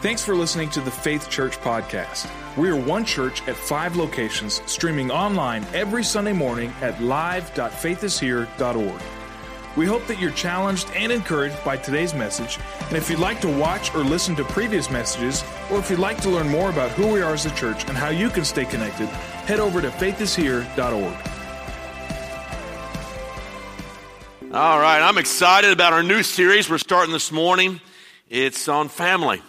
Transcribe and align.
Thanks 0.00 0.24
for 0.24 0.34
listening 0.34 0.70
to 0.70 0.80
the 0.80 0.90
Faith 0.90 1.28
Church 1.28 1.58
podcast. 1.58 2.26
We 2.56 2.70
are 2.70 2.74
one 2.74 3.04
church 3.04 3.46
at 3.46 3.54
five 3.54 3.96
locations, 3.96 4.62
streaming 4.64 5.10
online 5.10 5.66
every 5.74 6.04
Sunday 6.04 6.32
morning 6.32 6.72
at 6.80 7.02
live.faithishere.org. 7.02 9.02
We 9.76 9.84
hope 9.84 10.06
that 10.06 10.18
you're 10.18 10.30
challenged 10.30 10.90
and 10.94 11.12
encouraged 11.12 11.62
by 11.66 11.76
today's 11.76 12.14
message. 12.14 12.58
And 12.88 12.96
if 12.96 13.10
you'd 13.10 13.18
like 13.18 13.42
to 13.42 13.58
watch 13.58 13.94
or 13.94 13.98
listen 13.98 14.34
to 14.36 14.44
previous 14.44 14.90
messages, 14.90 15.44
or 15.70 15.80
if 15.80 15.90
you'd 15.90 15.98
like 15.98 16.22
to 16.22 16.30
learn 16.30 16.48
more 16.48 16.70
about 16.70 16.92
who 16.92 17.12
we 17.12 17.20
are 17.20 17.34
as 17.34 17.44
a 17.44 17.54
church 17.54 17.86
and 17.86 17.94
how 17.94 18.08
you 18.08 18.30
can 18.30 18.46
stay 18.46 18.64
connected, 18.64 19.06
head 19.44 19.60
over 19.60 19.82
to 19.82 19.90
faithishere.org. 19.90 21.14
All 24.54 24.80
right, 24.80 25.02
I'm 25.02 25.18
excited 25.18 25.72
about 25.72 25.92
our 25.92 26.02
new 26.02 26.22
series 26.22 26.70
we're 26.70 26.78
starting 26.78 27.12
this 27.12 27.30
morning. 27.30 27.82
It's 28.30 28.66
on 28.66 28.88
family. 28.88 29.42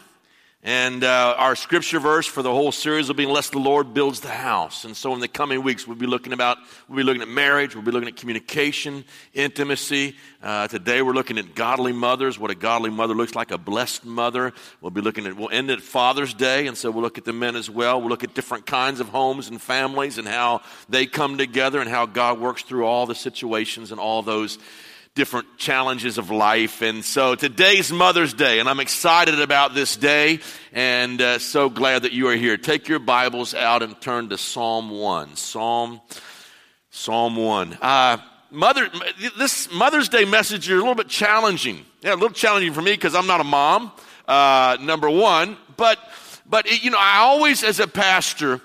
And 0.64 1.04
uh, 1.04 1.34
our 1.40 1.56
scripture 1.56 2.00
verse 2.00 2.28
for 2.28 2.44
the 2.44 2.52
whole 2.52 2.72
series 2.72 3.08
will 3.08 3.16
be 3.16 3.24
"Unless 3.24 3.50
the 3.50 3.58
Lord 3.58 3.96
builds 3.96 4.20
the 4.20 4.28
house." 4.28 4.86
And 4.86 4.96
so, 4.96 5.12
in 5.16 5.20
the 5.20 5.28
coming 5.28 5.64
weeks, 5.64 5.88
we'll 5.88 5.98
be 5.98 6.06
looking 6.06 6.34
about 6.34 6.60
we'll 6.88 6.98
be 6.98 7.04
looking 7.04 7.24
at 7.24 7.28
marriage, 7.28 7.74
we'll 7.74 7.84
be 7.84 7.90
looking 7.90 8.08
at 8.08 8.16
communication, 8.16 9.04
intimacy. 9.34 10.16
Uh, 10.44 10.68
today, 10.68 11.02
we're 11.02 11.14
looking 11.14 11.40
at 11.40 11.56
godly 11.56 11.92
mothers, 11.92 12.38
what 12.38 12.52
a 12.52 12.56
godly 12.56 12.92
mother 12.92 13.16
looks 13.16 13.34
like, 13.34 13.50
a 13.50 13.58
blessed 13.58 14.06
mother. 14.06 14.54
We'll 14.82 14.92
be 14.92 15.02
looking 15.02 15.26
at 15.26 15.36
we'll 15.36 15.50
end 15.50 15.72
at 15.72 15.82
Father's 15.82 16.36
Day, 16.36 16.68
and 16.68 16.78
so 16.78 16.92
we'll 16.92 17.02
look 17.02 17.18
at 17.18 17.26
the 17.26 17.34
men 17.34 17.56
as 17.56 17.68
well. 17.68 18.00
We'll 18.00 18.09
look 18.09 18.23
at 18.23 18.36
different 18.36 18.68
kinds 18.68 19.00
of 19.00 19.09
homes 19.09 19.48
and 19.48 19.59
families 19.59 20.20
and 20.20 20.28
how 20.28 20.62
they 20.88 21.08
come 21.08 21.40
together 21.40 21.80
and 21.80 21.90
how 21.90 22.06
God 22.06 22.40
works 22.40 22.62
through 22.62 22.86
all 22.86 23.08
the 23.08 23.16
situations 23.16 23.92
and 23.92 24.00
all 24.00 24.22
those 24.22 24.59
different 25.14 25.58
challenges 25.58 26.18
of 26.18 26.30
life. 26.30 26.82
And 26.82 27.04
so 27.04 27.36
today's 27.36 27.92
Mother's 27.92 28.34
Day, 28.34 28.60
and 28.60 28.70
I'm 28.70 28.80
excited 28.80 29.42
about 29.42 29.74
this 29.74 29.98
day 29.98 30.40
and 30.72 31.22
uh, 31.22 31.38
so 31.38 31.70
glad 31.70 32.03
that 32.03 32.14
you 32.14 32.30
are 32.30 32.36
here. 32.36 32.56
Take 32.56 32.88
your 32.88 33.00
Bibles 33.00 33.53
out 33.53 33.84
and 33.84 34.00
turn 34.00 34.30
to 34.30 34.38
Psalm 34.38 34.90
1. 34.90 35.36
Psalm, 35.36 36.00
Psalm 36.92 37.36
1. 37.36 37.78
Uh, 37.81 38.18
Mother, 38.52 38.90
this 39.38 39.70
Mother's 39.73 40.08
Day 40.08 40.23
message 40.23 40.70
is 40.70 40.73
a 40.73 40.76
little 40.76 40.95
bit 40.95 41.09
challenging. 41.09 41.86
Yeah, 42.02 42.14
a 42.14 42.16
little 42.16 42.30
challenging 42.30 42.72
for 42.72 42.81
me 42.81 42.92
because 42.92 43.14
I'm 43.14 43.28
not 43.28 43.42
a 43.42 43.46
mom, 43.46 43.92
uh, 44.30 44.78
number 44.80 45.09
one. 45.09 45.58
But, 45.75 46.00
but 46.46 46.68
it, 46.68 46.84
you 46.84 46.90
know, 46.90 47.00
I 47.00 47.18
always, 47.18 47.66
as 47.66 47.81
a 47.81 47.88
pastor, 47.88 48.62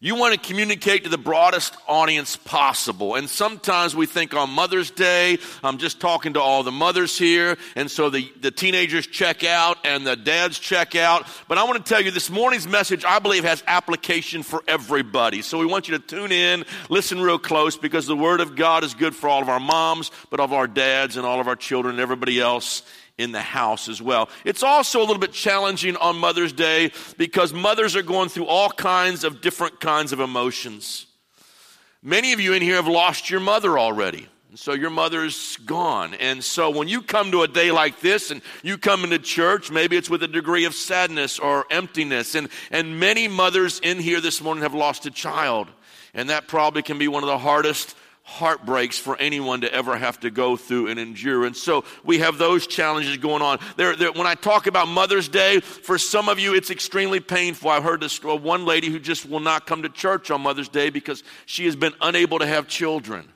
you 0.00 0.14
want 0.14 0.32
to 0.32 0.48
communicate 0.48 1.02
to 1.02 1.10
the 1.10 1.18
broadest 1.18 1.76
audience 1.88 2.36
possible. 2.36 3.16
And 3.16 3.28
sometimes 3.28 3.96
we 3.96 4.06
think 4.06 4.32
on 4.32 4.48
Mother's 4.48 4.92
Day, 4.92 5.38
I'm 5.64 5.78
just 5.78 6.00
talking 6.00 6.34
to 6.34 6.40
all 6.40 6.62
the 6.62 6.70
mothers 6.70 7.18
here. 7.18 7.58
And 7.74 7.90
so 7.90 8.08
the, 8.08 8.32
the 8.40 8.52
teenagers 8.52 9.08
check 9.08 9.42
out 9.42 9.78
and 9.84 10.06
the 10.06 10.14
dads 10.14 10.60
check 10.60 10.94
out. 10.94 11.26
But 11.48 11.58
I 11.58 11.64
want 11.64 11.84
to 11.84 11.88
tell 11.88 12.00
you 12.00 12.12
this 12.12 12.30
morning's 12.30 12.68
message, 12.68 13.04
I 13.04 13.18
believe, 13.18 13.42
has 13.42 13.64
application 13.66 14.44
for 14.44 14.62
everybody. 14.68 15.42
So 15.42 15.58
we 15.58 15.66
want 15.66 15.88
you 15.88 15.98
to 15.98 16.04
tune 16.04 16.30
in, 16.30 16.64
listen 16.88 17.20
real 17.20 17.40
close, 17.40 17.76
because 17.76 18.06
the 18.06 18.16
Word 18.16 18.40
of 18.40 18.54
God 18.54 18.84
is 18.84 18.94
good 18.94 19.16
for 19.16 19.28
all 19.28 19.42
of 19.42 19.48
our 19.48 19.58
moms, 19.58 20.12
but 20.30 20.38
of 20.38 20.52
our 20.52 20.68
dads 20.68 21.16
and 21.16 21.26
all 21.26 21.40
of 21.40 21.48
our 21.48 21.56
children 21.56 21.96
and 21.96 22.00
everybody 22.00 22.40
else 22.40 22.84
in 23.18 23.32
the 23.32 23.42
house 23.42 23.88
as 23.88 24.00
well. 24.00 24.28
It's 24.44 24.62
also 24.62 25.00
a 25.00 25.04
little 25.04 25.18
bit 25.18 25.32
challenging 25.32 25.96
on 25.96 26.16
Mother's 26.16 26.52
Day 26.52 26.92
because 27.16 27.52
mothers 27.52 27.96
are 27.96 28.02
going 28.02 28.28
through 28.28 28.46
all 28.46 28.70
kinds 28.70 29.24
of 29.24 29.40
different 29.40 29.80
kinds 29.80 30.12
of 30.12 30.20
emotions. 30.20 31.06
Many 32.02 32.32
of 32.32 32.40
you 32.40 32.54
in 32.54 32.62
here 32.62 32.76
have 32.76 32.88
lost 32.88 33.28
your 33.28 33.40
mother 33.40 33.78
already. 33.78 34.28
And 34.50 34.58
so 34.58 34.72
your 34.72 34.90
mother's 34.90 35.58
gone. 35.58 36.14
And 36.14 36.42
so 36.42 36.70
when 36.70 36.88
you 36.88 37.02
come 37.02 37.32
to 37.32 37.42
a 37.42 37.48
day 37.48 37.70
like 37.70 38.00
this 38.00 38.30
and 38.30 38.40
you 38.62 38.78
come 38.78 39.04
into 39.04 39.18
church, 39.18 39.70
maybe 39.70 39.96
it's 39.96 40.08
with 40.08 40.22
a 40.22 40.28
degree 40.28 40.64
of 40.64 40.74
sadness 40.74 41.38
or 41.38 41.66
emptiness. 41.70 42.34
And, 42.34 42.48
and 42.70 42.98
many 42.98 43.28
mothers 43.28 43.78
in 43.80 43.98
here 43.98 44.20
this 44.20 44.40
morning 44.40 44.62
have 44.62 44.74
lost 44.74 45.04
a 45.04 45.10
child. 45.10 45.68
And 46.14 46.30
that 46.30 46.48
probably 46.48 46.82
can 46.82 46.98
be 46.98 47.08
one 47.08 47.22
of 47.22 47.28
the 47.28 47.36
hardest 47.36 47.94
heartbreaks 48.28 48.98
for 48.98 49.16
anyone 49.16 49.62
to 49.62 49.72
ever 49.72 49.96
have 49.96 50.20
to 50.20 50.30
go 50.30 50.54
through 50.54 50.88
and 50.88 51.00
endure. 51.00 51.46
And 51.46 51.56
so 51.56 51.84
we 52.04 52.18
have 52.18 52.36
those 52.36 52.66
challenges 52.66 53.16
going 53.16 53.40
on. 53.40 53.58
There, 53.76 53.96
there, 53.96 54.12
when 54.12 54.26
I 54.26 54.34
talk 54.34 54.66
about 54.66 54.86
Mother's 54.86 55.28
Day, 55.28 55.60
for 55.60 55.96
some 55.96 56.28
of 56.28 56.38
you, 56.38 56.54
it's 56.54 56.70
extremely 56.70 57.20
painful. 57.20 57.70
I've 57.70 57.82
heard 57.82 58.00
this 58.00 58.22
one 58.22 58.66
lady 58.66 58.90
who 58.90 58.98
just 58.98 59.26
will 59.26 59.40
not 59.40 59.66
come 59.66 59.82
to 59.82 59.88
church 59.88 60.30
on 60.30 60.42
Mother's 60.42 60.68
Day 60.68 60.90
because 60.90 61.24
she 61.46 61.64
has 61.64 61.74
been 61.74 61.94
unable 62.02 62.38
to 62.38 62.46
have 62.46 62.68
children. 62.68 63.26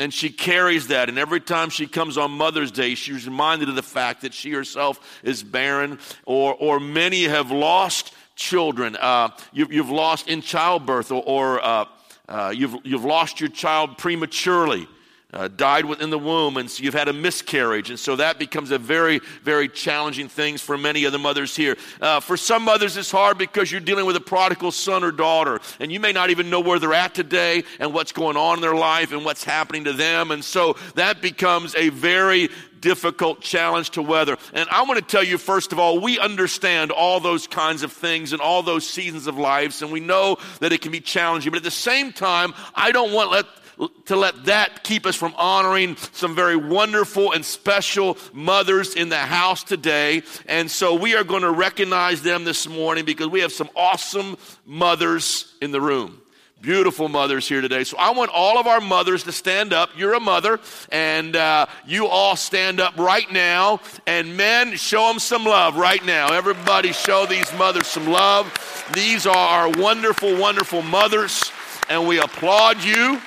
And 0.00 0.12
she 0.12 0.28
carries 0.28 0.88
that. 0.88 1.08
And 1.08 1.16
every 1.16 1.40
time 1.40 1.70
she 1.70 1.86
comes 1.86 2.18
on 2.18 2.32
Mother's 2.32 2.72
Day, 2.72 2.96
she's 2.96 3.26
reminded 3.26 3.68
of 3.68 3.76
the 3.76 3.82
fact 3.82 4.22
that 4.22 4.34
she 4.34 4.50
herself 4.50 5.20
is 5.22 5.44
barren, 5.44 6.00
or, 6.26 6.54
or 6.54 6.80
many 6.80 7.24
have 7.24 7.52
lost 7.52 8.12
children. 8.34 8.96
Uh, 8.96 9.28
you, 9.52 9.66
have 9.66 9.90
lost 9.90 10.26
in 10.26 10.42
childbirth 10.42 11.12
or, 11.12 11.22
or 11.24 11.64
uh, 11.64 11.84
uh, 12.30 12.52
you've, 12.56 12.76
you've 12.84 13.04
lost 13.04 13.40
your 13.40 13.50
child 13.50 13.98
prematurely, 13.98 14.86
uh, 15.32 15.48
died 15.48 15.84
within 15.84 16.10
the 16.10 16.18
womb, 16.18 16.56
and 16.56 16.70
so 16.70 16.82
you've 16.82 16.94
had 16.94 17.08
a 17.08 17.12
miscarriage. 17.12 17.90
And 17.90 17.98
so 17.98 18.16
that 18.16 18.38
becomes 18.38 18.70
a 18.70 18.78
very, 18.78 19.20
very 19.42 19.68
challenging 19.68 20.28
thing 20.28 20.58
for 20.58 20.76
many 20.76 21.04
of 21.04 21.12
the 21.12 21.18
mothers 21.18 21.54
here. 21.54 21.76
Uh, 22.00 22.20
for 22.20 22.36
some 22.36 22.64
mothers, 22.64 22.96
it's 22.96 23.10
hard 23.10 23.38
because 23.38 23.70
you're 23.70 23.80
dealing 23.80 24.06
with 24.06 24.16
a 24.16 24.20
prodigal 24.20 24.72
son 24.72 25.04
or 25.04 25.12
daughter, 25.12 25.60
and 25.78 25.92
you 25.92 26.00
may 26.00 26.12
not 26.12 26.30
even 26.30 26.50
know 26.50 26.60
where 26.60 26.78
they're 26.78 26.94
at 26.94 27.14
today 27.14 27.64
and 27.78 27.94
what's 27.94 28.12
going 28.12 28.36
on 28.36 28.58
in 28.58 28.60
their 28.62 28.74
life 28.74 29.12
and 29.12 29.24
what's 29.24 29.44
happening 29.44 29.84
to 29.84 29.92
them. 29.92 30.30
And 30.30 30.44
so 30.44 30.76
that 30.94 31.22
becomes 31.22 31.74
a 31.74 31.88
very 31.90 32.48
difficult 32.80 33.40
challenge 33.40 33.90
to 33.90 34.02
weather. 34.02 34.36
And 34.52 34.68
I 34.70 34.82
want 34.82 34.98
to 34.98 35.04
tell 35.04 35.22
you, 35.22 35.38
first 35.38 35.72
of 35.72 35.78
all, 35.78 36.00
we 36.00 36.18
understand 36.18 36.90
all 36.90 37.20
those 37.20 37.46
kinds 37.46 37.82
of 37.82 37.92
things 37.92 38.32
and 38.32 38.40
all 38.40 38.62
those 38.62 38.88
seasons 38.88 39.26
of 39.26 39.38
lives, 39.38 39.82
and 39.82 39.92
we 39.92 40.00
know 40.00 40.38
that 40.60 40.72
it 40.72 40.80
can 40.80 40.92
be 40.92 41.00
challenging. 41.00 41.50
But 41.50 41.58
at 41.58 41.64
the 41.64 41.70
same 41.70 42.12
time, 42.12 42.54
I 42.74 42.92
don't 42.92 43.12
want 43.12 43.30
let, 43.30 43.46
to 44.06 44.16
let 44.16 44.44
that 44.46 44.84
keep 44.84 45.06
us 45.06 45.16
from 45.16 45.34
honoring 45.36 45.96
some 46.12 46.34
very 46.34 46.56
wonderful 46.56 47.32
and 47.32 47.44
special 47.44 48.18
mothers 48.32 48.94
in 48.94 49.08
the 49.08 49.16
house 49.16 49.62
today. 49.62 50.22
And 50.46 50.70
so 50.70 50.94
we 50.94 51.16
are 51.16 51.24
going 51.24 51.42
to 51.42 51.50
recognize 51.50 52.22
them 52.22 52.44
this 52.44 52.68
morning 52.68 53.04
because 53.04 53.28
we 53.28 53.40
have 53.40 53.52
some 53.52 53.70
awesome 53.74 54.36
mothers 54.66 55.54
in 55.62 55.70
the 55.70 55.80
room. 55.80 56.20
Beautiful 56.60 57.08
mothers 57.08 57.48
here 57.48 57.62
today. 57.62 57.84
So 57.84 57.96
I 57.96 58.10
want 58.10 58.30
all 58.34 58.58
of 58.58 58.66
our 58.66 58.82
mothers 58.82 59.24
to 59.24 59.32
stand 59.32 59.72
up. 59.72 59.88
You're 59.96 60.12
a 60.12 60.20
mother, 60.20 60.60
and 60.92 61.34
uh, 61.34 61.64
you 61.86 62.06
all 62.06 62.36
stand 62.36 62.80
up 62.80 62.98
right 62.98 63.30
now. 63.32 63.80
And 64.06 64.36
men, 64.36 64.76
show 64.76 65.08
them 65.08 65.20
some 65.20 65.44
love 65.44 65.78
right 65.78 66.04
now. 66.04 66.34
Everybody, 66.34 66.92
show 66.92 67.24
these 67.24 67.50
mothers 67.54 67.86
some 67.86 68.06
love. 68.06 68.52
These 68.92 69.26
are 69.26 69.34
our 69.34 69.70
wonderful, 69.70 70.36
wonderful 70.36 70.82
mothers, 70.82 71.50
and 71.88 72.06
we 72.06 72.18
applaud 72.18 72.84
you. 72.84 73.22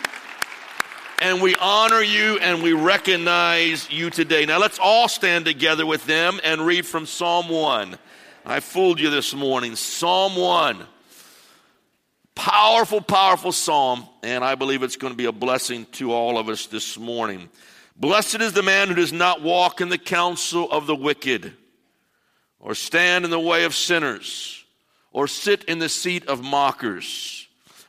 And 1.23 1.41
we 1.41 1.55
honor 1.55 2.01
you 2.01 2.37
and 2.39 2.61
we 2.61 2.73
recognize 2.73 3.89
you 3.89 4.09
today. 4.09 4.45
Now 4.45 4.59
let's 4.59 4.77
all 4.77 5.07
stand 5.07 5.45
together 5.45 5.85
with 5.85 6.05
them 6.05 6.41
and 6.43 6.65
read 6.65 6.85
from 6.85 7.05
Psalm 7.05 7.47
1. 7.47 7.97
I 8.45 8.59
fooled 8.59 8.99
you 8.99 9.09
this 9.09 9.33
morning. 9.33 9.77
Psalm 9.77 10.35
1. 10.35 10.85
Powerful, 12.35 12.99
powerful 12.99 13.53
psalm, 13.53 14.05
and 14.21 14.43
I 14.43 14.55
believe 14.55 14.83
it's 14.83 14.97
going 14.97 15.13
to 15.13 15.17
be 15.17 15.23
a 15.23 15.31
blessing 15.31 15.85
to 15.93 16.11
all 16.11 16.37
of 16.37 16.49
us 16.49 16.65
this 16.65 16.97
morning. 16.97 17.47
Blessed 17.95 18.41
is 18.41 18.51
the 18.51 18.61
man 18.61 18.89
who 18.89 18.95
does 18.95 19.13
not 19.13 19.41
walk 19.41 19.79
in 19.79 19.87
the 19.87 19.97
counsel 19.97 20.69
of 20.69 20.87
the 20.87 20.95
wicked, 20.95 21.53
or 22.59 22.75
stand 22.75 23.23
in 23.23 23.31
the 23.31 23.39
way 23.39 23.63
of 23.63 23.73
sinners, 23.73 24.65
or 25.13 25.29
sit 25.29 25.63
in 25.65 25.79
the 25.79 25.87
seat 25.87 26.27
of 26.27 26.43
mockers. 26.43 27.47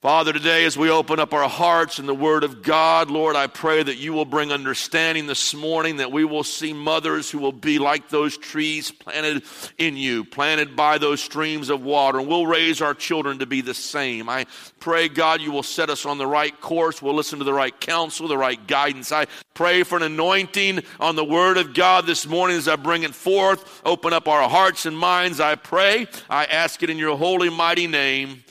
Father, 0.00 0.32
today 0.32 0.64
as 0.64 0.78
we 0.78 0.90
open 0.90 1.18
up 1.18 1.34
our 1.34 1.48
hearts 1.48 1.98
in 1.98 2.06
the 2.06 2.14
Word 2.14 2.44
of 2.44 2.62
God, 2.62 3.10
Lord, 3.10 3.34
I 3.34 3.48
pray 3.48 3.82
that 3.82 3.96
you 3.96 4.12
will 4.12 4.24
bring 4.24 4.52
understanding 4.52 5.26
this 5.26 5.52
morning, 5.54 5.96
that 5.96 6.12
we 6.12 6.24
will 6.24 6.44
see 6.44 6.72
mothers 6.72 7.28
who 7.28 7.40
will 7.40 7.50
be 7.50 7.80
like 7.80 8.08
those 8.08 8.38
trees 8.38 8.92
planted 8.92 9.42
in 9.76 9.96
you, 9.96 10.24
planted 10.24 10.76
by 10.76 10.98
those 10.98 11.20
streams 11.20 11.68
of 11.68 11.82
water, 11.82 12.20
and 12.20 12.28
we'll 12.28 12.46
raise 12.46 12.80
our 12.80 12.94
children 12.94 13.40
to 13.40 13.46
be 13.46 13.60
the 13.60 13.74
same. 13.74 14.28
I 14.28 14.46
pray, 14.78 15.08
God, 15.08 15.40
you 15.40 15.50
will 15.50 15.64
set 15.64 15.90
us 15.90 16.06
on 16.06 16.16
the 16.16 16.28
right 16.28 16.58
course. 16.60 17.02
We'll 17.02 17.16
listen 17.16 17.40
to 17.40 17.44
the 17.44 17.52
right 17.52 17.78
counsel, 17.80 18.28
the 18.28 18.38
right 18.38 18.64
guidance. 18.68 19.10
I 19.10 19.26
pray 19.54 19.82
for 19.82 19.96
an 19.96 20.04
anointing 20.04 20.84
on 21.00 21.16
the 21.16 21.24
Word 21.24 21.56
of 21.56 21.74
God 21.74 22.06
this 22.06 22.24
morning 22.24 22.56
as 22.56 22.68
I 22.68 22.76
bring 22.76 23.02
it 23.02 23.16
forth. 23.16 23.82
Open 23.84 24.12
up 24.12 24.28
our 24.28 24.48
hearts 24.48 24.86
and 24.86 24.96
minds, 24.96 25.40
I 25.40 25.56
pray. 25.56 26.06
I 26.30 26.44
ask 26.44 26.84
it 26.84 26.88
in 26.88 26.98
your 26.98 27.16
holy, 27.16 27.50
mighty 27.50 27.88
name. 27.88 28.44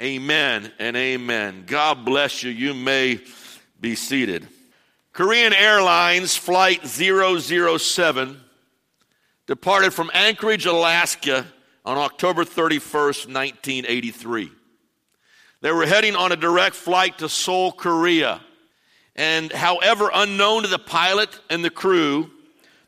Amen 0.00 0.72
and 0.78 0.96
amen. 0.96 1.64
God 1.66 2.06
bless 2.06 2.42
you. 2.42 2.50
You 2.50 2.72
may 2.72 3.20
be 3.78 3.94
seated. 3.94 4.48
Korean 5.12 5.52
Airlines 5.52 6.36
Flight 6.36 6.86
007 6.86 8.40
departed 9.46 9.92
from 9.92 10.10
Anchorage, 10.14 10.64
Alaska 10.64 11.46
on 11.84 11.98
October 11.98 12.46
31st, 12.46 13.26
1983. 13.26 14.50
They 15.60 15.72
were 15.72 15.84
heading 15.84 16.16
on 16.16 16.32
a 16.32 16.36
direct 16.36 16.76
flight 16.76 17.18
to 17.18 17.28
Seoul, 17.28 17.70
Korea. 17.70 18.40
And 19.16 19.52
however 19.52 20.10
unknown 20.14 20.62
to 20.62 20.68
the 20.68 20.78
pilot 20.78 21.38
and 21.50 21.62
the 21.62 21.68
crew, 21.68 22.30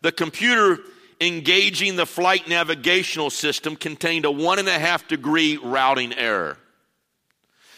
the 0.00 0.12
computer 0.12 0.78
engaging 1.20 1.96
the 1.96 2.06
flight 2.06 2.48
navigational 2.48 3.28
system 3.28 3.76
contained 3.76 4.24
a 4.24 4.30
one 4.30 4.58
and 4.58 4.68
a 4.68 4.78
half 4.78 5.06
degree 5.08 5.58
routing 5.58 6.14
error. 6.14 6.56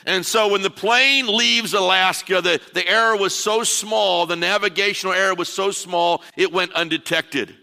And 0.06 0.24
so 0.24 0.48
when 0.48 0.62
the 0.62 0.70
plane 0.70 1.26
leaves 1.26 1.72
Alaska, 1.72 2.40
the, 2.40 2.60
the 2.74 2.86
error 2.86 3.16
was 3.16 3.34
so 3.34 3.62
small, 3.62 4.26
the 4.26 4.36
navigational 4.36 5.14
error 5.14 5.34
was 5.34 5.48
so 5.48 5.70
small, 5.70 6.22
it 6.36 6.52
went 6.52 6.72
undetected. 6.74 7.54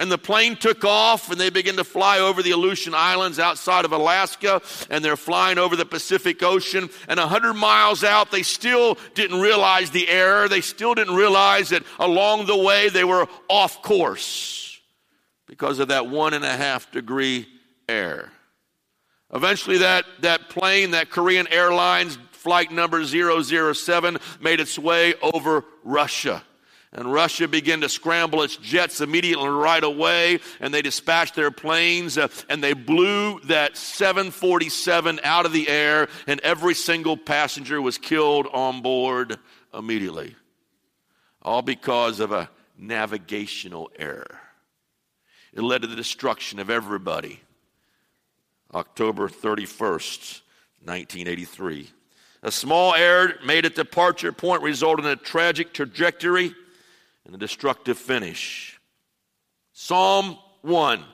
And 0.00 0.12
the 0.12 0.18
plane 0.18 0.54
took 0.54 0.84
off 0.84 1.28
and 1.30 1.40
they 1.40 1.50
began 1.50 1.74
to 1.74 1.84
fly 1.84 2.20
over 2.20 2.40
the 2.40 2.52
Aleutian 2.52 2.94
Islands 2.94 3.40
outside 3.40 3.84
of 3.84 3.90
Alaska 3.90 4.62
and 4.90 5.04
they're 5.04 5.16
flying 5.16 5.58
over 5.58 5.74
the 5.74 5.84
Pacific 5.84 6.40
Ocean. 6.44 6.88
And 7.08 7.18
a 7.18 7.26
hundred 7.26 7.54
miles 7.54 8.04
out, 8.04 8.30
they 8.30 8.44
still 8.44 8.96
didn't 9.14 9.40
realize 9.40 9.90
the 9.90 10.08
error. 10.08 10.48
They 10.48 10.60
still 10.60 10.94
didn't 10.94 11.16
realize 11.16 11.70
that 11.70 11.82
along 11.98 12.46
the 12.46 12.56
way 12.56 12.88
they 12.88 13.02
were 13.02 13.26
off 13.48 13.82
course 13.82 14.80
because 15.46 15.80
of 15.80 15.88
that 15.88 16.06
one 16.06 16.32
and 16.32 16.44
a 16.44 16.56
half 16.56 16.92
degree 16.92 17.48
error. 17.88 18.30
Eventually, 19.32 19.78
that, 19.78 20.04
that 20.20 20.48
plane, 20.48 20.92
that 20.92 21.10
Korean 21.10 21.46
Airlines 21.48 22.18
flight 22.38 22.70
number 22.70 23.04
007, 23.04 24.16
made 24.40 24.60
its 24.60 24.78
way 24.78 25.14
over 25.20 25.64
Russia. 25.84 26.42
And 26.92 27.12
Russia 27.12 27.46
began 27.46 27.82
to 27.82 27.88
scramble 27.88 28.42
its 28.42 28.56
jets 28.56 29.02
immediately 29.02 29.50
right 29.50 29.84
away, 29.84 30.40
and 30.58 30.72
they 30.72 30.80
dispatched 30.80 31.34
their 31.34 31.50
planes, 31.50 32.16
uh, 32.16 32.28
and 32.48 32.64
they 32.64 32.72
blew 32.72 33.40
that 33.40 33.76
747 33.76 35.20
out 35.22 35.44
of 35.44 35.52
the 35.52 35.68
air, 35.68 36.08
and 36.26 36.40
every 36.40 36.74
single 36.74 37.16
passenger 37.18 37.82
was 37.82 37.98
killed 37.98 38.46
on 38.52 38.80
board 38.80 39.36
immediately. 39.74 40.34
All 41.42 41.60
because 41.60 42.20
of 42.20 42.32
a 42.32 42.48
navigational 42.78 43.90
error. 43.98 44.38
It 45.52 45.60
led 45.60 45.82
to 45.82 45.88
the 45.88 45.96
destruction 45.96 46.58
of 46.58 46.70
everybody 46.70 47.42
October 48.74 49.28
31st, 49.28 50.42
1983. 50.84 51.90
A 52.42 52.52
small 52.52 52.94
error 52.94 53.34
made 53.44 53.66
at 53.66 53.74
departure 53.74 54.32
point 54.32 54.62
resulted 54.62 55.04
in 55.04 55.10
a 55.10 55.16
tragic 55.16 55.72
trajectory 55.72 56.54
and 57.24 57.34
a 57.34 57.38
destructive 57.38 57.98
finish. 57.98 58.78
Psalm 59.72 60.38
1 60.62 61.04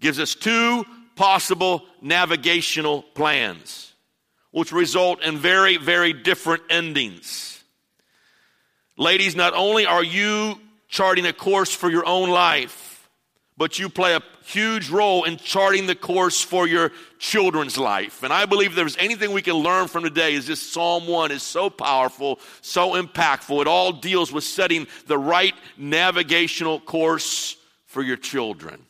gives 0.00 0.18
us 0.18 0.34
two 0.34 0.84
possible 1.16 1.84
navigational 2.00 3.02
plans, 3.02 3.94
which 4.50 4.72
result 4.72 5.22
in 5.22 5.38
very, 5.38 5.76
very 5.76 6.12
different 6.12 6.62
endings. 6.68 7.62
Ladies, 8.96 9.34
not 9.34 9.54
only 9.54 9.86
are 9.86 10.04
you 10.04 10.58
charting 10.88 11.24
a 11.24 11.32
course 11.32 11.74
for 11.74 11.90
your 11.90 12.04
own 12.06 12.28
life, 12.28 12.91
but 13.62 13.78
you 13.78 13.88
play 13.88 14.16
a 14.16 14.22
huge 14.44 14.90
role 14.90 15.22
in 15.22 15.36
charting 15.36 15.86
the 15.86 15.94
course 15.94 16.42
for 16.42 16.66
your 16.66 16.90
children's 17.20 17.78
life. 17.78 18.24
And 18.24 18.32
I 18.32 18.44
believe 18.44 18.74
there's 18.74 18.96
anything 18.96 19.30
we 19.30 19.40
can 19.40 19.54
learn 19.54 19.86
from 19.86 20.02
today 20.02 20.34
is 20.34 20.48
this 20.48 20.60
Psalm 20.60 21.06
1 21.06 21.30
is 21.30 21.44
so 21.44 21.70
powerful, 21.70 22.40
so 22.60 23.00
impactful. 23.00 23.60
It 23.60 23.68
all 23.68 23.92
deals 23.92 24.32
with 24.32 24.42
setting 24.42 24.88
the 25.06 25.16
right 25.16 25.54
navigational 25.76 26.80
course 26.80 27.56
for 27.86 28.02
your 28.02 28.16
children. 28.16 28.84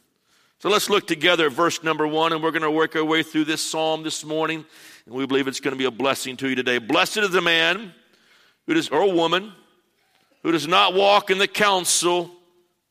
So 0.60 0.70
let's 0.70 0.88
look 0.88 1.06
together 1.06 1.48
at 1.48 1.52
verse 1.52 1.82
number 1.82 2.06
1 2.06 2.32
and 2.32 2.42
we're 2.42 2.50
going 2.50 2.62
to 2.62 2.70
work 2.70 2.96
our 2.96 3.04
way 3.04 3.22
through 3.22 3.44
this 3.44 3.60
psalm 3.60 4.02
this 4.02 4.24
morning 4.24 4.64
and 5.04 5.14
we 5.14 5.26
believe 5.26 5.48
it's 5.48 5.60
going 5.60 5.74
to 5.74 5.78
be 5.78 5.84
a 5.84 5.90
blessing 5.90 6.34
to 6.38 6.48
you 6.48 6.54
today. 6.54 6.78
Blessed 6.78 7.18
is 7.18 7.30
the 7.30 7.42
man 7.42 7.92
who 8.66 8.72
does 8.72 8.88
or 8.88 9.12
woman 9.12 9.52
who 10.42 10.50
does 10.50 10.66
not 10.66 10.94
walk 10.94 11.30
in 11.30 11.36
the 11.36 11.46
counsel 11.46 12.30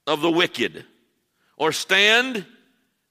of 0.06 0.22
the 0.22 0.30
wicked 0.30 0.86
or 1.62 1.72
stand 1.72 2.44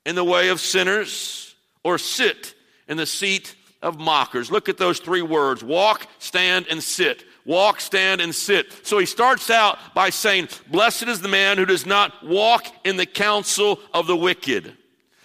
in 0.04 0.16
the 0.16 0.24
way 0.24 0.48
of 0.48 0.58
sinners, 0.58 1.54
or 1.84 1.98
sit 1.98 2.56
in 2.88 2.96
the 2.96 3.06
seat 3.06 3.54
of 3.80 4.00
mockers. 4.00 4.50
Look 4.50 4.68
at 4.68 4.76
those 4.76 4.98
three 4.98 5.22
words 5.22 5.62
walk, 5.62 6.08
stand, 6.18 6.66
and 6.68 6.82
sit. 6.82 7.24
Walk, 7.44 7.80
stand, 7.80 8.20
and 8.20 8.34
sit. 8.34 8.84
So 8.84 8.98
he 8.98 9.06
starts 9.06 9.50
out 9.50 9.78
by 9.94 10.10
saying, 10.10 10.48
Blessed 10.68 11.04
is 11.04 11.20
the 11.20 11.28
man 11.28 11.58
who 11.58 11.64
does 11.64 11.86
not 11.86 12.26
walk 12.26 12.66
in 12.84 12.96
the 12.96 13.06
counsel 13.06 13.78
of 13.94 14.08
the 14.08 14.16
wicked. 14.16 14.76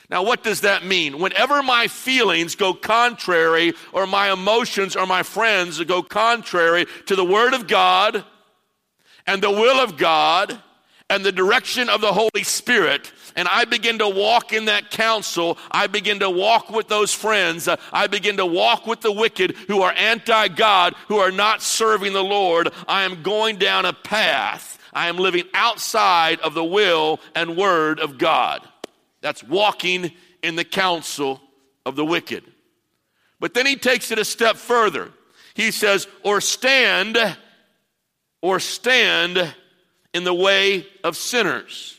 Now, 0.08 0.22
what 0.22 0.44
does 0.44 0.62
that 0.62 0.86
mean? 0.86 1.18
Whenever 1.18 1.64
my 1.64 1.88
feelings 1.88 2.54
go 2.54 2.76
contrary, 2.76 3.74
or 3.92 4.06
my 4.06 4.32
emotions 4.32 4.96
or 4.96 5.08
my 5.08 5.24
friends 5.24 5.84
go 5.84 6.04
contrary 6.04 6.86
to 7.08 7.16
the 7.16 7.26
Word 7.26 7.56
of 7.56 7.66
God 7.66 8.24
and 9.26 9.42
the 9.42 9.50
will 9.50 9.80
of 9.80 9.98
God 9.98 10.62
and 11.10 11.24
the 11.24 11.32
direction 11.32 11.90
of 11.90 12.02
the 12.02 12.14
Holy 12.14 12.44
Spirit, 12.44 13.12
and 13.36 13.48
I 13.48 13.66
begin 13.66 14.00
to 14.00 14.08
walk 14.08 14.54
in 14.54 14.66
that 14.66 14.92
counsel, 14.92 15.58
I 15.70 15.88
begin 15.88 16.20
to 16.20 16.30
walk 16.30 16.70
with 16.70 16.88
those 16.88 17.14
friends, 17.14 17.68
uh, 17.68 17.76
I 17.92 18.08
begin 18.08 18.38
to 18.38 18.46
walk 18.46 18.88
with 18.88 19.02
the 19.02 19.12
wicked 19.12 19.56
who 19.68 19.82
are 19.82 19.94
anti 19.94 20.48
God, 20.48 20.96
who 21.08 21.18
are 21.18 21.32
not 21.32 21.62
serving 21.62 22.14
the 22.14 22.24
Lord, 22.24 22.70
I 22.88 23.04
am 23.04 23.24
going 23.24 23.58
down 23.58 23.86
a 23.86 23.94
path. 23.94 24.80
I 24.94 25.10
am 25.10 25.18
living 25.18 25.44
outside 25.54 26.40
of 26.40 26.54
the 26.54 26.64
will 26.64 27.20
and 27.36 27.58
word 27.58 28.00
of 28.00 28.18
God. 28.18 28.62
That's 29.20 29.44
walking 29.44 30.14
in 30.42 30.56
the 30.56 30.64
counsel 30.64 31.42
of 31.86 31.98
the 31.98 32.06
wicked. 32.06 32.46
But 33.42 33.54
then 33.54 33.66
he 33.66 33.76
takes 33.76 34.12
it 34.12 34.20
a 34.20 34.26
step 34.26 34.56
further. 34.56 35.12
He 35.54 35.72
says, 35.72 36.08
or 36.24 36.40
stand, 36.40 37.18
or 38.42 38.60
stand 38.62 39.54
in 40.14 40.24
the 40.24 40.34
way 40.34 40.88
of 41.04 41.18
sinners. 41.18 41.95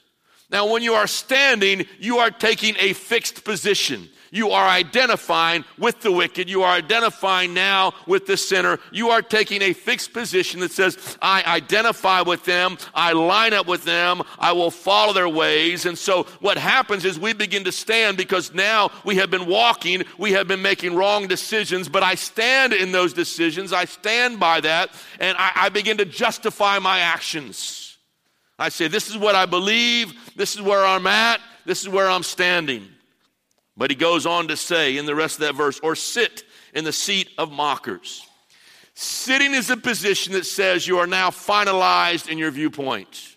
Now, 0.51 0.71
when 0.71 0.83
you 0.83 0.95
are 0.95 1.09
standing, 1.09 1.87
you 1.99 2.19
are 2.19 2.31
taking 2.31 2.77
a 2.79 2.93
fixed 2.93 3.45
position. 3.45 4.09
You 4.31 4.51
are 4.51 4.69
identifying 4.69 5.65
with 5.79 6.01
the 6.03 6.13
wicked. 6.13 6.49
You 6.51 6.63
are 6.63 6.73
identifying 6.73 7.55
now 7.55 7.95
with 8.07 8.27
the 8.27 8.37
sinner. 8.37 8.79
You 8.93 9.11
are 9.11 9.23
taking 9.23 9.63
a 9.63 9.73
fixed 9.73 10.13
position 10.13 10.61
that 10.61 10.73
says, 10.73 11.17
I 11.23 11.43
identify 11.45 12.21
with 12.21 12.45
them. 12.45 12.77
I 12.95 13.13
line 13.13 13.55
up 13.55 13.67
with 13.67 13.85
them. 13.85 14.23
I 14.39 14.53
will 14.53 14.71
follow 14.71 15.13
their 15.13 15.29
ways. 15.29 15.87
And 15.87 15.97
so 15.97 16.25
what 16.41 16.59
happens 16.59 17.05
is 17.05 17.19
we 17.19 17.33
begin 17.33 17.65
to 17.65 17.73
stand 17.73 18.17
because 18.17 18.53
now 18.53 18.91
we 19.05 19.17
have 19.17 19.31
been 19.31 19.47
walking. 19.47 20.05
We 20.19 20.33
have 20.33 20.47
been 20.49 20.63
making 20.63 20.95
wrong 20.95 21.29
decisions, 21.29 21.89
but 21.89 22.03
I 22.03 22.15
stand 22.15 22.73
in 22.73 22.93
those 22.93 23.13
decisions. 23.13 23.73
I 23.73 23.85
stand 23.85 24.39
by 24.39 24.61
that 24.61 24.91
and 25.19 25.37
I, 25.39 25.53
I 25.55 25.69
begin 25.71 25.97
to 25.99 26.05
justify 26.05 26.79
my 26.79 26.99
actions. 26.99 27.86
I 28.59 28.69
say, 28.69 28.89
This 28.89 29.11
is 29.11 29.17
what 29.17 29.35
I 29.35 29.47
believe. 29.47 30.15
This 30.37 30.55
is 30.55 30.63
where 30.63 30.85
I'm 30.85 31.07
at. 31.07 31.41
This 31.65 31.83
is 31.83 31.89
where 31.89 32.09
I'm 32.09 32.23
standing. 32.23 32.89
But 33.77 33.91
he 33.91 33.97
goes 33.97 34.25
on 34.25 34.49
to 34.49 34.57
say 34.57 34.97
in 34.97 35.07
the 35.07 35.15
rest 35.15 35.37
of 35.37 35.41
that 35.43 35.55
verse, 35.55 35.79
or 35.83 35.95
sit 35.95 36.45
in 36.75 36.85
the 36.85 36.93
seat 36.93 37.31
of 37.37 37.53
mockers. 37.53 38.27
Sitting 38.95 39.53
is 39.53 39.69
a 39.69 39.77
position 39.77 40.33
that 40.33 40.47
says 40.47 40.87
you 40.87 40.99
are 40.99 41.07
now 41.07 41.29
finalized 41.29 42.29
in 42.29 42.39
your 42.39 42.51
viewpoint. 42.51 43.37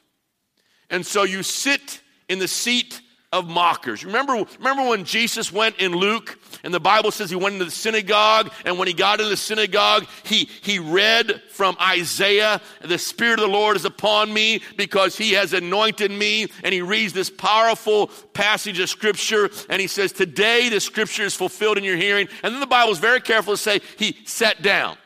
And 0.90 1.06
so 1.06 1.24
you 1.24 1.44
sit 1.44 2.02
in 2.30 2.40
the 2.40 2.48
seat 2.48 3.02
of 3.32 3.48
mockers. 3.48 4.04
Remember, 4.04 4.44
remember 4.58 4.90
when 4.90 5.06
Jesus 5.06 5.54
went 5.54 5.78
in 5.78 5.92
Luke 5.92 6.40
and 6.64 6.74
the 6.74 6.80
Bible 6.80 7.12
says 7.12 7.30
he 7.30 7.36
went 7.36 7.54
into 7.54 7.66
the 7.66 7.72
synagogue 7.72 8.52
and 8.66 8.80
when 8.80 8.88
he 8.88 8.94
got 8.94 9.20
into 9.20 9.30
the 9.30 9.38
synagogue, 9.38 10.08
he, 10.24 10.50
he 10.64 10.80
read 10.80 11.40
from 11.52 11.78
Isaiah, 11.80 12.60
the 12.82 12.98
Spirit 12.98 13.40
of 13.40 13.46
the 13.46 13.52
Lord 13.52 13.76
is 13.76 13.86
upon 13.86 14.34
me 14.34 14.64
because 14.78 15.16
he 15.16 15.34
has 15.34 15.54
anointed 15.54 16.10
me. 16.10 16.48
And 16.64 16.74
he 16.74 16.82
reads 16.82 17.14
this 17.14 17.30
powerful 17.30 18.08
passage 18.34 18.80
of 18.80 18.90
scripture 18.90 19.52
and 19.70 19.80
he 19.80 19.88
says, 19.88 20.12
today 20.12 20.70
the 20.70 20.80
scripture 20.80 21.24
is 21.24 21.36
fulfilled 21.36 21.78
in 21.78 21.84
your 21.84 21.98
hearing. 21.98 22.28
And 22.42 22.52
then 22.52 22.60
the 22.60 22.68
Bible 22.68 22.92
is 22.92 23.00
very 23.00 23.22
careful 23.22 23.54
to 23.54 23.58
say 23.58 23.82
he 23.98 24.18
sat 24.26 24.64
down. 24.64 24.98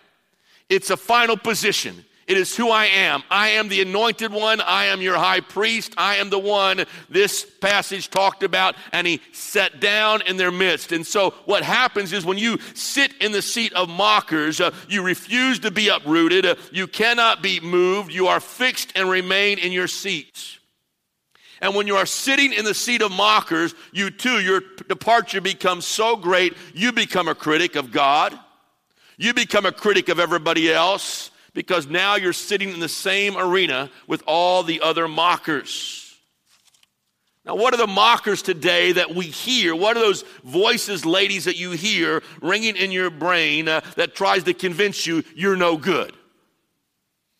It's 0.69 0.89
a 0.91 0.97
final 0.97 1.35
position. 1.35 2.05
It 2.25 2.37
is 2.37 2.55
who 2.55 2.69
I 2.69 2.85
am. 2.85 3.21
I 3.29 3.49
am 3.49 3.67
the 3.67 3.81
anointed 3.81 4.31
one. 4.31 4.61
I 4.61 4.85
am 4.85 5.01
your 5.01 5.17
high 5.17 5.41
priest. 5.41 5.93
I 5.97 6.15
am 6.15 6.29
the 6.29 6.39
one 6.39 6.85
this 7.09 7.45
passage 7.59 8.09
talked 8.09 8.43
about, 8.43 8.75
and 8.93 9.05
he 9.05 9.19
sat 9.33 9.81
down 9.81 10.21
in 10.21 10.37
their 10.37 10.51
midst. 10.51 10.93
And 10.93 11.05
so, 11.05 11.31
what 11.45 11.63
happens 11.63 12.13
is 12.13 12.25
when 12.25 12.37
you 12.37 12.59
sit 12.75 13.13
in 13.19 13.33
the 13.33 13.41
seat 13.41 13.73
of 13.73 13.89
mockers, 13.89 14.61
uh, 14.61 14.71
you 14.87 15.03
refuse 15.03 15.59
to 15.59 15.71
be 15.71 15.89
uprooted, 15.89 16.45
uh, 16.45 16.55
you 16.71 16.87
cannot 16.87 17.43
be 17.43 17.59
moved, 17.59 18.13
you 18.13 18.27
are 18.27 18.39
fixed 18.39 18.93
and 18.95 19.09
remain 19.09 19.59
in 19.59 19.73
your 19.73 19.87
seats. 19.87 20.59
And 21.61 21.75
when 21.75 21.87
you 21.87 21.97
are 21.97 22.05
sitting 22.05 22.53
in 22.53 22.63
the 22.63 22.73
seat 22.73 23.01
of 23.01 23.11
mockers, 23.11 23.75
you 23.91 24.09
too, 24.09 24.39
your 24.41 24.61
departure 24.87 25.41
becomes 25.41 25.85
so 25.85 26.15
great, 26.15 26.55
you 26.73 26.93
become 26.93 27.27
a 27.27 27.35
critic 27.35 27.75
of 27.75 27.91
God. 27.91 28.37
You 29.17 29.33
become 29.33 29.65
a 29.65 29.71
critic 29.71 30.09
of 30.09 30.19
everybody 30.19 30.73
else 30.73 31.29
because 31.53 31.87
now 31.87 32.15
you're 32.15 32.33
sitting 32.33 32.69
in 32.69 32.79
the 32.79 32.89
same 32.89 33.37
arena 33.37 33.89
with 34.07 34.23
all 34.25 34.63
the 34.63 34.81
other 34.81 35.07
mockers. 35.07 36.15
Now, 37.45 37.55
what 37.55 37.73
are 37.73 37.77
the 37.77 37.87
mockers 37.87 38.41
today 38.41 38.93
that 38.93 39.13
we 39.13 39.25
hear? 39.25 39.75
What 39.75 39.97
are 39.97 39.99
those 39.99 40.23
voices, 40.43 41.05
ladies, 41.05 41.45
that 41.45 41.57
you 41.57 41.71
hear 41.71 42.23
ringing 42.41 42.77
in 42.77 42.91
your 42.91 43.09
brain 43.09 43.67
uh, 43.67 43.81
that 43.97 44.15
tries 44.15 44.43
to 44.43 44.53
convince 44.53 45.05
you 45.05 45.23
you're 45.35 45.57
no 45.57 45.75
good? 45.75 46.13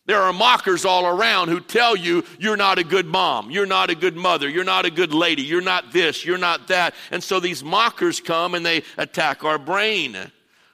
There 0.05 0.19
are 0.19 0.33
mockers 0.33 0.83
all 0.83 1.05
around 1.05 1.47
who 1.47 1.61
tell 1.61 1.95
you 1.95 2.25
you're 2.37 2.57
not 2.57 2.77
a 2.77 2.83
good 2.83 3.05
mom, 3.05 3.49
you're 3.49 3.65
not 3.65 3.89
a 3.89 3.95
good 3.95 4.17
mother, 4.17 4.49
you're 4.49 4.65
not 4.65 4.85
a 4.85 4.91
good 4.91 5.13
lady, 5.13 5.43
you're 5.43 5.61
not 5.61 5.93
this, 5.93 6.25
you're 6.25 6.37
not 6.37 6.67
that. 6.67 6.93
And 7.09 7.23
so 7.23 7.39
these 7.39 7.63
mockers 7.63 8.19
come 8.19 8.53
and 8.53 8.65
they 8.65 8.83
attack 8.97 9.45
our 9.45 9.57
brain. 9.57 10.17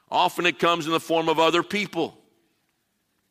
Often 0.10 0.48
it 0.48 0.58
comes 0.58 0.88
in 0.88 0.92
the 0.92 1.00
form 1.00 1.30
of 1.30 1.38
other 1.38 1.62
people. 1.62 2.19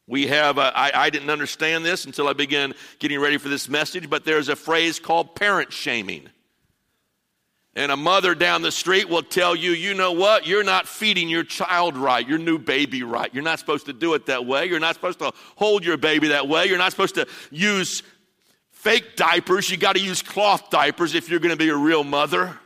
We 0.09 0.27
have, 0.29 0.59
I, 0.59 0.91
I 0.95 1.11
didn't 1.11 1.29
understand 1.29 1.85
this 1.85 2.07
until 2.07 2.29
I 2.29 2.33
began 2.33 2.73
getting 2.99 3.21
ready 3.21 3.37
for 3.37 3.50
this 3.50 3.69
message, 3.69 4.09
but 4.09 4.25
there's 4.25 4.49
a 4.49 4.57
phrase 4.57 4.99
called 4.99 5.35
parent 5.35 5.71
shaming. 5.71 6.31
And 7.77 7.93
a 7.93 7.97
mother 7.97 8.35
down 8.35 8.62
the 8.62 8.73
street 8.73 9.11
will 9.11 9.23
tell 9.23 9.55
you, 9.55 9.73
you 9.73 9.93
know 9.93 10.12
what? 10.12 10.47
You're 10.47 10.65
not 10.65 10.88
feeding 10.88 11.29
your 11.29 11.45
child 11.45 11.97
right, 11.99 12.27
your 12.27 12.38
new 12.38 12.59
baby 12.59 13.03
right. 13.03 13.33
You're 13.35 13.45
not 13.45 13.59
supposed 13.59 13.85
to 13.87 13.93
do 13.93 14.15
it 14.15 14.27
that 14.27 14.47
way. 14.47 14.65
You're 14.65 14.81
not 14.81 14.95
supposed 14.95 15.19
to 15.19 15.31
hold 15.57 15.85
your 15.85 15.99
baby 15.99 16.29
that 16.29 16.49
way. 16.49 16.67
You're 16.67 16.79
not 16.79 16.91
supposed 16.91 17.15
to 17.17 17.29
use 17.50 18.03
fake 18.71 19.15
diapers. 19.15 19.71
You 19.71 19.77
got 19.77 19.95
to 19.95 20.03
use 20.03 20.23
cloth 20.23 20.71
diapers 20.71 21.15
if 21.15 21.29
you're 21.29 21.38
going 21.38 21.50
to 21.50 21.57
be 21.57 21.69
a 21.69 21.77
real 21.77 22.03
mother. 22.03 22.59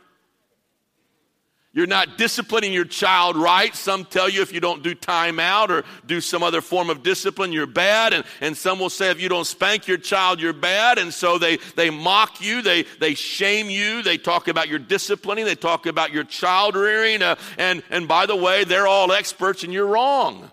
You're 1.75 1.87
not 1.87 2.19
disciplining 2.19 2.71
your 2.71 2.85
child 2.85 3.35
right. 3.35 3.75
Some 3.75 4.05
tell 4.05 4.29
you 4.29 4.43
if 4.43 4.53
you 4.53 4.59
don't 4.59 4.83
do 4.83 4.93
time 4.93 5.39
out 5.39 5.71
or 5.71 5.83
do 6.05 6.21
some 6.21 6.43
other 6.43 6.61
form 6.61 6.91
of 6.91 7.01
discipline, 7.01 7.51
you're 7.51 7.65
bad. 7.65 8.13
And, 8.13 8.23
and 8.41 8.55
some 8.55 8.79
will 8.79 8.91
say 8.91 9.09
if 9.09 9.19
you 9.19 9.27
don't 9.27 9.47
spank 9.47 9.87
your 9.87 9.97
child, 9.97 10.39
you're 10.39 10.53
bad. 10.53 10.99
And 10.99 11.11
so 11.11 11.39
they, 11.39 11.57
they 11.75 11.89
mock 11.89 12.39
you, 12.39 12.61
they, 12.61 12.83
they 12.99 13.15
shame 13.15 13.71
you, 13.71 14.03
they 14.03 14.19
talk 14.19 14.47
about 14.47 14.69
your 14.69 14.77
disciplining, 14.77 15.45
they 15.45 15.55
talk 15.55 15.87
about 15.87 16.11
your 16.11 16.23
child 16.23 16.75
rearing. 16.75 17.23
Uh, 17.23 17.37
and, 17.57 17.81
and 17.89 18.07
by 18.07 18.27
the 18.27 18.35
way, 18.35 18.63
they're 18.65 18.87
all 18.87 19.11
experts 19.11 19.63
and 19.63 19.73
you're 19.73 19.87
wrong. 19.87 20.51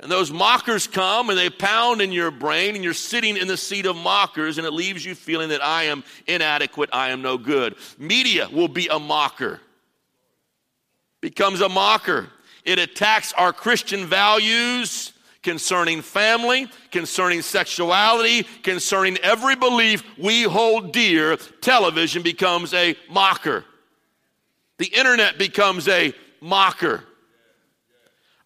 And 0.00 0.10
those 0.10 0.32
mockers 0.32 0.86
come 0.86 1.28
and 1.28 1.38
they 1.38 1.50
pound 1.50 2.00
in 2.00 2.10
your 2.10 2.30
brain, 2.30 2.74
and 2.74 2.82
you're 2.82 2.94
sitting 2.94 3.36
in 3.36 3.48
the 3.48 3.56
seat 3.56 3.86
of 3.86 3.96
mockers, 3.96 4.58
and 4.58 4.66
it 4.66 4.72
leaves 4.72 5.04
you 5.04 5.14
feeling 5.14 5.50
that 5.50 5.62
I 5.62 5.84
am 5.84 6.04
inadequate, 6.26 6.90
I 6.92 7.10
am 7.10 7.22
no 7.22 7.38
good. 7.38 7.76
Media 7.98 8.48
will 8.50 8.68
be 8.68 8.88
a 8.88 8.98
mocker 8.98 9.60
becomes 11.24 11.62
a 11.62 11.68
mocker. 11.70 12.28
It 12.66 12.78
attacks 12.78 13.32
our 13.32 13.50
Christian 13.50 14.04
values 14.04 15.14
concerning 15.42 16.02
family, 16.02 16.68
concerning 16.90 17.40
sexuality, 17.40 18.42
concerning 18.62 19.16
every 19.22 19.56
belief 19.56 20.04
we 20.18 20.42
hold 20.42 20.92
dear. 20.92 21.38
Television 21.62 22.22
becomes 22.22 22.74
a 22.74 22.94
mocker. 23.08 23.64
The 24.76 24.84
internet 24.84 25.38
becomes 25.38 25.88
a 25.88 26.12
mocker. 26.42 27.02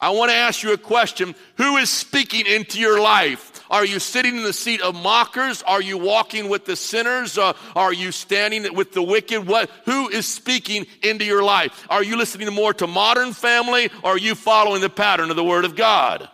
I 0.00 0.10
want 0.10 0.30
to 0.30 0.36
ask 0.36 0.62
you 0.62 0.72
a 0.72 0.78
question. 0.78 1.34
Who 1.56 1.78
is 1.78 1.90
speaking 1.90 2.46
into 2.46 2.78
your 2.78 3.00
life? 3.00 3.57
Are 3.70 3.84
you 3.84 3.98
sitting 3.98 4.36
in 4.36 4.42
the 4.42 4.52
seat 4.52 4.80
of 4.80 4.94
mockers? 4.94 5.62
Are 5.62 5.82
you 5.82 5.98
walking 5.98 6.48
with 6.48 6.64
the 6.64 6.76
sinners? 6.76 7.36
Uh, 7.36 7.52
are 7.76 7.92
you 7.92 8.12
standing 8.12 8.74
with 8.74 8.92
the 8.92 9.02
wicked? 9.02 9.46
What, 9.46 9.70
who 9.84 10.08
is 10.08 10.26
speaking 10.26 10.86
into 11.02 11.24
your 11.24 11.42
life? 11.42 11.86
Are 11.90 12.02
you 12.02 12.16
listening 12.16 12.52
more 12.52 12.72
to 12.74 12.86
modern 12.86 13.32
family 13.32 13.90
or 14.02 14.12
are 14.12 14.18
you 14.18 14.34
following 14.34 14.80
the 14.80 14.90
pattern 14.90 15.30
of 15.30 15.36
the 15.36 15.44
Word 15.44 15.64
of 15.64 15.76
God? 15.76 16.28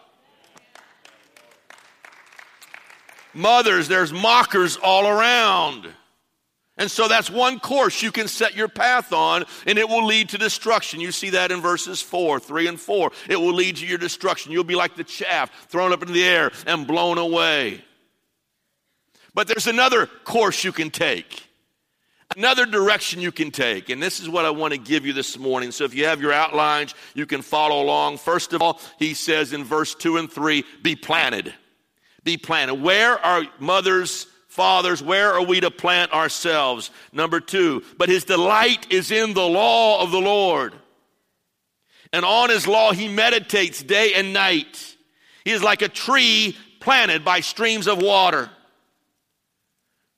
Mothers, 3.34 3.88
there's 3.88 4.12
mockers 4.12 4.76
all 4.76 5.08
around. 5.08 5.88
And 6.76 6.90
so 6.90 7.06
that's 7.06 7.30
one 7.30 7.60
course 7.60 8.02
you 8.02 8.10
can 8.10 8.26
set 8.26 8.56
your 8.56 8.66
path 8.66 9.12
on, 9.12 9.44
and 9.66 9.78
it 9.78 9.88
will 9.88 10.04
lead 10.04 10.30
to 10.30 10.38
destruction. 10.38 11.00
You 11.00 11.12
see 11.12 11.30
that 11.30 11.52
in 11.52 11.60
verses 11.60 12.02
4, 12.02 12.40
3, 12.40 12.66
and 12.66 12.80
4. 12.80 13.12
It 13.28 13.36
will 13.36 13.52
lead 13.52 13.76
to 13.76 13.86
your 13.86 13.98
destruction. 13.98 14.50
You'll 14.50 14.64
be 14.64 14.74
like 14.74 14.96
the 14.96 15.04
chaff 15.04 15.68
thrown 15.68 15.92
up 15.92 16.02
into 16.02 16.12
the 16.12 16.24
air 16.24 16.50
and 16.66 16.86
blown 16.86 17.18
away. 17.18 17.84
But 19.34 19.46
there's 19.46 19.68
another 19.68 20.06
course 20.06 20.64
you 20.64 20.72
can 20.72 20.90
take, 20.90 21.44
another 22.36 22.66
direction 22.66 23.20
you 23.20 23.32
can 23.32 23.52
take. 23.52 23.88
And 23.88 24.02
this 24.02 24.18
is 24.18 24.28
what 24.28 24.44
I 24.44 24.50
want 24.50 24.72
to 24.72 24.78
give 24.78 25.06
you 25.06 25.12
this 25.12 25.38
morning. 25.38 25.70
So 25.70 25.84
if 25.84 25.94
you 25.94 26.06
have 26.06 26.20
your 26.20 26.32
outlines, 26.32 26.94
you 27.14 27.26
can 27.26 27.42
follow 27.42 27.82
along. 27.82 28.18
First 28.18 28.52
of 28.52 28.62
all, 28.62 28.80
he 28.98 29.14
says 29.14 29.52
in 29.52 29.62
verse 29.62 29.94
2 29.94 30.16
and 30.16 30.30
3 30.30 30.64
be 30.82 30.96
planted. 30.96 31.54
Be 32.24 32.36
planted. 32.36 32.74
Where 32.74 33.18
are 33.24 33.44
mothers? 33.60 34.26
Fathers, 34.54 35.02
where 35.02 35.32
are 35.32 35.42
we 35.42 35.58
to 35.58 35.70
plant 35.72 36.12
ourselves? 36.12 36.92
Number 37.12 37.40
two, 37.40 37.82
but 37.98 38.08
his 38.08 38.22
delight 38.22 38.86
is 38.88 39.10
in 39.10 39.34
the 39.34 39.44
law 39.48 40.00
of 40.00 40.12
the 40.12 40.20
Lord. 40.20 40.72
And 42.12 42.24
on 42.24 42.50
his 42.50 42.68
law 42.68 42.92
he 42.92 43.08
meditates 43.08 43.82
day 43.82 44.12
and 44.14 44.32
night. 44.32 44.94
He 45.44 45.50
is 45.50 45.60
like 45.60 45.82
a 45.82 45.88
tree 45.88 46.56
planted 46.78 47.24
by 47.24 47.40
streams 47.40 47.88
of 47.88 48.00
water, 48.00 48.48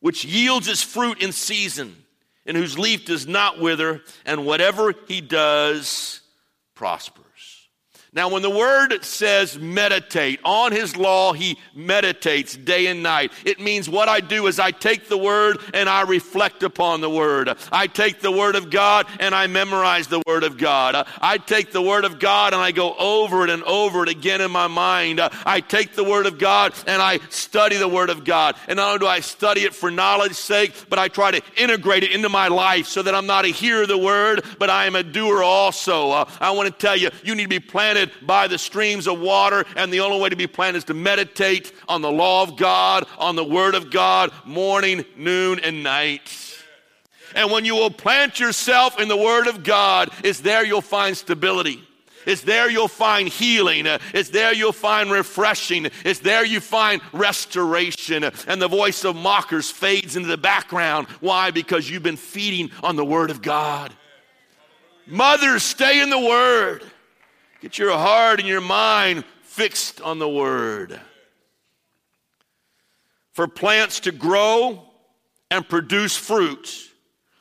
which 0.00 0.26
yields 0.26 0.68
its 0.68 0.82
fruit 0.82 1.22
in 1.22 1.32
season, 1.32 1.96
and 2.44 2.58
whose 2.58 2.78
leaf 2.78 3.06
does 3.06 3.26
not 3.26 3.58
wither, 3.58 4.02
and 4.26 4.44
whatever 4.44 4.92
he 5.08 5.22
does 5.22 6.20
prospers. 6.74 7.25
Now, 8.16 8.30
when 8.30 8.40
the 8.40 8.48
word 8.48 9.04
says 9.04 9.58
meditate, 9.58 10.40
on 10.42 10.72
his 10.72 10.96
law 10.96 11.34
he 11.34 11.58
meditates 11.74 12.56
day 12.56 12.86
and 12.86 13.02
night. 13.02 13.30
It 13.44 13.60
means 13.60 13.90
what 13.90 14.08
I 14.08 14.20
do 14.20 14.46
is 14.46 14.58
I 14.58 14.70
take 14.70 15.10
the 15.10 15.18
word 15.18 15.58
and 15.74 15.86
I 15.86 16.00
reflect 16.00 16.62
upon 16.62 17.02
the 17.02 17.10
word. 17.10 17.54
I 17.70 17.86
take 17.86 18.20
the 18.20 18.32
word 18.32 18.56
of 18.56 18.70
God 18.70 19.06
and 19.20 19.34
I 19.34 19.48
memorize 19.48 20.06
the 20.06 20.22
word 20.26 20.44
of 20.44 20.56
God. 20.56 21.06
I 21.20 21.36
take 21.36 21.72
the 21.72 21.82
word 21.82 22.06
of 22.06 22.18
God 22.18 22.54
and 22.54 22.62
I 22.62 22.72
go 22.72 22.94
over 22.94 23.44
it 23.44 23.50
and 23.50 23.62
over 23.64 24.04
it 24.04 24.08
again 24.08 24.40
in 24.40 24.50
my 24.50 24.66
mind. 24.66 25.20
I 25.20 25.60
take 25.60 25.94
the 25.94 26.04
word 26.04 26.24
of 26.24 26.38
God 26.38 26.72
and 26.86 27.02
I 27.02 27.18
study 27.28 27.76
the 27.76 27.86
word 27.86 28.08
of 28.08 28.24
God. 28.24 28.56
And 28.66 28.78
not 28.78 28.88
only 28.88 29.00
do 29.00 29.06
I 29.06 29.20
study 29.20 29.64
it 29.64 29.74
for 29.74 29.90
knowledge's 29.90 30.38
sake, 30.38 30.72
but 30.88 30.98
I 30.98 31.08
try 31.08 31.32
to 31.32 31.42
integrate 31.58 32.02
it 32.02 32.12
into 32.12 32.30
my 32.30 32.48
life 32.48 32.86
so 32.86 33.02
that 33.02 33.14
I'm 33.14 33.26
not 33.26 33.44
a 33.44 33.48
hearer 33.48 33.82
of 33.82 33.88
the 33.88 33.98
word, 33.98 34.42
but 34.58 34.70
I 34.70 34.86
am 34.86 34.96
a 34.96 35.02
doer 35.02 35.42
also. 35.42 36.12
Uh, 36.12 36.30
I 36.40 36.52
want 36.52 36.66
to 36.66 36.72
tell 36.72 36.96
you, 36.96 37.10
you 37.22 37.34
need 37.34 37.42
to 37.42 37.48
be 37.50 37.60
planted 37.60 38.05
planted 38.06 38.26
by 38.26 38.46
the 38.48 38.58
streams 38.58 39.06
of 39.06 39.20
water, 39.20 39.64
and 39.76 39.92
the 39.92 40.00
only 40.00 40.20
way 40.20 40.28
to 40.28 40.36
be 40.36 40.46
planted 40.46 40.78
is 40.78 40.84
to 40.84 40.94
meditate 40.94 41.72
on 41.88 42.02
the 42.02 42.10
law 42.10 42.42
of 42.42 42.56
God, 42.56 43.06
on 43.18 43.36
the 43.36 43.44
word 43.44 43.74
of 43.74 43.90
God, 43.90 44.30
morning, 44.44 45.04
noon, 45.16 45.60
and 45.60 45.82
night. 45.82 46.54
And 47.34 47.50
when 47.50 47.64
you 47.64 47.74
will 47.74 47.90
plant 47.90 48.40
yourself 48.40 49.00
in 49.00 49.08
the 49.08 49.16
word 49.16 49.46
of 49.46 49.62
God, 49.62 50.10
it's 50.24 50.40
there 50.40 50.64
you'll 50.64 50.80
find 50.80 51.16
stability. 51.16 51.82
It's 52.24 52.42
there 52.42 52.68
you'll 52.68 52.88
find 52.88 53.28
healing. 53.28 53.86
It's 54.12 54.30
there 54.30 54.52
you'll 54.52 54.72
find 54.72 55.12
refreshing. 55.12 55.88
It's 56.04 56.18
there 56.18 56.44
you 56.44 56.60
find 56.60 57.00
restoration. 57.12 58.24
And 58.48 58.60
the 58.60 58.66
voice 58.66 59.04
of 59.04 59.14
mockers 59.14 59.70
fades 59.70 60.16
into 60.16 60.28
the 60.28 60.36
background. 60.36 61.06
Why? 61.20 61.52
Because 61.52 61.88
you've 61.88 62.02
been 62.02 62.16
feeding 62.16 62.70
on 62.82 62.96
the 62.96 63.04
Word 63.04 63.30
of 63.30 63.42
God. 63.42 63.92
Mothers, 65.06 65.62
stay 65.62 66.02
in 66.02 66.10
the 66.10 66.18
Word. 66.18 66.82
Get 67.66 67.78
your 67.78 67.98
heart 67.98 68.38
and 68.38 68.48
your 68.48 68.60
mind 68.60 69.24
fixed 69.42 70.00
on 70.00 70.20
the 70.20 70.28
Word. 70.28 71.00
For 73.32 73.48
plants 73.48 73.98
to 74.00 74.12
grow 74.12 74.84
and 75.50 75.68
produce 75.68 76.16
fruit, 76.16 76.72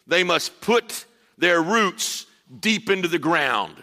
they 0.08 0.24
must 0.24 0.62
put 0.62 1.06
their 1.38 1.62
roots 1.62 2.26
deep 2.60 2.90
into 2.90 3.08
the 3.08 3.20
ground. 3.20 3.76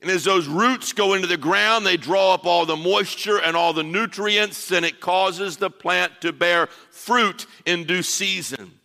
And 0.00 0.10
as 0.10 0.24
those 0.24 0.46
roots 0.46 0.94
go 0.94 1.12
into 1.12 1.26
the 1.26 1.36
ground, 1.36 1.84
they 1.84 1.98
draw 1.98 2.32
up 2.32 2.46
all 2.46 2.64
the 2.64 2.74
moisture 2.74 3.36
and 3.36 3.54
all 3.54 3.74
the 3.74 3.82
nutrients, 3.82 4.72
and 4.72 4.82
it 4.82 4.98
causes 4.98 5.58
the 5.58 5.68
plant 5.68 6.22
to 6.22 6.32
bear 6.32 6.68
fruit 6.90 7.44
in 7.66 7.84
due 7.84 8.02
season. 8.02 8.80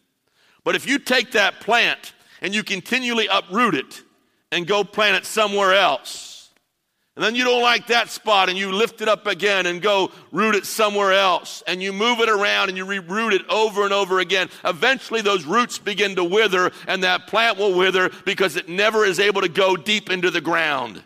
But 0.66 0.76
if 0.76 0.86
you 0.86 1.00
take 1.00 1.32
that 1.32 1.62
plant 1.62 2.12
and 2.42 2.54
you 2.54 2.64
continually 2.64 3.30
uproot 3.32 3.76
it 3.76 4.04
and 4.52 4.66
go 4.66 4.84
plant 4.84 5.18
it 5.18 5.26
somewhere 5.26 5.74
else, 5.74 6.38
and 7.18 7.24
then 7.24 7.34
you 7.34 7.46
don't 7.46 7.64
like 7.64 7.88
that 7.88 8.12
spot 8.12 8.48
and 8.48 8.56
you 8.56 8.72
lift 8.72 9.02
it 9.02 9.10
up 9.10 9.26
again 9.26 9.66
and 9.66 9.82
go 9.82 10.12
root 10.32 10.54
it 10.54 10.68
somewhere 10.68 11.14
else. 11.14 11.64
And 11.66 11.82
you 11.82 11.92
move 11.92 12.20
it 12.20 12.30
around 12.30 12.70
and 12.70 12.78
you 12.78 12.86
reroot 12.86 13.34
it 13.34 13.42
over 13.50 13.86
and 13.86 13.92
over 13.92 14.20
again. 14.20 14.50
Eventually, 14.64 15.22
those 15.22 15.44
roots 15.44 15.80
begin 15.80 16.16
to 16.18 16.24
wither 16.24 16.72
and 16.88 17.02
that 17.02 17.26
plant 17.26 17.58
will 17.58 17.74
wither 17.74 18.12
because 18.24 18.56
it 18.56 18.70
never 18.70 19.04
is 19.04 19.20
able 19.20 19.42
to 19.42 19.50
go 19.50 19.76
deep 19.76 20.12
into 20.12 20.30
the 20.30 20.42
ground. 20.42 21.02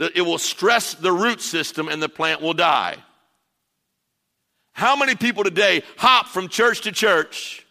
It 0.00 0.22
will 0.22 0.38
stress 0.38 0.94
the 0.94 1.12
root 1.12 1.40
system 1.40 1.86
and 1.86 2.02
the 2.02 2.08
plant 2.08 2.40
will 2.42 2.54
die. 2.54 2.96
How 4.72 4.96
many 4.96 5.14
people 5.14 5.44
today 5.44 5.84
hop 5.98 6.26
from 6.26 6.48
church 6.48 6.80
to 6.80 6.90
church? 6.90 7.61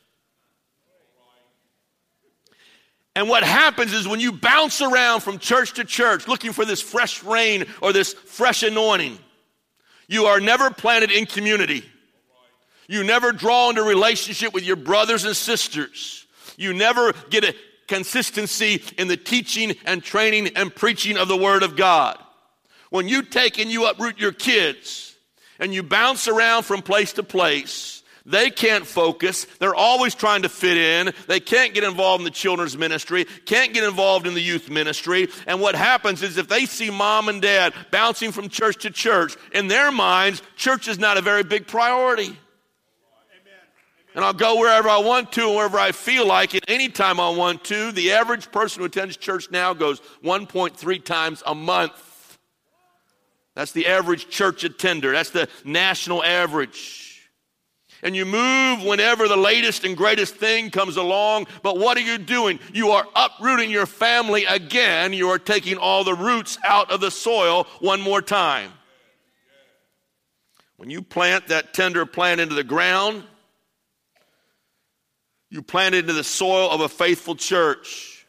And 3.15 3.27
what 3.27 3.43
happens 3.43 3.93
is 3.93 4.07
when 4.07 4.19
you 4.19 4.31
bounce 4.31 4.81
around 4.81 5.21
from 5.21 5.37
church 5.37 5.73
to 5.73 5.83
church 5.83 6.27
looking 6.27 6.53
for 6.53 6.63
this 6.63 6.81
fresh 6.81 7.23
rain 7.23 7.65
or 7.81 7.91
this 7.91 8.13
fresh 8.13 8.63
anointing, 8.63 9.17
you 10.07 10.25
are 10.25 10.39
never 10.39 10.71
planted 10.71 11.11
in 11.11 11.25
community. 11.25 11.83
You 12.87 13.03
never 13.03 13.31
draw 13.31 13.69
into 13.69 13.83
relationship 13.83 14.53
with 14.53 14.63
your 14.63 14.75
brothers 14.75 15.25
and 15.25 15.35
sisters. 15.35 16.25
You 16.57 16.73
never 16.73 17.13
get 17.29 17.43
a 17.43 17.55
consistency 17.87 18.81
in 18.97 19.07
the 19.07 19.17
teaching 19.17 19.75
and 19.85 20.03
training 20.03 20.51
and 20.55 20.73
preaching 20.73 21.17
of 21.17 21.27
the 21.27 21.37
Word 21.37 21.63
of 21.63 21.75
God. 21.75 22.17
When 22.89 23.07
you 23.07 23.21
take 23.21 23.59
and 23.59 23.71
you 23.71 23.85
uproot 23.87 24.19
your 24.19 24.33
kids 24.33 25.15
and 25.59 25.73
you 25.73 25.83
bounce 25.83 26.27
around 26.27 26.63
from 26.63 26.81
place 26.81 27.13
to 27.13 27.23
place, 27.23 28.00
they 28.25 28.49
can't 28.49 28.85
focus. 28.85 29.45
They're 29.59 29.75
always 29.75 30.13
trying 30.13 30.43
to 30.43 30.49
fit 30.49 30.77
in. 30.77 31.13
They 31.27 31.39
can't 31.39 31.73
get 31.73 31.83
involved 31.83 32.21
in 32.21 32.25
the 32.25 32.31
children's 32.31 32.77
ministry, 32.77 33.25
can't 33.45 33.73
get 33.73 33.83
involved 33.83 34.27
in 34.27 34.33
the 34.33 34.41
youth 34.41 34.69
ministry. 34.69 35.29
And 35.47 35.59
what 35.59 35.75
happens 35.75 36.21
is 36.21 36.37
if 36.37 36.47
they 36.47 36.65
see 36.65 36.89
mom 36.89 37.29
and 37.29 37.41
dad 37.41 37.73
bouncing 37.89 38.31
from 38.31 38.49
church 38.49 38.83
to 38.83 38.91
church, 38.91 39.35
in 39.53 39.67
their 39.67 39.91
minds, 39.91 40.41
church 40.55 40.87
is 40.87 40.99
not 40.99 41.17
a 41.17 41.21
very 41.21 41.43
big 41.43 41.67
priority. 41.67 42.37
And 44.13 44.25
I'll 44.25 44.33
go 44.33 44.59
wherever 44.59 44.89
I 44.89 44.97
want 44.97 45.31
to 45.33 45.47
wherever 45.55 45.79
I 45.79 45.93
feel 45.93 46.27
like 46.27 46.53
it, 46.53 46.65
anytime 46.67 47.19
I 47.19 47.29
want 47.29 47.63
to. 47.65 47.93
The 47.93 48.11
average 48.11 48.51
person 48.51 48.81
who 48.81 48.85
attends 48.85 49.15
church 49.15 49.49
now 49.51 49.73
goes 49.73 50.01
1.3 50.23 51.05
times 51.05 51.41
a 51.45 51.55
month. 51.55 52.37
That's 53.55 53.71
the 53.71 53.87
average 53.87 54.29
church 54.29 54.65
attender. 54.65 55.13
That's 55.13 55.29
the 55.29 55.47
national 55.63 56.23
average 56.23 57.10
and 58.03 58.15
you 58.15 58.25
move 58.25 58.83
whenever 58.83 59.27
the 59.27 59.37
latest 59.37 59.83
and 59.83 59.95
greatest 59.95 60.35
thing 60.35 60.69
comes 60.69 60.97
along. 60.97 61.47
But 61.61 61.77
what 61.77 61.97
are 61.97 62.01
you 62.01 62.17
doing? 62.17 62.59
You 62.73 62.91
are 62.91 63.07
uprooting 63.15 63.69
your 63.69 63.85
family 63.85 64.45
again. 64.45 65.13
You 65.13 65.29
are 65.29 65.39
taking 65.39 65.77
all 65.77 66.03
the 66.03 66.15
roots 66.15 66.57
out 66.63 66.91
of 66.91 67.01
the 67.01 67.11
soil 67.11 67.67
one 67.79 68.01
more 68.01 68.21
time. 68.21 68.71
When 70.77 70.89
you 70.89 71.03
plant 71.03 71.47
that 71.49 71.73
tender 71.73 72.05
plant 72.05 72.41
into 72.41 72.55
the 72.55 72.63
ground, 72.63 73.23
you 75.51 75.61
plant 75.61 75.93
it 75.95 75.99
into 75.99 76.13
the 76.13 76.23
soil 76.23 76.71
of 76.71 76.81
a 76.81 76.89
faithful 76.89 77.35
church. 77.35 78.25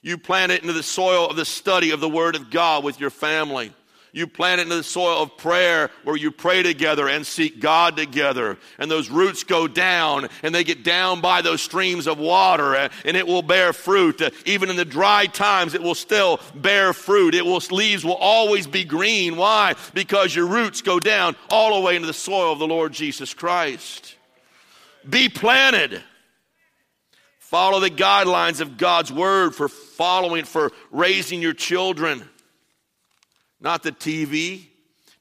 You 0.00 0.16
plant 0.16 0.50
it 0.50 0.62
into 0.62 0.72
the 0.72 0.82
soil 0.82 1.28
of 1.28 1.36
the 1.36 1.44
study 1.44 1.90
of 1.90 2.00
the 2.00 2.08
Word 2.08 2.36
of 2.36 2.50
God 2.50 2.84
with 2.84 3.00
your 3.00 3.10
family. 3.10 3.74
You 4.12 4.26
plant 4.26 4.60
it 4.60 4.64
into 4.64 4.76
the 4.76 4.82
soil 4.82 5.22
of 5.22 5.36
prayer 5.36 5.90
where 6.02 6.16
you 6.16 6.32
pray 6.32 6.62
together 6.62 7.08
and 7.08 7.24
seek 7.24 7.60
God 7.60 7.96
together. 7.96 8.58
And 8.78 8.90
those 8.90 9.08
roots 9.08 9.44
go 9.44 9.68
down 9.68 10.28
and 10.42 10.52
they 10.54 10.64
get 10.64 10.82
down 10.82 11.20
by 11.20 11.42
those 11.42 11.62
streams 11.62 12.08
of 12.08 12.18
water 12.18 12.74
and 12.74 13.16
it 13.16 13.26
will 13.26 13.42
bear 13.42 13.72
fruit. 13.72 14.20
Even 14.46 14.68
in 14.68 14.76
the 14.76 14.84
dry 14.84 15.26
times, 15.26 15.74
it 15.74 15.82
will 15.82 15.94
still 15.94 16.40
bear 16.54 16.92
fruit. 16.92 17.34
It 17.34 17.44
will, 17.44 17.62
leaves 17.70 18.04
will 18.04 18.14
always 18.14 18.66
be 18.66 18.84
green. 18.84 19.36
Why? 19.36 19.74
Because 19.94 20.34
your 20.34 20.46
roots 20.46 20.82
go 20.82 20.98
down 20.98 21.36
all 21.48 21.76
the 21.76 21.86
way 21.86 21.94
into 21.94 22.08
the 22.08 22.12
soil 22.12 22.52
of 22.52 22.58
the 22.58 22.66
Lord 22.66 22.92
Jesus 22.92 23.32
Christ. 23.32 24.16
Be 25.08 25.28
planted. 25.28 26.02
Follow 27.38 27.80
the 27.80 27.90
guidelines 27.90 28.60
of 28.60 28.76
God's 28.76 29.12
word 29.12 29.56
for 29.56 29.68
following, 29.68 30.44
for 30.44 30.70
raising 30.92 31.42
your 31.42 31.52
children 31.52 32.28
not 33.60 33.82
the 33.82 33.92
TV, 33.92 34.66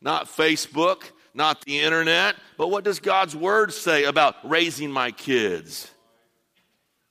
not 0.01 0.27
Facebook, 0.27 1.03
not 1.33 1.63
the 1.65 1.79
internet, 1.79 2.35
but 2.57 2.69
what 2.69 2.83
does 2.83 2.99
God's 2.99 3.35
word 3.35 3.73
say 3.73 4.05
about 4.05 4.35
raising 4.43 4.91
my 4.91 5.11
kids? 5.11 5.91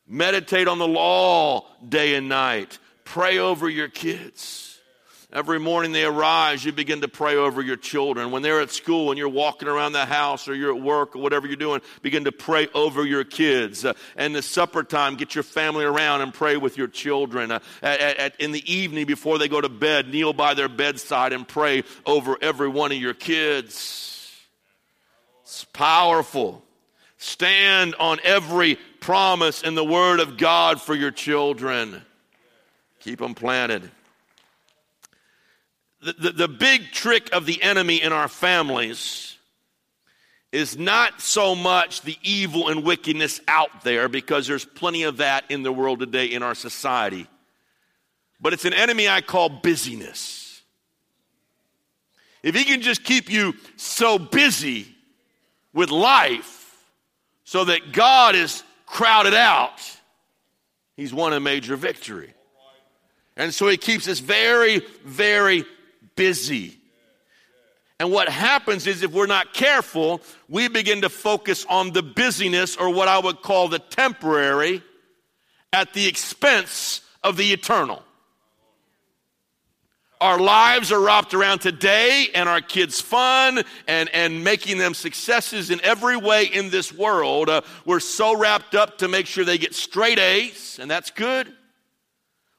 Meditate 0.06 0.68
on 0.68 0.78
the 0.78 0.88
law 0.88 1.66
day 1.87 2.14
and 2.14 2.29
night. 2.29 2.79
Pray 3.05 3.38
over 3.38 3.68
your 3.68 3.88
kids. 3.88 4.67
Every 5.31 5.61
morning 5.61 5.93
they 5.93 6.07
arise, 6.07 6.64
you 6.64 6.73
begin 6.73 7.03
to 7.03 7.09
pray 7.09 7.37
over 7.37 7.61
your 7.61 7.77
children. 7.77 8.31
When 8.31 8.41
they're 8.41 8.62
at 8.62 8.71
school 8.71 9.11
and 9.11 9.19
you're 9.19 9.29
walking 9.29 9.69
around 9.69 9.93
the 9.93 10.07
house 10.07 10.49
or 10.49 10.55
you're 10.55 10.75
at 10.75 10.81
work 10.81 11.14
or 11.14 11.19
whatever 11.21 11.47
you're 11.47 11.57
doing, 11.57 11.83
begin 12.01 12.25
to 12.25 12.33
pray 12.33 12.67
over 12.73 13.05
your 13.05 13.25
kids. 13.25 13.85
Uh, 13.85 13.93
and 14.17 14.35
the 14.35 14.41
supper 14.41 14.83
time, 14.83 15.17
get 15.17 15.35
your 15.35 15.45
family 15.45 15.85
around 15.85 16.23
and 16.23 16.33
pray 16.33 16.57
with 16.57 16.79
your 16.79 16.88
children. 16.88 17.51
Uh, 17.51 17.61
at, 17.83 18.01
at, 18.01 18.41
in 18.41 18.53
the 18.53 18.73
evening 18.73 19.05
before 19.05 19.37
they 19.37 19.49
go 19.49 19.61
to 19.61 19.69
bed, 19.69 20.09
kneel 20.09 20.33
by 20.33 20.55
their 20.55 20.69
bedside 20.69 21.35
and 21.35 21.47
pray 21.47 21.85
over 22.07 22.38
every 22.41 22.69
one 22.69 22.91
of 22.91 22.99
your 22.99 23.12
kids. 23.12 24.35
It's 25.43 25.64
powerful. 25.75 26.64
Stand 27.19 27.95
on 28.01 28.19
every 28.25 28.77
promise 29.01 29.61
in 29.61 29.75
the 29.75 29.85
Word 29.85 30.21
of 30.21 30.38
God 30.38 30.81
for 30.81 30.95
your 30.95 31.11
children. 31.11 32.01
Keep 33.01 33.19
them 33.19 33.35
planted 33.35 33.91
the, 36.02 36.12
the, 36.12 36.30
the 36.30 36.48
big 36.48 36.92
trick 36.92 37.30
of 37.32 37.46
the 37.46 37.62
enemy 37.62 38.02
in 38.02 38.12
our 38.12 38.28
families 38.28 39.37
is 40.50 40.78
not 40.78 41.20
so 41.20 41.54
much 41.54 42.02
the 42.02 42.16
evil 42.22 42.68
and 42.68 42.82
wickedness 42.82 43.40
out 43.48 43.84
there, 43.84 44.08
because 44.08 44.46
there's 44.46 44.64
plenty 44.64 45.02
of 45.02 45.18
that 45.18 45.44
in 45.50 45.62
the 45.62 45.72
world 45.72 46.00
today 46.00 46.26
in 46.26 46.42
our 46.42 46.54
society. 46.54 47.26
But 48.40 48.52
it's 48.52 48.64
an 48.64 48.72
enemy 48.72 49.08
I 49.08 49.20
call 49.20 49.48
busyness. 49.48 50.62
If 52.42 52.54
he 52.54 52.64
can 52.64 52.80
just 52.80 53.04
keep 53.04 53.30
you 53.30 53.54
so 53.76 54.18
busy 54.18 54.94
with 55.74 55.90
life 55.90 56.82
so 57.44 57.64
that 57.64 57.92
God 57.92 58.34
is 58.34 58.62
crowded 58.87 59.34
out, 59.34 59.80
he's 60.96 61.12
won 61.12 61.32
a 61.32 61.40
major 61.40 61.76
victory. 61.76 62.32
And 63.37 63.52
so 63.52 63.68
he 63.68 63.76
keeps 63.76 64.08
us 64.08 64.20
very, 64.20 64.82
very 65.04 65.64
busy. 66.18 66.76
And 68.00 68.11
what 68.11 68.28
happens 68.28 68.87
is, 68.87 69.02
if 69.02 69.12
we're 69.12 69.26
not 69.26 69.54
careful, 69.54 70.20
we 70.48 70.68
begin 70.68 71.00
to 71.02 71.09
focus 71.09 71.64
on 71.68 71.92
the 71.92 72.02
busyness 72.02 72.76
or 72.76 72.90
what 72.90 73.09
I 73.09 73.18
would 73.18 73.40
call 73.40 73.68
the 73.68 73.78
temporary 73.78 74.83
at 75.72 75.94
the 75.94 76.07
expense 76.07 77.00
of 77.22 77.37
the 77.37 77.52
eternal. 77.52 78.02
Our 80.20 80.40
lives 80.40 80.90
are 80.90 81.00
wrapped 81.00 81.35
around 81.35 81.61
today 81.61 82.28
and 82.35 82.48
our 82.48 82.61
kids' 82.61 83.00
fun 83.00 83.62
and, 83.87 84.09
and 84.12 84.42
making 84.42 84.78
them 84.78 84.94
successes 84.94 85.70
in 85.70 85.81
every 85.85 86.16
way 86.16 86.46
in 86.46 86.70
this 86.70 86.92
world. 86.92 87.48
Uh, 87.48 87.61
we're 87.85 88.00
so 88.00 88.37
wrapped 88.37 88.74
up 88.74 88.98
to 88.98 89.09
make 89.09 89.26
sure 89.26 89.44
they 89.44 89.59
get 89.59 89.74
straight 89.74 90.18
A's, 90.18 90.78
and 90.81 90.90
that's 90.90 91.12
good. 91.12 91.52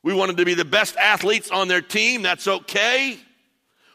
We 0.04 0.14
want 0.14 0.30
them 0.30 0.38
to 0.38 0.46
be 0.46 0.54
the 0.54 0.64
best 0.64 0.96
athletes 0.96 1.52
on 1.52 1.68
their 1.68 1.82
team, 1.82 2.22
that's 2.22 2.48
okay. 2.48 3.20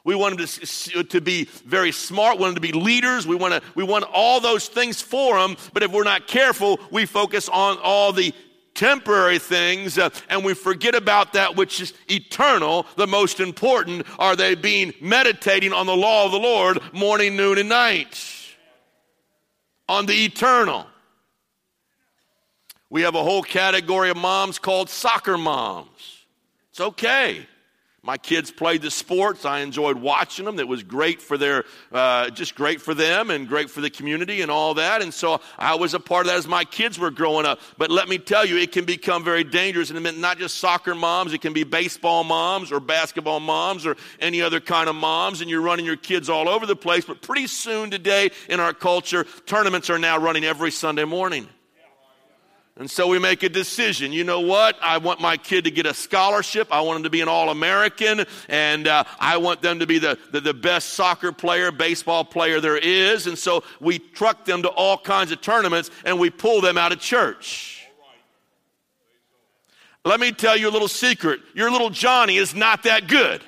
We 0.04 0.14
want 0.14 0.36
them 0.36 0.46
to, 0.46 1.02
to 1.04 1.20
be 1.20 1.44
very 1.64 1.90
smart. 1.90 2.36
We 2.36 2.42
want 2.42 2.54
them 2.54 2.62
to 2.62 2.72
be 2.72 2.78
leaders. 2.78 3.26
We 3.26 3.36
want, 3.36 3.54
to, 3.54 3.62
we 3.74 3.84
want 3.84 4.04
all 4.12 4.38
those 4.38 4.68
things 4.68 5.00
for 5.00 5.38
them. 5.38 5.56
But 5.72 5.82
if 5.82 5.90
we're 5.90 6.04
not 6.04 6.26
careful, 6.26 6.78
we 6.90 7.06
focus 7.06 7.48
on 7.48 7.78
all 7.82 8.12
the 8.12 8.34
temporary 8.74 9.38
things 9.38 9.98
uh, 9.98 10.10
and 10.28 10.44
we 10.44 10.52
forget 10.52 10.94
about 10.94 11.32
that 11.32 11.56
which 11.56 11.80
is 11.80 11.94
eternal. 12.08 12.86
The 12.96 13.06
most 13.06 13.40
important 13.40 14.06
are 14.18 14.36
they 14.36 14.54
being 14.54 14.92
meditating 15.00 15.72
on 15.72 15.86
the 15.86 15.96
law 15.96 16.26
of 16.26 16.32
the 16.32 16.38
Lord 16.38 16.80
morning, 16.92 17.36
noon, 17.36 17.58
and 17.58 17.68
night. 17.68 18.20
On 19.88 20.06
the 20.06 20.24
eternal. 20.24 20.86
We 22.90 23.02
have 23.02 23.14
a 23.14 23.22
whole 23.22 23.42
category 23.42 24.10
of 24.10 24.16
moms 24.16 24.58
called 24.58 24.88
soccer 24.90 25.38
moms. 25.38 26.24
It's 26.70 26.80
okay. 26.80 27.46
My 28.06 28.18
kids 28.18 28.50
played 28.50 28.82
the 28.82 28.90
sports. 28.90 29.46
I 29.46 29.60
enjoyed 29.60 29.96
watching 29.96 30.44
them. 30.44 30.56
That 30.56 30.68
was 30.68 30.82
great 30.82 31.22
for 31.22 31.38
their, 31.38 31.64
uh, 31.90 32.28
just 32.28 32.54
great 32.54 32.82
for 32.82 32.92
them 32.92 33.30
and 33.30 33.48
great 33.48 33.70
for 33.70 33.80
the 33.80 33.88
community 33.88 34.42
and 34.42 34.50
all 34.50 34.74
that. 34.74 35.00
And 35.00 35.12
so 35.12 35.40
I 35.58 35.76
was 35.76 35.94
a 35.94 35.98
part 36.00 36.26
of 36.26 36.32
that 36.32 36.36
as 36.36 36.46
my 36.46 36.64
kids 36.64 36.98
were 36.98 37.10
growing 37.10 37.46
up. 37.46 37.60
But 37.78 37.90
let 37.90 38.06
me 38.06 38.18
tell 38.18 38.44
you, 38.44 38.58
it 38.58 38.72
can 38.72 38.84
become 38.84 39.24
very 39.24 39.42
dangerous. 39.42 39.88
And 39.88 39.96
it 39.96 40.02
meant 40.02 40.18
not 40.18 40.36
just 40.36 40.58
soccer 40.58 40.94
moms, 40.94 41.32
it 41.32 41.40
can 41.40 41.54
be 41.54 41.64
baseball 41.64 42.24
moms 42.24 42.72
or 42.72 42.78
basketball 42.78 43.40
moms 43.40 43.86
or 43.86 43.96
any 44.20 44.42
other 44.42 44.60
kind 44.60 44.90
of 44.90 44.96
moms. 44.96 45.40
And 45.40 45.48
you're 45.48 45.62
running 45.62 45.86
your 45.86 45.96
kids 45.96 46.28
all 46.28 46.46
over 46.46 46.66
the 46.66 46.76
place. 46.76 47.06
But 47.06 47.22
pretty 47.22 47.46
soon 47.46 47.90
today 47.90 48.32
in 48.50 48.60
our 48.60 48.74
culture, 48.74 49.24
tournaments 49.46 49.88
are 49.88 49.98
now 49.98 50.18
running 50.18 50.44
every 50.44 50.72
Sunday 50.72 51.04
morning. 51.06 51.48
And 52.76 52.90
so 52.90 53.06
we 53.06 53.20
make 53.20 53.44
a 53.44 53.48
decision. 53.48 54.10
You 54.10 54.24
know 54.24 54.40
what? 54.40 54.76
I 54.82 54.98
want 54.98 55.20
my 55.20 55.36
kid 55.36 55.64
to 55.64 55.70
get 55.70 55.86
a 55.86 55.94
scholarship. 55.94 56.68
I 56.72 56.80
want 56.80 56.96
him 56.96 57.02
to 57.04 57.10
be 57.10 57.20
an 57.20 57.28
All 57.28 57.50
American. 57.50 58.24
And 58.48 58.88
uh, 58.88 59.04
I 59.20 59.36
want 59.36 59.62
them 59.62 59.78
to 59.78 59.86
be 59.86 60.00
the, 60.00 60.18
the, 60.32 60.40
the, 60.40 60.54
best 60.54 60.90
soccer 60.90 61.30
player, 61.30 61.70
baseball 61.70 62.24
player 62.24 62.60
there 62.60 62.76
is. 62.76 63.28
And 63.28 63.38
so 63.38 63.62
we 63.78 64.00
truck 64.00 64.44
them 64.44 64.62
to 64.62 64.68
all 64.70 64.98
kinds 64.98 65.30
of 65.30 65.40
tournaments 65.40 65.90
and 66.04 66.18
we 66.18 66.30
pull 66.30 66.60
them 66.60 66.76
out 66.76 66.90
of 66.90 66.98
church. 66.98 67.86
Let 70.04 70.18
me 70.18 70.32
tell 70.32 70.56
you 70.56 70.68
a 70.68 70.72
little 70.72 70.88
secret. 70.88 71.40
Your 71.54 71.70
little 71.70 71.90
Johnny 71.90 72.38
is 72.38 72.54
not 72.56 72.82
that 72.82 73.06
good. 73.06 73.42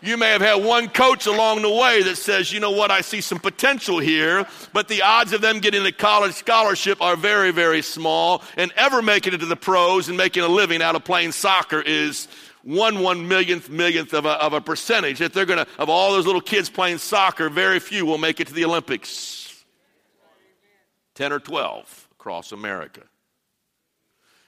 You 0.00 0.16
may 0.16 0.30
have 0.30 0.40
had 0.40 0.64
one 0.64 0.88
coach 0.88 1.26
along 1.26 1.62
the 1.62 1.70
way 1.70 2.02
that 2.04 2.16
says, 2.16 2.52
you 2.52 2.60
know 2.60 2.70
what, 2.70 2.92
I 2.92 3.00
see 3.00 3.20
some 3.20 3.40
potential 3.40 3.98
here, 3.98 4.46
but 4.72 4.86
the 4.86 5.02
odds 5.02 5.32
of 5.32 5.40
them 5.40 5.58
getting 5.58 5.84
a 5.84 5.90
college 5.90 6.34
scholarship 6.34 7.02
are 7.02 7.16
very, 7.16 7.50
very 7.50 7.82
small, 7.82 8.44
and 8.56 8.70
ever 8.76 9.02
making 9.02 9.34
it 9.34 9.38
to 9.38 9.46
the 9.46 9.56
pros 9.56 10.08
and 10.08 10.16
making 10.16 10.44
a 10.44 10.48
living 10.48 10.82
out 10.82 10.94
of 10.94 11.02
playing 11.02 11.32
soccer 11.32 11.80
is 11.80 12.28
one 12.62 13.00
one 13.00 13.26
millionth 13.26 13.70
millionth 13.70 14.12
of 14.12 14.24
a, 14.24 14.32
of 14.42 14.52
a 14.52 14.60
percentage. 14.60 15.20
If 15.20 15.32
they're 15.32 15.46
going 15.46 15.64
to, 15.64 15.70
of 15.78 15.88
all 15.88 16.12
those 16.12 16.26
little 16.26 16.40
kids 16.40 16.70
playing 16.70 16.98
soccer, 16.98 17.48
very 17.48 17.80
few 17.80 18.06
will 18.06 18.18
make 18.18 18.38
it 18.38 18.46
to 18.48 18.54
the 18.54 18.64
Olympics. 18.64 19.64
10 21.14 21.32
or 21.32 21.40
12 21.40 22.08
across 22.12 22.52
America. 22.52 23.02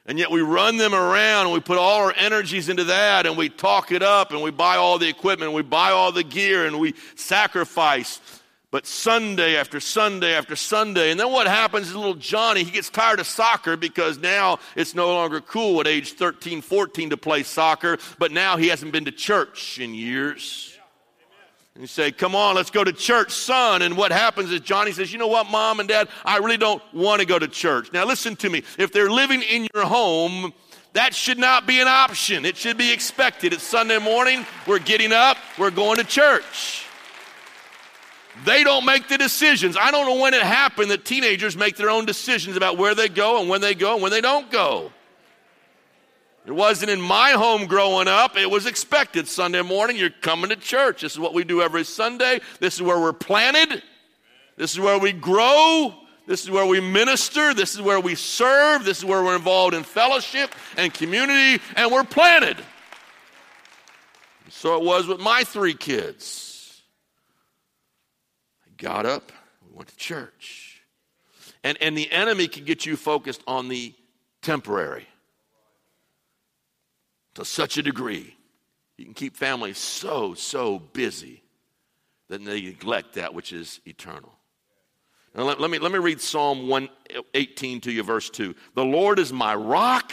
And 0.06 0.18
yet 0.18 0.30
we 0.30 0.40
run 0.40 0.76
them 0.76 0.94
around 0.94 1.46
and 1.46 1.52
we 1.52 1.60
put 1.60 1.78
all 1.78 2.04
our 2.04 2.14
energies 2.16 2.68
into 2.68 2.84
that 2.84 3.26
and 3.26 3.36
we 3.36 3.48
talk 3.48 3.92
it 3.92 4.02
up 4.02 4.32
and 4.32 4.42
we 4.42 4.50
buy 4.50 4.76
all 4.76 4.98
the 4.98 5.08
equipment 5.08 5.48
and 5.48 5.54
we 5.54 5.62
buy 5.62 5.90
all 5.90 6.10
the 6.10 6.24
gear 6.24 6.66
and 6.66 6.80
we 6.80 6.94
sacrifice. 7.16 8.20
But 8.70 8.86
Sunday 8.86 9.56
after 9.56 9.80
Sunday 9.80 10.32
after 10.34 10.54
Sunday, 10.54 11.10
and 11.10 11.18
then 11.18 11.32
what 11.32 11.48
happens 11.48 11.88
is 11.88 11.94
little 11.94 12.14
Johnny, 12.14 12.62
he 12.62 12.70
gets 12.70 12.88
tired 12.88 13.18
of 13.18 13.26
soccer 13.26 13.76
because 13.76 14.18
now 14.18 14.60
it's 14.76 14.94
no 14.94 15.12
longer 15.12 15.40
cool 15.40 15.80
at 15.80 15.88
age 15.88 16.12
13, 16.12 16.60
14 16.60 17.10
to 17.10 17.16
play 17.16 17.42
soccer, 17.42 17.98
but 18.18 18.30
now 18.30 18.56
he 18.56 18.68
hasn't 18.68 18.92
been 18.92 19.04
to 19.06 19.12
church 19.12 19.80
in 19.80 19.92
years. 19.92 20.69
And 21.74 21.82
you 21.82 21.86
say, 21.86 22.10
Come 22.10 22.34
on, 22.34 22.56
let's 22.56 22.70
go 22.70 22.82
to 22.82 22.92
church, 22.92 23.32
son. 23.32 23.82
And 23.82 23.96
what 23.96 24.12
happens 24.12 24.50
is 24.50 24.60
Johnny 24.60 24.92
says, 24.92 25.12
You 25.12 25.18
know 25.18 25.28
what, 25.28 25.48
mom 25.48 25.80
and 25.80 25.88
dad, 25.88 26.08
I 26.24 26.38
really 26.38 26.56
don't 26.56 26.82
want 26.92 27.20
to 27.20 27.26
go 27.26 27.38
to 27.38 27.48
church. 27.48 27.92
Now, 27.92 28.04
listen 28.04 28.36
to 28.36 28.50
me. 28.50 28.62
If 28.78 28.92
they're 28.92 29.10
living 29.10 29.42
in 29.42 29.68
your 29.74 29.84
home, 29.84 30.52
that 30.92 31.14
should 31.14 31.38
not 31.38 31.66
be 31.66 31.80
an 31.80 31.86
option. 31.86 32.44
It 32.44 32.56
should 32.56 32.76
be 32.76 32.92
expected. 32.92 33.52
It's 33.52 33.62
Sunday 33.62 33.98
morning. 33.98 34.44
We're 34.66 34.80
getting 34.80 35.12
up. 35.12 35.36
We're 35.58 35.70
going 35.70 35.98
to 35.98 36.04
church. 36.04 36.86
They 38.44 38.64
don't 38.64 38.84
make 38.84 39.08
the 39.08 39.18
decisions. 39.18 39.76
I 39.76 39.90
don't 39.90 40.06
know 40.06 40.20
when 40.20 40.34
it 40.34 40.42
happened 40.42 40.90
that 40.90 41.04
teenagers 41.04 41.56
make 41.56 41.76
their 41.76 41.90
own 41.90 42.06
decisions 42.06 42.56
about 42.56 42.78
where 42.78 42.94
they 42.94 43.08
go 43.08 43.40
and 43.40 43.48
when 43.48 43.60
they 43.60 43.74
go 43.74 43.94
and 43.94 44.02
when 44.02 44.10
they 44.10 44.20
don't 44.20 44.50
go. 44.50 44.90
It 46.46 46.52
wasn't 46.52 46.90
in 46.90 47.00
my 47.00 47.32
home 47.32 47.66
growing 47.66 48.08
up. 48.08 48.36
It 48.36 48.50
was 48.50 48.66
expected. 48.66 49.28
Sunday 49.28 49.62
morning, 49.62 49.96
you're 49.96 50.10
coming 50.10 50.50
to 50.50 50.56
church. 50.56 51.02
This 51.02 51.12
is 51.12 51.18
what 51.18 51.34
we 51.34 51.44
do 51.44 51.60
every 51.60 51.84
Sunday. 51.84 52.40
This 52.60 52.74
is 52.74 52.82
where 52.82 52.98
we're 52.98 53.12
planted. 53.12 53.82
This 54.56 54.72
is 54.72 54.80
where 54.80 54.98
we 54.98 55.12
grow. 55.12 55.94
This 56.26 56.42
is 56.42 56.50
where 56.50 56.64
we 56.64 56.80
minister. 56.80 57.52
This 57.52 57.74
is 57.74 57.82
where 57.82 58.00
we 58.00 58.14
serve. 58.14 58.84
This 58.84 58.98
is 58.98 59.04
where 59.04 59.22
we're 59.22 59.36
involved 59.36 59.74
in 59.74 59.82
fellowship 59.82 60.54
and 60.76 60.92
community, 60.92 61.62
and 61.76 61.92
we're 61.92 62.04
planted. 62.04 62.56
So 64.48 64.76
it 64.76 64.82
was 64.82 65.06
with 65.06 65.20
my 65.20 65.44
three 65.44 65.74
kids. 65.74 66.82
I 68.66 68.70
got 68.82 69.06
up, 69.06 69.30
we 69.66 69.76
went 69.76 69.88
to 69.88 69.96
church. 69.96 70.82
And, 71.62 71.76
and 71.82 71.96
the 71.96 72.10
enemy 72.10 72.48
can 72.48 72.64
get 72.64 72.86
you 72.86 72.96
focused 72.96 73.42
on 73.46 73.68
the 73.68 73.94
temporary 74.40 75.06
to 77.40 77.46
such 77.46 77.78
a 77.78 77.82
degree. 77.82 78.36
You 78.98 79.06
can 79.06 79.14
keep 79.14 79.36
families 79.36 79.78
so, 79.78 80.34
so 80.34 80.78
busy 80.78 81.42
that 82.28 82.44
they 82.44 82.60
neglect 82.60 83.14
that 83.14 83.32
which 83.32 83.52
is 83.52 83.80
eternal. 83.86 84.32
Now, 85.34 85.44
let, 85.44 85.60
let, 85.60 85.70
me, 85.70 85.78
let 85.78 85.90
me 85.90 85.98
read 85.98 86.20
Psalm 86.20 86.68
118 86.68 87.80
to 87.82 87.92
you, 87.92 88.02
verse 88.02 88.28
2. 88.28 88.54
The 88.74 88.84
Lord 88.84 89.18
is 89.18 89.32
my 89.32 89.54
rock 89.54 90.12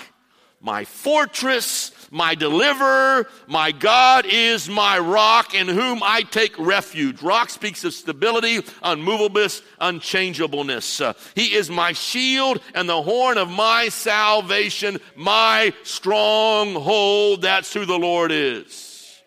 my 0.60 0.86
fortress, 0.86 1.92
my 2.10 2.34
deliverer, 2.34 3.28
my 3.48 3.72
God 3.72 4.26
is 4.26 4.68
my 4.68 4.98
rock 4.98 5.54
in 5.54 5.68
whom 5.68 6.02
I 6.04 6.24
take 6.24 6.58
refuge. 6.58 7.22
Rock 7.22 7.50
speaks 7.50 7.84
of 7.84 7.94
stability, 7.94 8.58
unmovableness, 8.84 9.62
unchangeableness. 9.80 11.02
Uh, 11.02 11.14
he 11.36 11.54
is 11.54 11.70
my 11.70 11.94
shield 11.94 12.60
and 12.74 12.90
the 12.90 13.02
horn 13.02 13.38
of 13.38 13.50
my 13.50 13.90
salvation, 13.90 15.00
my 15.16 15.74
stronghold. 15.84 17.44
That's 17.44 17.72
who 17.74 17.86
the 17.86 18.00
Lord 18.00 18.32
is. 18.32 19.22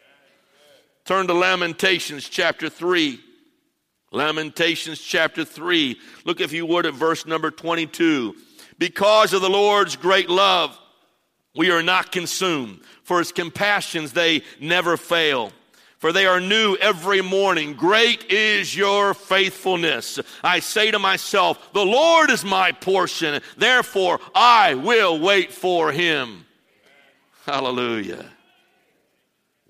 Turn 1.04 1.26
to 1.28 1.34
Lamentations 1.34 2.28
chapter 2.28 2.68
3. 2.68 3.20
Lamentations 4.12 5.00
chapter 5.00 5.44
3. 5.44 5.96
Look, 6.24 6.40
if 6.40 6.52
you 6.52 6.66
would, 6.66 6.86
at 6.86 6.94
verse 6.94 7.26
number 7.26 7.50
22. 7.50 8.34
Because 8.78 9.32
of 9.32 9.42
the 9.42 9.50
Lord's 9.50 9.94
great 9.94 10.28
love, 10.28 10.76
we 11.54 11.70
are 11.70 11.82
not 11.82 12.12
consumed, 12.12 12.80
for 13.02 13.18
his 13.18 13.32
compassions 13.32 14.12
they 14.12 14.42
never 14.60 14.96
fail. 14.96 15.52
For 15.98 16.12
they 16.12 16.24
are 16.24 16.40
new 16.40 16.76
every 16.76 17.20
morning. 17.20 17.74
Great 17.74 18.30
is 18.30 18.74
your 18.74 19.12
faithfulness. 19.12 20.18
I 20.42 20.60
say 20.60 20.90
to 20.90 20.98
myself, 20.98 21.74
The 21.74 21.84
Lord 21.84 22.30
is 22.30 22.42
my 22.42 22.72
portion, 22.72 23.42
therefore 23.58 24.18
I 24.34 24.74
will 24.74 25.20
wait 25.20 25.52
for 25.52 25.92
him. 25.92 26.46
Hallelujah. 27.44 28.30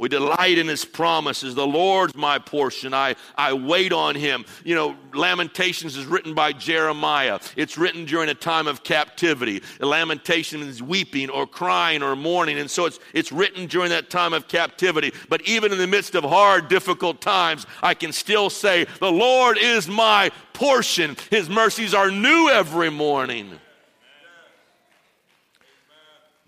We 0.00 0.08
delight 0.08 0.56
in 0.56 0.66
his 0.66 0.86
promises. 0.86 1.54
The 1.54 1.66
Lord's 1.66 2.14
my 2.14 2.38
portion. 2.38 2.94
I, 2.94 3.16
I 3.36 3.52
wait 3.52 3.92
on 3.92 4.14
him. 4.14 4.46
You 4.64 4.74
know, 4.74 4.96
Lamentations 5.12 5.94
is 5.94 6.06
written 6.06 6.32
by 6.32 6.54
Jeremiah. 6.54 7.38
It's 7.54 7.76
written 7.76 8.06
during 8.06 8.30
a 8.30 8.34
time 8.34 8.66
of 8.66 8.82
captivity. 8.82 9.62
Lamentation 9.78 10.62
is 10.62 10.82
weeping 10.82 11.28
or 11.28 11.46
crying 11.46 12.02
or 12.02 12.16
mourning. 12.16 12.58
And 12.58 12.70
so 12.70 12.86
it's, 12.86 12.98
it's 13.12 13.30
written 13.30 13.66
during 13.66 13.90
that 13.90 14.08
time 14.08 14.32
of 14.32 14.48
captivity. 14.48 15.12
But 15.28 15.42
even 15.42 15.70
in 15.70 15.76
the 15.76 15.86
midst 15.86 16.14
of 16.14 16.24
hard, 16.24 16.68
difficult 16.68 17.20
times, 17.20 17.66
I 17.82 17.92
can 17.92 18.12
still 18.12 18.48
say, 18.48 18.86
The 19.00 19.12
Lord 19.12 19.58
is 19.58 19.86
my 19.86 20.30
portion. 20.54 21.14
His 21.28 21.50
mercies 21.50 21.92
are 21.92 22.10
new 22.10 22.48
every 22.48 22.88
morning. 22.88 23.60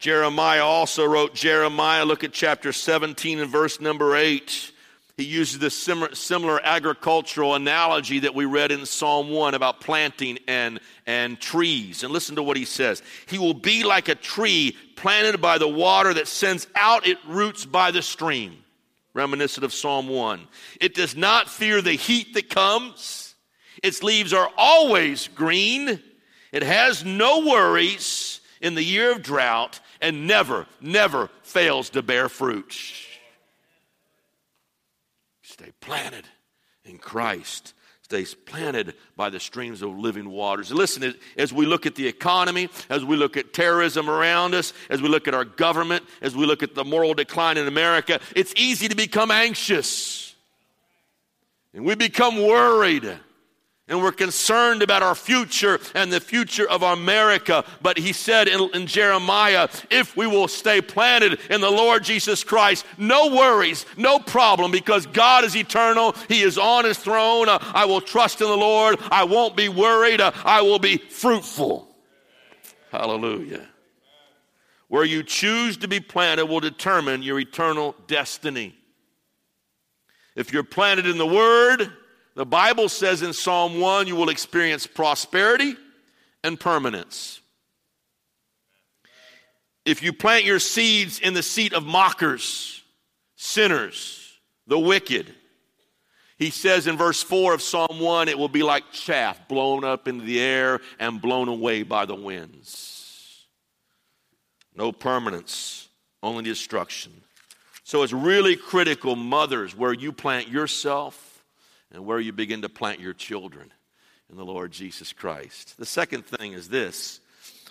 Jeremiah 0.02 0.64
also 0.64 1.04
wrote 1.04 1.32
Jeremiah. 1.32 2.04
Look 2.04 2.24
at 2.24 2.32
chapter 2.32 2.72
17 2.72 3.38
and 3.38 3.48
verse 3.48 3.80
number 3.80 4.16
8. 4.16 4.72
He 5.16 5.22
uses 5.22 5.60
this 5.60 5.76
similar 5.76 6.60
agricultural 6.64 7.54
analogy 7.54 8.18
that 8.18 8.34
we 8.34 8.44
read 8.44 8.72
in 8.72 8.84
Psalm 8.84 9.30
1 9.30 9.54
about 9.54 9.80
planting 9.80 10.40
and, 10.48 10.80
and 11.06 11.40
trees. 11.40 12.02
And 12.02 12.12
listen 12.12 12.34
to 12.34 12.42
what 12.42 12.56
he 12.56 12.64
says. 12.64 13.00
He 13.26 13.38
will 13.38 13.54
be 13.54 13.84
like 13.84 14.08
a 14.08 14.16
tree 14.16 14.76
planted 14.96 15.40
by 15.40 15.58
the 15.58 15.68
water 15.68 16.12
that 16.12 16.26
sends 16.26 16.66
out 16.74 17.06
its 17.06 17.24
roots 17.24 17.64
by 17.64 17.92
the 17.92 18.02
stream. 18.02 18.56
Reminiscent 19.14 19.62
of 19.62 19.72
Psalm 19.72 20.08
1. 20.08 20.48
It 20.80 20.94
does 20.94 21.14
not 21.14 21.48
fear 21.48 21.80
the 21.80 21.92
heat 21.92 22.34
that 22.34 22.50
comes. 22.50 23.36
Its 23.84 24.02
leaves 24.02 24.32
are 24.32 24.50
always 24.56 25.28
green. 25.28 26.02
It 26.50 26.64
has 26.64 27.04
no 27.04 27.46
worries 27.46 28.40
in 28.60 28.74
the 28.74 28.82
year 28.82 29.12
of 29.12 29.22
drought 29.22 29.78
and 30.02 30.26
never, 30.26 30.66
never 30.80 31.30
fails 31.42 31.88
to 31.90 32.02
bear 32.02 32.28
fruit. 32.28 32.76
Stay 35.42 35.72
planted 35.80 36.26
in 36.84 36.98
Christ. 36.98 37.72
Stays 38.02 38.34
planted 38.34 38.94
by 39.16 39.30
the 39.30 39.40
streams 39.40 39.80
of 39.80 39.96
living 39.96 40.28
waters. 40.28 40.70
Listen, 40.70 41.14
as 41.38 41.52
we 41.52 41.64
look 41.64 41.86
at 41.86 41.94
the 41.94 42.06
economy, 42.06 42.68
as 42.90 43.04
we 43.04 43.16
look 43.16 43.38
at 43.38 43.54
terrorism 43.54 44.10
around 44.10 44.54
us, 44.54 44.74
as 44.90 45.00
we 45.00 45.08
look 45.08 45.28
at 45.28 45.34
our 45.34 45.46
government, 45.46 46.04
as 46.20 46.36
we 46.36 46.44
look 46.44 46.62
at 46.62 46.74
the 46.74 46.84
moral 46.84 47.14
decline 47.14 47.56
in 47.56 47.68
America, 47.68 48.20
it's 48.36 48.52
easy 48.56 48.88
to 48.88 48.96
become 48.96 49.30
anxious. 49.30 50.34
And 51.72 51.86
we 51.86 51.94
become 51.94 52.42
worried. 52.42 53.18
And 53.88 54.00
we're 54.00 54.12
concerned 54.12 54.80
about 54.80 55.02
our 55.02 55.14
future 55.14 55.80
and 55.94 56.12
the 56.12 56.20
future 56.20 56.68
of 56.68 56.82
America. 56.82 57.64
But 57.82 57.98
he 57.98 58.12
said 58.12 58.46
in, 58.46 58.70
in, 58.74 58.86
Jeremiah, 58.86 59.68
if 59.90 60.16
we 60.16 60.26
will 60.26 60.46
stay 60.46 60.80
planted 60.80 61.40
in 61.50 61.60
the 61.60 61.70
Lord 61.70 62.04
Jesus 62.04 62.44
Christ, 62.44 62.86
no 62.96 63.34
worries, 63.34 63.84
no 63.96 64.20
problem, 64.20 64.70
because 64.70 65.06
God 65.06 65.44
is 65.44 65.56
eternal. 65.56 66.14
He 66.28 66.42
is 66.42 66.58
on 66.58 66.84
his 66.84 66.96
throne. 66.96 67.48
Uh, 67.48 67.58
I 67.60 67.84
will 67.84 68.00
trust 68.00 68.40
in 68.40 68.46
the 68.46 68.56
Lord. 68.56 68.98
I 69.10 69.24
won't 69.24 69.56
be 69.56 69.68
worried. 69.68 70.20
Uh, 70.20 70.30
I 70.44 70.62
will 70.62 70.78
be 70.78 70.98
fruitful. 70.98 71.88
Hallelujah. 72.92 73.68
Where 74.86 75.04
you 75.04 75.22
choose 75.24 75.76
to 75.78 75.88
be 75.88 75.98
planted 75.98 76.46
will 76.46 76.60
determine 76.60 77.22
your 77.22 77.40
eternal 77.40 77.96
destiny. 78.06 78.76
If 80.36 80.52
you're 80.52 80.62
planted 80.62 81.06
in 81.06 81.18
the 81.18 81.26
Word, 81.26 81.90
the 82.34 82.46
Bible 82.46 82.88
says 82.88 83.22
in 83.22 83.32
Psalm 83.32 83.80
1 83.80 84.06
you 84.06 84.16
will 84.16 84.30
experience 84.30 84.86
prosperity 84.86 85.76
and 86.42 86.58
permanence. 86.58 87.40
If 89.84 90.02
you 90.02 90.12
plant 90.12 90.44
your 90.44 90.60
seeds 90.60 91.18
in 91.18 91.34
the 91.34 91.42
seat 91.42 91.72
of 91.72 91.84
mockers, 91.84 92.82
sinners, 93.36 94.38
the 94.66 94.78
wicked, 94.78 95.34
he 96.38 96.50
says 96.50 96.86
in 96.86 96.96
verse 96.96 97.22
4 97.22 97.54
of 97.54 97.62
Psalm 97.62 98.00
1 98.00 98.28
it 98.28 98.38
will 98.38 98.48
be 98.48 98.62
like 98.62 98.90
chaff 98.92 99.46
blown 99.48 99.84
up 99.84 100.08
into 100.08 100.24
the 100.24 100.40
air 100.40 100.80
and 100.98 101.20
blown 101.20 101.48
away 101.48 101.82
by 101.82 102.06
the 102.06 102.14
winds. 102.14 103.46
No 104.74 104.90
permanence, 104.90 105.88
only 106.22 106.44
destruction. 106.44 107.12
So 107.84 108.02
it's 108.02 108.12
really 108.12 108.56
critical, 108.56 109.16
mothers, 109.16 109.76
where 109.76 109.92
you 109.92 110.12
plant 110.12 110.48
yourself 110.48 111.31
and 111.92 112.04
where 112.04 112.18
you 112.18 112.32
begin 112.32 112.62
to 112.62 112.68
plant 112.68 113.00
your 113.00 113.12
children 113.12 113.72
in 114.30 114.36
the 114.36 114.44
Lord 114.44 114.72
Jesus 114.72 115.12
Christ. 115.12 115.76
The 115.78 115.86
second 115.86 116.26
thing 116.26 116.52
is 116.54 116.68
this 116.68 117.20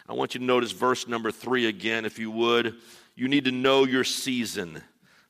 I 0.07 0.13
want 0.13 0.33
you 0.33 0.39
to 0.39 0.45
notice 0.45 0.71
verse 0.71 1.07
number 1.07 1.31
three 1.31 1.67
again, 1.67 2.05
if 2.05 2.19
you 2.19 2.31
would. 2.31 2.75
You 3.15 3.27
need 3.27 3.45
to 3.45 3.51
know 3.51 3.85
your 3.85 4.03
season. 4.03 4.81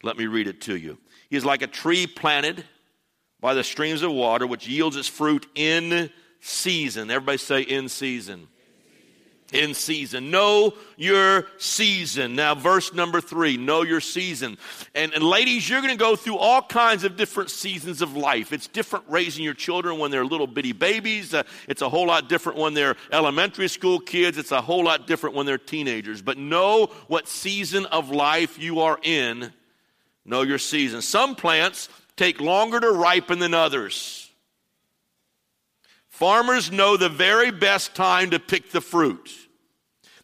Let 0.04 0.17
me 0.17 0.27
read 0.27 0.47
it 0.47 0.62
to 0.62 0.75
you. 0.75 0.97
He 1.30 1.36
is 1.36 1.45
like 1.45 1.62
a 1.62 1.67
tree 1.67 2.08
planted 2.08 2.63
by 3.39 3.54
the 3.54 3.63
streams 3.63 4.01
of 4.01 4.12
water, 4.12 4.45
which 4.45 4.67
yields 4.67 4.95
its 4.95 5.08
fruit 5.08 5.47
in 5.56 6.10
season. 6.39 7.10
Everybody 7.10 7.38
say, 7.38 7.62
in 7.62 7.89
season 7.89 8.47
in 9.52 9.74
season. 9.74 10.32
Know 10.32 10.74
your 10.98 11.48
season. 11.58 12.36
Now, 12.36 12.56
verse 12.56 12.94
number 12.94 13.22
three, 13.22 13.58
know 13.58 13.84
your 13.84 14.02
season. 14.02 14.58
And, 14.96 15.14
and 15.14 15.24
ladies, 15.24 15.70
you're 15.70 15.82
going 15.82 15.94
to 15.94 16.00
go 16.00 16.16
through 16.16 16.38
all 16.38 16.62
kinds 16.62 17.04
of 17.04 17.18
different 17.18 17.50
seasons 17.50 18.02
of 18.02 18.16
life. 18.16 18.54
It's 18.54 18.68
different 18.68 19.06
raising 19.08 19.44
your 19.44 19.54
children 19.54 20.00
when 20.00 20.12
they're 20.12 20.26
little 20.26 20.48
bitty 20.48 20.74
babies. 20.74 21.34
Uh, 21.34 21.44
it's 21.68 21.82
a 21.82 21.90
whole 21.90 22.08
lot 22.08 22.30
different 22.30 22.58
when 22.58 22.74
they're 22.74 22.96
elementary 23.12 23.68
school 23.68 24.00
kids. 24.00 24.38
It's 24.38 24.52
a 24.52 24.62
whole 24.62 24.84
lot 24.84 25.08
different 25.08 25.36
when 25.36 25.46
they're 25.46 25.58
teenagers. 25.58 26.22
But 26.22 26.38
know 26.38 26.88
what 27.08 27.28
season 27.28 27.86
of 27.88 28.10
life 28.10 28.58
you 28.60 28.82
are 28.82 29.00
in. 29.04 29.52
Know 30.24 30.44
your 30.44 30.60
season. 30.60 31.02
Some 31.02 31.36
plants 31.36 31.90
take 32.16 32.40
longer 32.40 32.80
to 32.80 32.92
ripen 32.92 33.40
than 33.40 33.54
others. 33.54 34.30
Farmers 36.22 36.72
know 36.72 36.98
the 36.98 37.10
very 37.10 37.50
best 37.50 37.96
time 37.96 38.30
to 38.30 38.40
pick 38.40 38.70
the 38.70 38.82
fruit. 38.82 39.32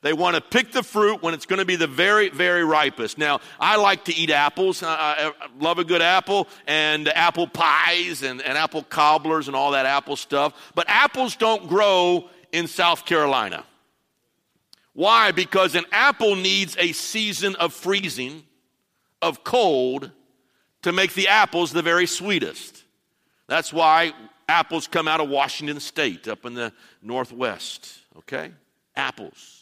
They 0.02 0.14
want 0.14 0.36
to 0.36 0.42
pick 0.42 0.72
the 0.72 0.84
fruit 0.84 1.24
when 1.24 1.34
it's 1.34 1.46
going 1.46 1.60
to 1.60 1.66
be 1.66 1.76
the 1.76 1.88
very, 1.88 2.30
very 2.30 2.64
ripest. 2.64 3.18
Now, 3.18 3.40
I 3.60 3.78
like 3.78 4.06
to 4.06 4.16
eat 4.16 4.30
apples. 4.30 4.84
I, 4.84 5.32
love 5.60 5.80
a 5.80 5.84
good 5.84 6.02
apple 6.02 6.48
and 6.68 7.08
apple 7.08 7.48
pies 7.48 8.22
and, 8.22 8.42
and 8.42 8.58
apple 8.58 8.84
cobblers 8.84 9.48
and 9.48 9.56
all 9.56 9.72
that 9.72 9.86
apple 9.86 10.16
stuff. 10.16 10.54
But 10.76 10.86
apples 10.88 11.36
don't 11.36 11.68
grow 11.68 12.30
in 12.52 12.68
South 12.68 13.06
Carolina. 13.06 13.66
Why? 14.94 15.32
Because 15.32 15.76
an 15.76 15.86
apple 15.92 16.36
needs 16.36 16.76
a 16.80 16.92
season 16.92 17.56
of 17.56 17.74
freezing, 17.74 18.44
of 19.22 19.44
cold, 19.44 20.12
to 20.84 20.92
make 20.92 21.14
the 21.14 21.28
apples 21.28 21.72
the 21.72 21.82
very 21.82 22.06
sweetest. 22.06 22.84
That's 23.48 23.74
why 23.74 24.14
apples 24.48 24.88
come 24.88 25.08
out 25.08 25.20
of 25.20 25.30
Washington 25.30 25.80
State 25.80 26.28
up 26.28 26.46
in 26.46 26.54
the 26.54 26.72
Northwest. 27.02 28.00
Okay? 28.18 28.52
Apples. 28.96 29.57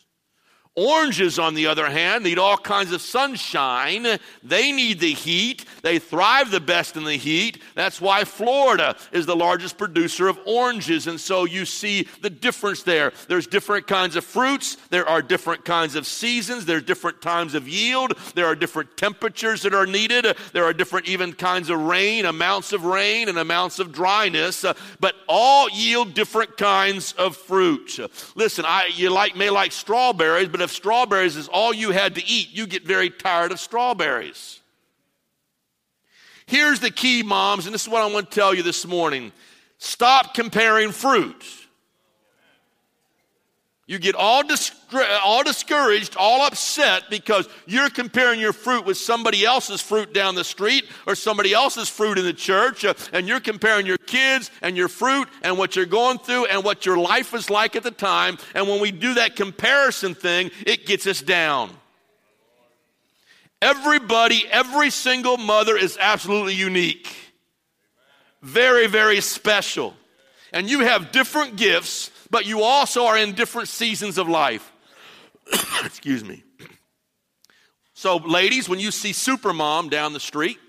Oranges, 0.78 1.40
on 1.40 1.54
the 1.54 1.68
other 1.68 1.90
hand, 1.90 2.26
need 2.26 2.38
all 2.38 2.58
kinds 2.58 2.92
of 2.92 3.02
sunshine. 3.02 4.06
They 4.44 4.74
need 4.74 5.00
the 5.00 5.14
heat. 5.14 5.64
They 5.84 6.00
thrive 6.00 6.52
the 6.52 6.60
best 6.60 6.98
in 6.98 7.06
the 7.06 7.16
heat. 7.16 7.62
That's 7.76 8.02
why 8.02 8.26
Florida 8.26 8.98
is 9.14 9.26
the 9.26 9.38
largest 9.38 9.78
producer 9.78 10.28
of 10.28 10.38
oranges. 10.46 11.08
And 11.08 11.18
so 11.18 11.46
you 11.46 11.64
see 11.64 12.10
the 12.22 12.30
difference 12.30 12.84
there. 12.84 13.14
There's 13.30 13.48
different 13.48 13.88
kinds 13.88 14.18
of 14.18 14.26
fruits. 14.26 14.76
There 14.90 15.08
are 15.08 15.22
different 15.22 15.64
kinds 15.64 15.96
of 15.96 16.06
seasons. 16.06 16.66
There's 16.66 16.84
different 16.84 17.22
times 17.22 17.56
of 17.56 17.70
yield. 17.70 18.18
There 18.34 18.46
are 18.46 18.56
different 18.56 18.98
temperatures 18.98 19.62
that 19.62 19.74
are 19.74 19.86
needed. 19.86 20.36
There 20.52 20.66
are 20.66 20.74
different 20.74 21.08
even 21.08 21.32
kinds 21.32 21.70
of 21.70 21.80
rain, 21.80 22.26
amounts 22.26 22.74
of 22.74 22.84
rain 22.84 23.30
and 23.30 23.38
amounts 23.38 23.80
of 23.80 23.94
dryness. 23.94 24.66
Uh, 24.66 24.74
but 25.00 25.16
all 25.30 25.70
yield 25.70 26.14
different 26.14 26.58
kinds 26.58 27.14
of 27.14 27.38
fruit. 27.38 27.98
Listen, 28.36 28.66
I, 28.68 28.90
you 28.94 29.10
like, 29.10 29.38
may 29.38 29.50
like 29.50 29.72
strawberries, 29.72 30.50
but 30.50 30.65
if 30.66 30.72
strawberries 30.72 31.38
is 31.38 31.48
all 31.48 31.74
you 31.74 31.92
had 31.92 32.16
to 32.16 32.26
eat, 32.26 32.50
you 32.52 32.68
get 32.68 32.84
very 32.84 33.10
tired 33.10 33.54
of 33.54 33.60
strawberries. 33.60 34.60
Here's 36.46 36.82
the 36.82 36.92
key, 36.92 37.24
moms, 37.24 37.66
and 37.66 37.74
this 37.74 37.84
is 37.84 37.90
what 37.90 38.02
I 38.02 38.12
want 38.12 38.30
to 38.30 38.36
tell 38.36 38.54
you 38.54 38.62
this 38.64 38.86
morning 38.86 39.32
stop 39.78 40.34
comparing 40.34 40.92
fruit. 40.92 41.44
You 43.88 44.00
get 44.00 44.16
all, 44.16 44.44
all 45.24 45.44
discouraged, 45.44 46.16
all 46.18 46.42
upset 46.42 47.04
because 47.12 47.48
you're 47.68 47.92
comparing 47.92 48.40
your 48.40 48.54
fruit 48.54 48.84
with 48.84 48.98
somebody 48.98 49.46
else's 49.46 49.80
fruit 49.80 50.12
down 50.12 50.34
the 50.34 50.44
street 50.44 50.86
or 51.06 51.14
somebody 51.14 51.54
else's 51.54 51.88
fruit 51.88 52.18
in 52.18 52.26
the 52.26 52.34
church, 52.34 52.84
uh, 52.84 52.96
and 53.14 53.28
you're 53.28 53.40
comparing 53.40 53.86
your 53.86 54.00
kids 54.00 54.50
and 54.64 54.76
your 54.76 54.88
fruit 54.88 55.28
and 55.44 55.60
what 55.60 55.76
you're 55.76 55.86
going 55.86 56.18
through 56.18 56.46
and 56.46 56.64
what 56.64 56.88
your 56.88 56.98
life 56.98 57.36
is 57.36 57.52
like 57.52 57.76
at 57.76 57.84
the 57.84 57.92
time. 57.92 58.40
And 58.56 58.68
when 58.68 58.82
we 58.82 58.92
do 58.92 59.14
that 59.16 59.36
comparison 59.36 60.16
thing, 60.16 60.50
it 60.66 60.88
gets 60.88 61.06
us 61.06 61.22
down. 61.22 61.70
Everybody, 63.62 64.46
every 64.50 64.90
single 64.90 65.38
mother 65.38 65.78
is 65.78 65.96
absolutely 66.02 66.56
unique, 66.56 67.16
very, 68.42 68.88
very 68.88 69.22
special. 69.22 69.94
And 70.52 70.68
you 70.68 70.80
have 70.80 71.12
different 71.12 71.56
gifts 71.56 72.10
but 72.36 72.46
you 72.46 72.64
also 72.64 73.06
are 73.06 73.18
in 73.18 73.32
different 73.32 73.70
seasons 73.70 74.18
of 74.18 74.28
life. 74.28 74.74
Excuse 75.86 76.22
me. 76.22 76.44
So, 77.94 78.18
ladies, 78.18 78.68
when 78.68 78.78
you 78.78 78.92
see 78.92 79.12
Supermom 79.12 79.90
down 79.90 80.12
the 80.12 80.20
street 80.20 80.60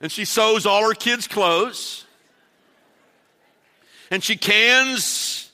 and 0.00 0.10
she 0.10 0.24
sews 0.24 0.66
all 0.66 0.82
her 0.88 0.94
kids' 0.94 1.28
clothes 1.28 2.04
and 4.10 4.24
she 4.24 4.36
cans 4.36 5.52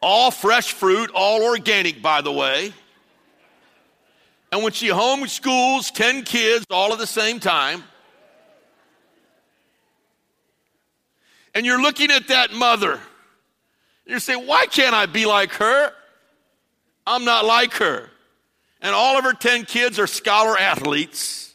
all 0.00 0.32
fresh 0.32 0.72
fruit, 0.72 1.12
all 1.14 1.44
organic, 1.44 2.02
by 2.02 2.20
the 2.20 2.32
way. 2.32 2.72
And 4.50 4.64
when 4.64 4.72
she 4.72 4.88
homeschools 4.88 5.92
10 5.92 6.24
kids 6.24 6.66
all 6.68 6.92
at 6.92 6.98
the 6.98 7.06
same 7.06 7.38
time, 7.38 7.84
and 11.54 11.66
you're 11.66 11.80
looking 11.80 12.10
at 12.10 12.28
that 12.28 12.52
mother. 12.52 13.00
You're 14.06 14.20
saying, 14.20 14.46
why 14.46 14.66
can't 14.66 14.94
I 14.94 15.06
be 15.06 15.26
like 15.26 15.52
her? 15.54 15.92
I'm 17.06 17.24
not 17.24 17.44
like 17.44 17.74
her. 17.74 18.08
And 18.80 18.94
all 18.94 19.16
of 19.16 19.24
her 19.24 19.32
10 19.32 19.64
kids 19.64 19.98
are 19.98 20.06
scholar 20.06 20.58
athletes. 20.58 21.54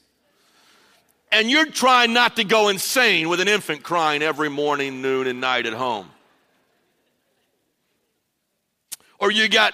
And 1.31 1.51
you're 1.51 1.65
trying 1.65 2.13
not 2.13 2.38
to 2.38 2.43
go 2.43 2.69
insane 2.69 3.27
with 3.27 3.41
an 3.41 3.49
infant 3.49 3.83
crying 3.83 4.21
every 4.21 4.49
morning, 4.49 5.01
noon, 5.01 5.27
and 5.27 5.41
night 5.41 5.65
at 5.65 5.73
home. 5.73 6.10
Or 9.19 9.29
you 9.31 9.49
got 9.49 9.73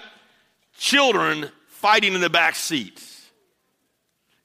children 0.76 1.48
fighting 1.68 2.14
in 2.14 2.20
the 2.20 2.30
back 2.30 2.56
seat. 2.56 3.00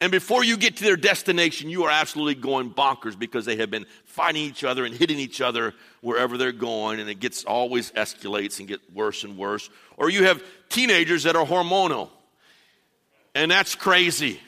And 0.02 0.12
before 0.12 0.44
you 0.44 0.56
get 0.56 0.78
to 0.78 0.84
their 0.84 0.96
destination, 0.96 1.70
you 1.70 1.84
are 1.84 1.92
absolutely 1.92 2.36
going 2.36 2.72
bonkers 2.72 3.18
because 3.18 3.46
they 3.46 3.58
have 3.58 3.72
been 3.72 3.86
fighting 4.20 4.44
each 4.44 4.66
other 4.66 4.84
and 4.84 4.94
hitting 4.94 5.18
each 5.18 5.40
other 5.40 5.74
wherever 6.02 6.38
they're 6.38 6.52
going, 6.52 7.00
and 7.00 7.10
it 7.10 7.22
gets 7.22 7.46
always 7.46 7.90
escalates 7.92 8.60
and 8.60 8.68
get 8.68 8.82
worse 8.94 9.24
and 9.24 9.38
worse. 9.38 9.70
Or 9.96 10.10
you 10.10 10.26
have 10.26 10.44
teenagers 10.68 11.24
that 11.24 11.38
are 11.38 11.46
hormonal, 11.46 12.10
and 13.34 13.50
that's 13.50 13.76
crazy. 13.76 14.42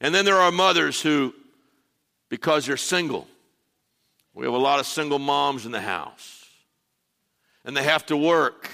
And 0.00 0.12
then 0.12 0.24
there 0.24 0.38
are 0.38 0.50
mothers 0.50 1.00
who, 1.00 1.32
because 2.28 2.66
they're 2.66 2.76
single, 2.76 3.28
we 4.34 4.46
have 4.46 4.54
a 4.54 4.58
lot 4.58 4.80
of 4.80 4.86
single 4.86 5.20
moms 5.20 5.64
in 5.64 5.70
the 5.70 5.80
house, 5.80 6.44
and 7.64 7.76
they 7.76 7.84
have 7.84 8.04
to 8.06 8.16
work, 8.16 8.68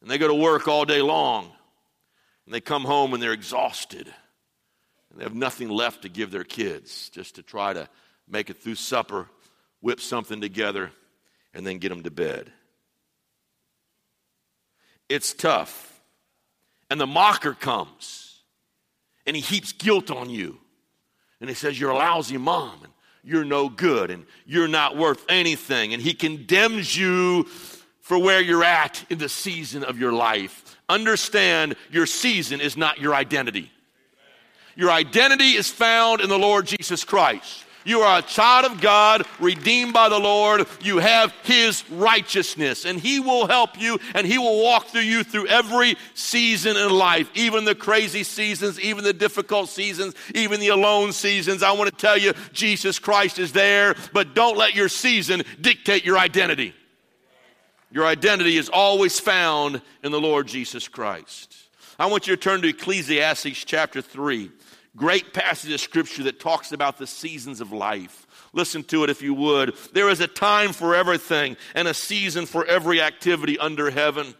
and 0.00 0.10
they 0.10 0.16
go 0.16 0.28
to 0.28 0.34
work 0.34 0.66
all 0.66 0.86
day 0.86 1.02
long. 1.02 1.52
And 2.46 2.54
they 2.54 2.62
come 2.62 2.84
home 2.84 3.12
and 3.12 3.22
they're 3.22 3.34
exhausted. 3.34 4.10
They 5.18 5.24
have 5.24 5.34
nothing 5.34 5.68
left 5.68 6.02
to 6.02 6.08
give 6.08 6.30
their 6.30 6.44
kids, 6.44 7.10
just 7.10 7.34
to 7.34 7.42
try 7.42 7.72
to 7.72 7.88
make 8.28 8.50
it 8.50 8.62
through 8.62 8.76
supper, 8.76 9.26
whip 9.80 10.00
something 10.00 10.40
together, 10.40 10.92
and 11.52 11.66
then 11.66 11.78
get 11.78 11.88
them 11.88 12.04
to 12.04 12.10
bed. 12.10 12.52
It's 15.08 15.34
tough. 15.34 16.00
And 16.88 17.00
the 17.00 17.06
mocker 17.06 17.52
comes 17.52 18.42
and 19.26 19.34
he 19.34 19.42
heaps 19.42 19.72
guilt 19.72 20.10
on 20.12 20.30
you. 20.30 20.58
And 21.40 21.50
he 21.50 21.54
says, 21.54 21.78
You're 21.78 21.90
a 21.90 21.96
lousy 21.96 22.38
mom 22.38 22.78
and 22.84 22.92
you're 23.24 23.44
no 23.44 23.68
good 23.68 24.12
and 24.12 24.24
you're 24.46 24.68
not 24.68 24.96
worth 24.96 25.24
anything. 25.28 25.94
And 25.94 26.02
he 26.02 26.14
condemns 26.14 26.96
you 26.96 27.44
for 28.02 28.18
where 28.18 28.40
you're 28.40 28.64
at 28.64 29.04
in 29.10 29.18
the 29.18 29.28
season 29.28 29.82
of 29.82 29.98
your 29.98 30.12
life. 30.12 30.76
Understand 30.88 31.74
your 31.90 32.06
season 32.06 32.60
is 32.60 32.76
not 32.76 33.00
your 33.00 33.14
identity. 33.14 33.72
Your 34.78 34.92
identity 34.92 35.56
is 35.56 35.68
found 35.68 36.20
in 36.20 36.28
the 36.28 36.38
Lord 36.38 36.64
Jesus 36.64 37.02
Christ. 37.02 37.64
You 37.84 38.02
are 38.02 38.20
a 38.20 38.22
child 38.22 38.64
of 38.64 38.80
God, 38.80 39.26
redeemed 39.40 39.92
by 39.92 40.08
the 40.08 40.20
Lord. 40.20 40.68
You 40.80 40.98
have 40.98 41.34
His 41.42 41.82
righteousness, 41.90 42.84
and 42.84 43.00
He 43.00 43.18
will 43.18 43.48
help 43.48 43.80
you 43.80 43.98
and 44.14 44.24
He 44.24 44.38
will 44.38 44.62
walk 44.62 44.86
through 44.86 45.00
you 45.00 45.24
through 45.24 45.48
every 45.48 45.96
season 46.14 46.76
in 46.76 46.90
life, 46.90 47.28
even 47.34 47.64
the 47.64 47.74
crazy 47.74 48.22
seasons, 48.22 48.78
even 48.78 49.02
the 49.02 49.12
difficult 49.12 49.68
seasons, 49.68 50.14
even 50.32 50.60
the 50.60 50.68
alone 50.68 51.12
seasons. 51.12 51.64
I 51.64 51.72
want 51.72 51.90
to 51.90 51.96
tell 51.96 52.16
you, 52.16 52.32
Jesus 52.52 53.00
Christ 53.00 53.40
is 53.40 53.50
there, 53.50 53.96
but 54.12 54.32
don't 54.32 54.56
let 54.56 54.76
your 54.76 54.88
season 54.88 55.42
dictate 55.60 56.04
your 56.04 56.18
identity. 56.18 56.72
Your 57.90 58.06
identity 58.06 58.56
is 58.56 58.68
always 58.68 59.18
found 59.18 59.82
in 60.04 60.12
the 60.12 60.20
Lord 60.20 60.46
Jesus 60.46 60.86
Christ. 60.86 61.56
I 61.98 62.06
want 62.06 62.28
you 62.28 62.36
to 62.36 62.40
turn 62.40 62.62
to 62.62 62.68
Ecclesiastes 62.68 63.64
chapter 63.64 64.00
3. 64.00 64.52
Great 64.98 65.32
passage 65.32 65.72
of 65.72 65.80
scripture 65.80 66.24
that 66.24 66.40
talks 66.40 66.72
about 66.72 66.98
the 66.98 67.06
seasons 67.06 67.60
of 67.60 67.70
life. 67.70 68.26
Listen 68.52 68.82
to 68.84 69.04
it 69.04 69.10
if 69.10 69.22
you 69.22 69.32
would. 69.32 69.76
There 69.92 70.08
is 70.08 70.18
a 70.18 70.26
time 70.26 70.72
for 70.72 70.94
everything 70.94 71.56
and 71.76 71.86
a 71.86 71.94
season 71.94 72.46
for 72.46 72.66
every 72.66 73.00
activity 73.00 73.58
under 73.58 73.90
heaven. 73.90 74.34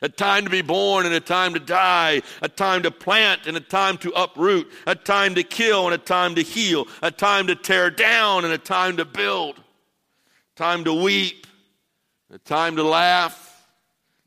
A 0.00 0.08
time 0.08 0.44
to 0.44 0.50
be 0.50 0.62
born 0.62 1.04
and 1.04 1.14
a 1.14 1.20
time 1.20 1.52
to 1.52 1.60
die, 1.60 2.22
a 2.40 2.48
time 2.48 2.82
to 2.84 2.90
plant 2.90 3.46
and 3.46 3.56
a 3.56 3.60
time 3.60 3.98
to 3.98 4.10
uproot, 4.12 4.72
a 4.86 4.94
time 4.94 5.34
to 5.34 5.42
kill 5.42 5.84
and 5.84 5.94
a 5.94 5.98
time 5.98 6.34
to 6.36 6.42
heal, 6.42 6.88
a 7.02 7.10
time 7.10 7.46
to 7.48 7.54
tear 7.54 7.90
down 7.90 8.44
and 8.44 8.54
a 8.54 8.58
time 8.58 8.96
to 8.96 9.04
build, 9.04 9.62
time 10.56 10.82
to 10.84 10.94
weep, 10.94 11.46
a 12.32 12.38
time 12.38 12.76
to 12.76 12.82
laugh, 12.82 13.51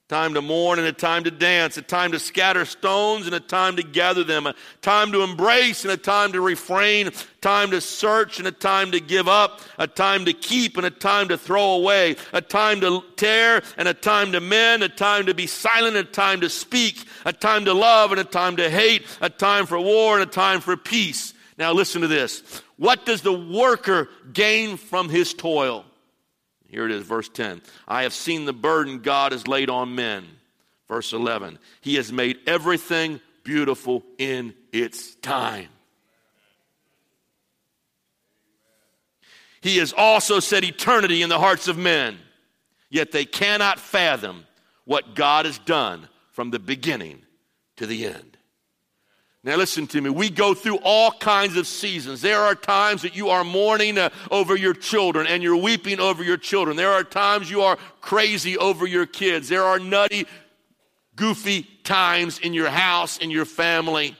time 0.08 0.36
to 0.36 0.42
mourn 0.42 0.78
and 0.78 0.88
a 0.88 0.94
time 0.94 1.24
to 1.24 1.32
dance, 1.32 1.78
a 1.78 1.82
time 1.82 2.12
to 2.12 2.20
scatter 2.20 2.64
stones 2.64 3.26
and 3.26 3.34
a 3.34 3.40
time 3.40 3.76
to 3.76 3.82
gather 3.82 4.24
them, 4.24 4.46
a 4.46 4.54
time 4.84 5.12
to 5.12 5.24
embrace 5.24 5.84
and 5.84 5.92
a 5.92 5.98
time 5.98 6.32
to 6.32 6.42
refrain, 6.42 7.10
time 7.42 7.72
to 7.72 7.82
search 7.82 8.38
and 8.38 8.48
a 8.48 8.52
time 8.52 8.92
to 8.92 9.00
give 9.00 9.28
up, 9.28 9.62
a 9.80 9.88
time 9.88 10.24
to 10.26 10.34
keep 10.34 10.78
and 10.78 10.86
a 10.86 10.92
time 10.92 11.28
to 11.28 11.38
throw 11.38 11.74
away, 11.74 12.16
a 12.34 12.42
time 12.42 12.80
to 12.82 13.04
tear 13.16 13.64
and 13.78 13.88
a 13.88 13.96
time 13.96 14.32
to 14.32 14.40
mend, 14.40 14.84
a 14.84 14.90
time 14.90 15.26
to 15.26 15.34
be 15.34 15.48
silent 15.48 15.96
a 15.96 16.04
time 16.04 16.42
to 16.42 16.50
speak, 16.50 17.08
a 17.26 17.34
time 17.34 17.66
to 17.66 17.74
love 17.74 18.12
and 18.12 18.20
a 18.20 18.26
time 18.26 18.56
to 18.58 18.70
hate, 18.70 19.06
a 19.22 19.30
time 19.30 19.66
for 19.66 19.80
war 19.80 20.20
and 20.20 20.30
a 20.30 20.32
time 20.32 20.62
for 20.62 20.78
peace. 20.78 21.34
Now 21.58 21.74
listen 21.74 22.02
to 22.02 22.08
this. 22.08 22.62
What 22.78 23.06
does 23.06 23.22
the 23.22 23.34
worker 23.34 24.10
gain 24.34 24.78
from 24.78 25.10
his 25.10 25.34
toil? 25.34 25.85
Here 26.76 26.86
it 26.86 26.92
is, 26.92 27.04
verse 27.04 27.30
10. 27.30 27.62
I 27.88 28.04
have 28.04 28.14
seen 28.14 28.44
the 28.44 28.52
burden 28.52 29.00
God 29.00 29.32
has 29.32 29.48
laid 29.48 29.70
on 29.70 29.96
men. 29.96 30.26
Verse 30.90 31.14
11. 31.14 31.58
He 31.80 31.96
has 31.96 32.12
made 32.12 32.38
everything 32.48 33.22
beautiful 33.46 34.04
in 34.18 34.54
its 34.74 35.16
time. 35.16 35.70
He 39.62 39.78
has 39.78 39.94
also 39.94 40.42
set 40.42 40.66
eternity 40.66 41.22
in 41.22 41.30
the 41.30 41.40
hearts 41.40 41.70
of 41.70 41.78
men, 41.78 42.18
yet 42.90 43.14
they 43.14 43.24
cannot 43.24 43.80
fathom 43.80 44.46
what 44.84 45.16
God 45.16 45.46
has 45.46 45.58
done 45.60 46.10
from 46.34 46.52
the 46.52 46.60
beginning 46.60 47.22
to 47.78 47.86
the 47.86 48.06
end. 48.06 48.35
Now, 49.46 49.58
listen 49.58 49.86
to 49.88 50.02
me. 50.02 50.10
We 50.10 50.32
go 50.32 50.56
through 50.56 50.80
all 50.84 51.12
kinds 51.12 51.56
of 51.56 51.68
seasons. 51.68 52.22
There 52.22 52.40
are 52.40 52.56
times 52.56 53.04
that 53.04 53.16
you 53.16 53.30
are 53.30 53.44
mourning 53.44 54.00
uh, 54.00 54.10
over 54.32 54.56
your 54.56 54.74
children 54.74 55.28
and 55.28 55.44
you're 55.44 55.56
weeping 55.56 56.00
over 56.00 56.24
your 56.24 56.38
children. 56.38 56.76
There 56.76 56.92
are 56.92 57.04
times 57.04 57.52
you 57.52 57.62
are 57.62 57.78
crazy 58.02 58.58
over 58.58 58.88
your 58.88 59.06
kids. 59.06 59.48
There 59.48 59.64
are 59.64 59.78
nutty, 59.78 60.26
goofy 61.16 61.62
times 61.84 62.40
in 62.40 62.56
your 62.56 62.72
house, 62.72 63.20
in 63.20 63.30
your 63.30 63.46
family. 63.46 64.16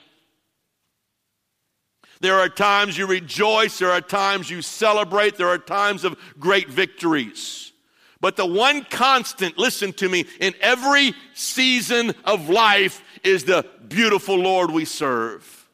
There 2.20 2.38
are 2.38 2.48
times 2.48 2.96
you 2.96 3.08
rejoice. 3.08 3.80
There 3.80 3.90
are 3.90 4.00
times 4.00 4.48
you 4.48 4.62
celebrate. 4.62 5.36
There 5.36 5.48
are 5.48 5.58
times 5.58 6.04
of 6.04 6.16
great 6.38 6.68
victories. 6.68 7.72
But 8.20 8.36
the 8.36 8.46
one 8.46 8.84
constant, 8.84 9.58
listen 9.58 9.92
to 9.94 10.08
me, 10.08 10.24
in 10.40 10.54
every 10.60 11.14
season 11.34 12.14
of 12.24 12.48
life 12.48 13.02
is 13.24 13.44
the 13.44 13.66
beautiful 13.88 14.36
Lord 14.36 14.70
we 14.70 14.84
serve. 14.84 15.68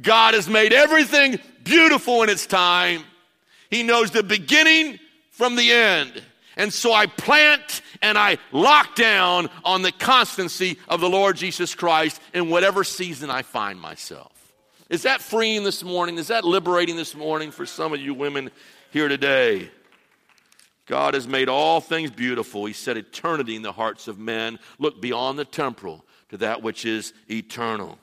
God 0.00 0.34
has 0.34 0.48
made 0.48 0.72
everything 0.72 1.38
beautiful 1.64 2.22
in 2.22 2.30
its 2.30 2.46
time. 2.46 3.02
He 3.70 3.82
knows 3.82 4.10
the 4.10 4.22
beginning 4.22 4.98
from 5.30 5.56
the 5.56 5.70
end. 5.72 6.22
And 6.56 6.72
so 6.72 6.92
I 6.92 7.06
plant 7.06 7.82
and 8.02 8.18
I 8.18 8.38
lock 8.52 8.94
down 8.94 9.48
on 9.64 9.82
the 9.82 9.92
constancy 9.92 10.78
of 10.88 11.00
the 11.00 11.08
Lord 11.08 11.36
Jesus 11.36 11.74
Christ 11.74 12.20
in 12.34 12.50
whatever 12.50 12.84
season 12.84 13.30
I 13.30 13.42
find 13.42 13.80
myself. 13.80 14.30
Is 14.90 15.02
that 15.02 15.22
freeing 15.22 15.64
this 15.64 15.82
morning? 15.82 16.18
Is 16.18 16.28
that 16.28 16.44
liberating 16.44 16.96
this 16.96 17.14
morning 17.14 17.50
for 17.50 17.64
some 17.64 17.94
of 17.94 18.00
you 18.00 18.12
women 18.12 18.50
here 18.90 19.08
today? 19.08 19.70
God 20.86 21.14
has 21.14 21.26
made 21.26 21.48
all 21.48 21.80
things 21.80 22.10
beautiful. 22.10 22.66
He 22.66 22.74
set 22.74 22.98
eternity 22.98 23.56
in 23.56 23.62
the 23.62 23.72
hearts 23.72 24.08
of 24.08 24.18
men. 24.18 24.58
Look 24.78 25.00
beyond 25.00 25.38
the 25.38 25.46
temporal 25.46 26.04
to 26.32 26.38
that 26.38 26.62
which 26.62 26.86
is 26.86 27.12
eternal. 27.30 27.98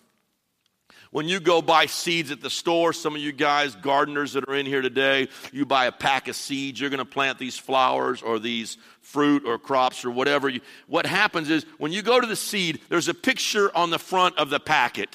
When 1.10 1.28
you 1.28 1.40
go 1.40 1.64
buy 1.64 1.88
seeds 1.88 2.30
at 2.30 2.42
the 2.42 2.50
store, 2.52 2.94
some 2.94 3.16
of 3.16 3.22
you 3.22 3.32
guys, 3.32 3.76
gardeners 3.76 4.34
that 4.34 4.48
are 4.48 4.54
in 4.54 4.68
here 4.68 4.84
today, 4.84 5.30
you 5.52 5.66
buy 5.66 5.88
a 5.88 5.92
pack 5.92 6.28
of 6.28 6.36
seeds, 6.36 6.80
you're 6.80 6.92
going 6.92 7.00
to 7.00 7.06
plant 7.06 7.40
these 7.40 7.58
flowers 7.58 8.22
or 8.22 8.38
these 8.38 8.78
fruit 9.02 9.46
or 9.48 9.58
crops 9.58 10.06
or 10.06 10.12
whatever. 10.12 10.48
You, 10.48 10.62
what 10.86 11.08
happens 11.08 11.50
is 11.50 11.66
when 11.80 11.92
you 11.92 12.04
go 12.04 12.22
to 12.22 12.28
the 12.28 12.36
seed, 12.36 12.82
there's 12.88 13.08
a 13.08 13.16
picture 13.16 13.76
on 13.76 13.90
the 13.90 13.98
front 13.98 14.38
of 14.38 14.52
the 14.52 14.60
packet. 14.60 15.10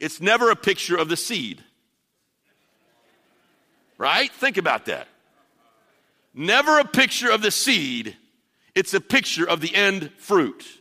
It's 0.00 0.20
never 0.20 0.50
a 0.50 0.56
picture 0.56 0.96
of 0.96 1.08
the 1.08 1.16
seed. 1.16 1.62
Right? 3.98 4.32
Think 4.32 4.56
about 4.56 4.86
that. 4.86 5.06
Never 6.34 6.80
a 6.80 6.84
picture 6.84 7.30
of 7.30 7.40
the 7.40 7.52
seed, 7.52 8.16
it's 8.74 8.94
a 8.94 9.00
picture 9.00 9.48
of 9.48 9.60
the 9.60 9.72
end 9.76 10.10
fruit 10.18 10.75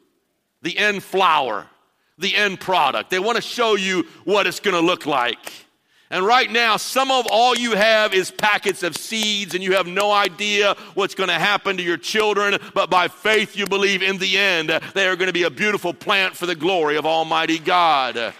the 0.65 0.77
end 0.79 1.03
flower, 1.03 1.67
the 2.17 2.35
end 2.35 2.59
product. 2.59 3.11
They 3.11 3.19
want 3.19 3.35
to 3.35 3.41
show 3.41 3.75
you 3.75 4.07
what 4.23 4.47
it's 4.47 4.59
going 4.59 4.73
to 4.73 4.81
look 4.81 5.05
like. 5.05 5.53
And 6.09 6.25
right 6.25 6.49
now, 6.49 6.77
some 6.77 7.11
of 7.11 7.27
all 7.29 7.55
you 7.55 7.75
have 7.75 8.13
is 8.15 8.31
packets 8.31 8.81
of 8.81 8.97
seeds, 8.97 9.53
and 9.53 9.63
you 9.63 9.73
have 9.73 9.85
no 9.85 10.11
idea 10.11 10.75
what's 10.95 11.13
going 11.13 11.29
to 11.29 11.35
happen 11.35 11.77
to 11.77 11.83
your 11.83 11.97
children. 11.97 12.57
But 12.73 12.89
by 12.89 13.07
faith, 13.07 13.55
you 13.55 13.67
believe 13.67 14.01
in 14.01 14.17
the 14.17 14.37
end 14.37 14.69
they 14.95 15.07
are 15.07 15.15
going 15.15 15.27
to 15.27 15.33
be 15.33 15.43
a 15.43 15.51
beautiful 15.51 15.93
plant 15.93 16.35
for 16.35 16.47
the 16.47 16.55
glory 16.55 16.97
of 16.97 17.05
Almighty 17.05 17.59
God. 17.59 18.33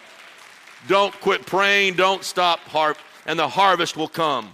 Don't 0.88 1.14
quit 1.22 1.46
praying, 1.46 1.94
don't 1.94 2.24
stop, 2.24 2.60
harp, 2.62 2.98
and 3.28 3.38
the 3.38 3.48
harvest 3.48 3.96
will 3.96 4.08
come. 4.08 4.50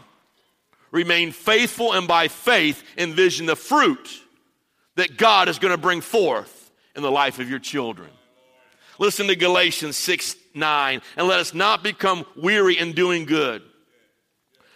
Remain 0.91 1.31
faithful, 1.31 1.93
and 1.93 2.05
by 2.05 2.27
faith, 2.27 2.84
envision 2.97 3.45
the 3.45 3.55
fruit 3.55 4.21
that 4.95 5.15
God 5.15 5.47
is 5.47 5.57
going 5.57 5.73
to 5.73 5.81
bring 5.81 6.01
forth 6.01 6.61
in 6.95 7.04
the 7.04 7.12
life 7.12 7.39
of 7.39 7.49
your 7.49 7.60
children. 7.60 8.10
Listen 8.99 9.27
to 9.27 9.36
Galatians 9.36 9.97
6 9.97 10.36
9, 10.54 11.01
and 11.15 11.27
let 11.27 11.39
us 11.39 11.54
not 11.54 11.82
become 11.82 12.25
weary 12.36 12.77
in 12.77 12.91
doing 12.91 13.25
good. 13.25 13.62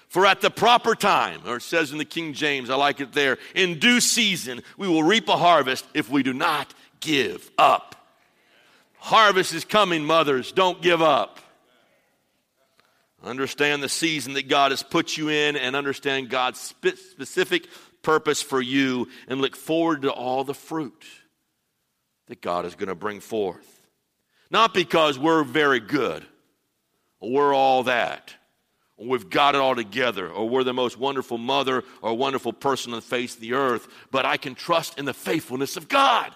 For 0.07 0.25
at 0.25 0.39
the 0.39 0.49
proper 0.49 0.95
time, 0.95 1.41
or 1.45 1.57
it 1.57 1.61
says 1.61 1.91
in 1.91 1.97
the 1.97 2.05
King 2.05 2.33
James, 2.33 2.69
I 2.69 2.75
like 2.75 3.01
it 3.01 3.11
there, 3.11 3.37
in 3.53 3.79
due 3.79 3.99
season, 3.99 4.61
we 4.77 4.87
will 4.87 5.03
reap 5.03 5.27
a 5.27 5.35
harvest 5.35 5.85
if 5.93 6.09
we 6.09 6.23
do 6.23 6.33
not 6.33 6.73
give 7.01 7.51
up. 7.57 7.95
Harvest 8.97 9.53
is 9.53 9.65
coming, 9.65 10.05
mothers. 10.05 10.51
Don't 10.53 10.81
give 10.81 11.01
up. 11.01 11.39
Understand 13.23 13.83
the 13.83 13.89
season 13.89 14.33
that 14.33 14.47
God 14.47 14.71
has 14.71 14.81
put 14.83 15.17
you 15.17 15.29
in 15.29 15.55
and 15.55 15.75
understand 15.75 16.29
God's 16.29 16.59
specific 16.59 17.67
purpose 18.01 18.41
for 18.41 18.61
you 18.61 19.09
and 19.27 19.41
look 19.41 19.55
forward 19.55 20.03
to 20.03 20.11
all 20.11 20.43
the 20.43 20.53
fruit 20.53 21.03
that 22.27 22.41
God 22.41 22.65
is 22.65 22.75
going 22.75 22.89
to 22.89 22.95
bring 22.95 23.19
forth. 23.19 23.81
Not 24.51 24.73
because 24.73 25.17
we're 25.17 25.43
very 25.43 25.79
good, 25.79 26.25
or 27.19 27.31
we're 27.31 27.53
all 27.53 27.83
that, 27.83 28.33
or 28.97 29.07
we've 29.07 29.29
got 29.29 29.55
it 29.55 29.61
all 29.61 29.75
together, 29.75 30.29
or 30.29 30.47
we're 30.47 30.63
the 30.63 30.73
most 30.73 30.97
wonderful 30.97 31.37
mother 31.37 31.83
or 32.01 32.13
wonderful 32.15 32.53
person 32.53 32.93
on 32.93 32.99
the 32.99 33.05
face 33.05 33.35
of 33.35 33.41
the 33.41 33.53
earth, 33.53 33.87
but 34.11 34.25
I 34.25 34.37
can 34.37 34.55
trust 34.55 34.97
in 34.97 35.05
the 35.05 35.13
faithfulness 35.13 35.77
of 35.77 35.87
God. 35.87 36.33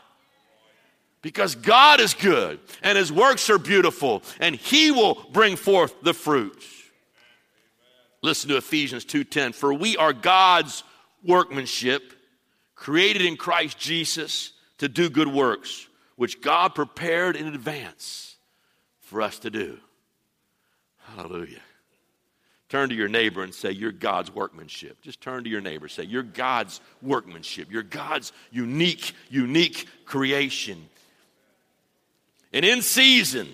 Because 1.21 1.56
God 1.56 1.99
is 1.99 2.13
good 2.13 2.60
and 2.82 2.97
his 2.97 3.12
works 3.12 3.49
are 3.49 3.58
beautiful 3.58 4.23
and 4.39 4.56
he 4.56 4.89
will 4.89 5.15
bring 5.34 5.58
forth 5.58 5.93
the 6.02 6.13
fruits. 6.13 6.65
Listen 8.21 8.49
to 8.49 8.58
Ephesians 8.58 9.04
2:10 9.04 9.54
for 9.54 9.73
we 9.73 9.97
are 9.97 10.13
God's 10.13 10.84
workmanship 11.23 12.13
created 12.75 13.21
in 13.21 13.36
Christ 13.36 13.78
Jesus 13.78 14.54
to 14.80 14.89
do 14.89 15.10
good 15.10 15.28
works 15.28 15.88
which 16.16 16.41
God 16.41 16.76
prepared 16.76 17.36
in 17.38 17.47
advance 17.47 18.36
for 18.99 19.22
us 19.22 19.39
to 19.39 19.49
do. 19.49 19.78
Hallelujah. 21.16 21.62
Turn 22.68 22.89
to 22.89 22.95
your 22.95 23.08
neighbor 23.08 23.41
and 23.41 23.53
say, 23.53 23.72
You're 23.72 23.91
God's 23.91 24.34
workmanship. 24.34 25.01
Just 25.01 25.22
turn 25.22 25.43
to 25.45 25.49
your 25.49 25.62
neighbor. 25.62 25.88
Say, 25.88 26.03
You're 26.03 26.24
God's 26.24 26.82
workmanship. 27.01 27.72
You're 27.72 27.84
God's 27.84 28.32
unique, 28.51 29.14
unique 29.30 29.88
creation. 30.06 30.88
And 32.53 32.66
in 32.66 32.82
season, 32.82 33.47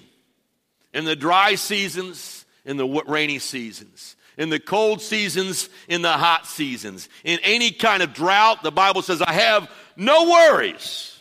in 0.94 1.06
the 1.06 1.16
dry 1.16 1.56
seasons, 1.56 2.46
in 2.66 2.78
the 2.78 2.88
rainy 3.08 3.40
seasons, 3.40 4.16
in 4.38 4.50
the 4.50 4.60
cold 4.60 5.02
seasons, 5.02 5.70
in 5.88 6.02
the 6.02 6.12
hot 6.12 6.46
seasons, 6.46 7.08
in 7.24 7.40
any 7.44 7.72
kind 7.72 8.04
of 8.04 8.14
drought, 8.14 8.64
the 8.64 8.72
Bible 8.72 9.02
says, 9.02 9.22
I 9.22 9.34
have 9.34 9.70
no 9.96 10.30
worries. 10.30 11.15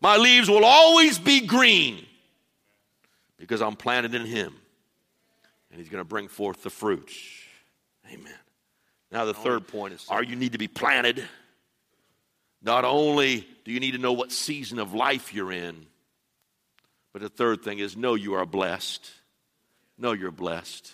My 0.00 0.16
leaves 0.16 0.48
will 0.48 0.64
always 0.64 1.18
be 1.18 1.40
green 1.40 2.04
because 3.36 3.60
I'm 3.60 3.76
planted 3.76 4.14
in 4.14 4.24
Him 4.24 4.54
and 5.70 5.80
He's 5.80 5.88
going 5.88 6.02
to 6.02 6.08
bring 6.08 6.28
forth 6.28 6.62
the 6.62 6.70
fruit. 6.70 7.10
Amen. 8.12 8.34
Now, 9.10 9.24
the 9.24 9.34
third 9.34 9.66
point 9.66 9.94
is 9.94 10.06
are 10.08 10.22
you 10.22 10.36
need 10.36 10.52
to 10.52 10.58
be 10.58 10.68
planted? 10.68 11.26
Not 12.62 12.84
only 12.84 13.46
do 13.64 13.72
you 13.72 13.80
need 13.80 13.92
to 13.92 13.98
know 13.98 14.12
what 14.12 14.32
season 14.32 14.78
of 14.78 14.92
life 14.92 15.32
you're 15.32 15.52
in, 15.52 15.86
but 17.12 17.22
the 17.22 17.28
third 17.28 17.62
thing 17.62 17.78
is 17.78 17.96
know 17.96 18.14
you 18.14 18.34
are 18.34 18.46
blessed. 18.46 19.08
Know 19.96 20.12
you're 20.12 20.30
blessed. 20.30 20.92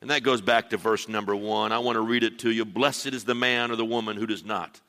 And 0.00 0.10
that 0.10 0.22
goes 0.22 0.40
back 0.40 0.70
to 0.70 0.76
verse 0.76 1.08
number 1.08 1.34
one. 1.34 1.72
I 1.72 1.78
want 1.78 1.96
to 1.96 2.02
read 2.02 2.24
it 2.24 2.40
to 2.40 2.50
you. 2.50 2.64
Blessed 2.64 3.08
is 3.08 3.24
the 3.24 3.34
man 3.34 3.70
or 3.70 3.76
the 3.76 3.84
woman 3.84 4.16
who 4.16 4.26
does 4.26 4.44
not 4.44 4.80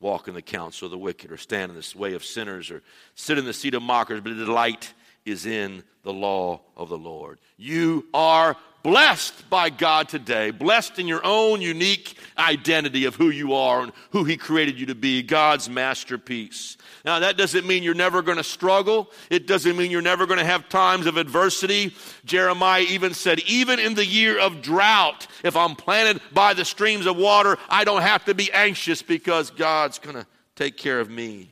walk 0.00 0.28
in 0.28 0.34
the 0.34 0.42
counsel 0.42 0.86
of 0.86 0.92
the 0.92 0.98
wicked, 0.98 1.30
or 1.30 1.36
stand 1.36 1.70
in 1.70 1.76
the 1.76 1.98
way 1.98 2.14
of 2.14 2.24
sinners, 2.24 2.70
or 2.70 2.82
sit 3.14 3.38
in 3.38 3.44
the 3.44 3.52
seat 3.52 3.74
of 3.74 3.82
mockers, 3.82 4.20
but 4.20 4.36
the 4.36 4.44
delight 4.44 4.92
is 5.24 5.46
in 5.46 5.84
the 6.02 6.12
law 6.12 6.60
of 6.76 6.88
the 6.88 6.98
Lord. 6.98 7.38
You 7.56 8.06
are 8.14 8.56
blessed 8.82 9.48
by 9.50 9.70
God 9.70 10.08
today, 10.08 10.50
blessed 10.50 10.98
in 10.98 11.06
your 11.06 11.24
own 11.24 11.60
unique 11.60 12.16
identity 12.38 13.04
of 13.04 13.14
who 13.14 13.30
you 13.30 13.54
are 13.54 13.82
and 13.82 13.92
who 14.10 14.24
He 14.24 14.36
created 14.36 14.78
you 14.78 14.86
to 14.86 14.94
be, 14.94 15.22
God's 15.22 15.68
masterpiece. 15.68 16.76
Now, 17.04 17.20
that 17.20 17.36
doesn't 17.36 17.66
mean 17.66 17.82
you're 17.82 17.94
never 17.94 18.20
going 18.20 18.36
to 18.36 18.44
struggle. 18.44 19.10
It 19.30 19.46
doesn't 19.46 19.76
mean 19.76 19.90
you're 19.90 20.02
never 20.02 20.26
going 20.26 20.38
to 20.38 20.44
have 20.44 20.68
times 20.68 21.06
of 21.06 21.16
adversity. 21.16 21.94
Jeremiah 22.24 22.84
even 22.88 23.14
said, 23.14 23.40
even 23.40 23.78
in 23.78 23.94
the 23.94 24.04
year 24.04 24.38
of 24.38 24.60
drought, 24.60 25.26
if 25.42 25.56
I'm 25.56 25.76
planted 25.76 26.20
by 26.32 26.52
the 26.54 26.64
streams 26.64 27.06
of 27.06 27.16
water, 27.16 27.56
I 27.68 27.84
don't 27.84 28.02
have 28.02 28.26
to 28.26 28.34
be 28.34 28.52
anxious 28.52 29.00
because 29.00 29.50
God's 29.50 29.98
going 29.98 30.16
to 30.16 30.26
take 30.56 30.76
care 30.76 31.00
of 31.00 31.08
me. 31.08 31.48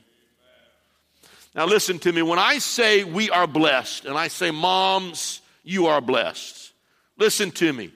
Now, 1.55 1.65
listen 1.65 1.97
to 1.99 2.11
me. 2.11 2.21
When 2.21 2.39
I 2.39 2.59
say 2.59 3.03
we 3.03 3.31
are 3.31 3.47
blessed, 3.47 4.05
and 4.05 4.15
I 4.15 4.27
say, 4.27 4.51
moms, 4.51 5.41
you 5.63 5.87
are 5.87 5.99
blessed, 5.99 6.68
Listen 7.19 7.51
to 7.51 7.71
me. 7.71 7.91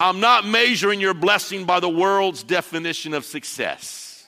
I'm 0.00 0.20
not 0.20 0.44
measuring 0.46 1.00
your 1.00 1.14
blessing 1.14 1.64
by 1.64 1.80
the 1.80 1.88
world's 1.88 2.42
definition 2.42 3.14
of 3.14 3.24
success. 3.24 4.26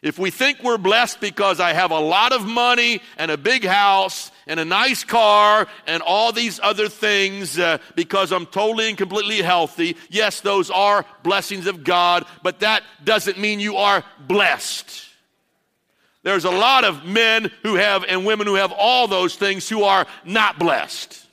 If 0.00 0.18
we 0.18 0.30
think 0.30 0.62
we're 0.62 0.78
blessed 0.78 1.20
because 1.20 1.60
I 1.60 1.72
have 1.72 1.90
a 1.90 1.98
lot 1.98 2.32
of 2.32 2.44
money 2.44 3.00
and 3.16 3.30
a 3.30 3.38
big 3.38 3.64
house 3.64 4.30
and 4.46 4.60
a 4.60 4.64
nice 4.64 5.02
car 5.02 5.66
and 5.86 6.02
all 6.02 6.30
these 6.30 6.60
other 6.62 6.90
things 6.90 7.58
uh, 7.58 7.78
because 7.94 8.30
I'm 8.30 8.44
totally 8.44 8.88
and 8.88 8.98
completely 8.98 9.40
healthy, 9.40 9.96
yes, 10.10 10.40
those 10.40 10.70
are 10.70 11.06
blessings 11.22 11.66
of 11.66 11.84
God, 11.84 12.26
but 12.42 12.60
that 12.60 12.82
doesn't 13.02 13.38
mean 13.38 13.60
you 13.60 13.76
are 13.76 14.04
blessed. 14.28 15.06
There's 16.22 16.44
a 16.44 16.50
lot 16.50 16.84
of 16.84 17.06
men 17.06 17.50
who 17.62 17.76
have 17.76 18.04
and 18.04 18.26
women 18.26 18.46
who 18.46 18.56
have 18.56 18.72
all 18.72 19.08
those 19.08 19.36
things 19.36 19.68
who 19.68 19.84
are 19.84 20.06
not 20.24 20.58
blessed. 20.58 21.23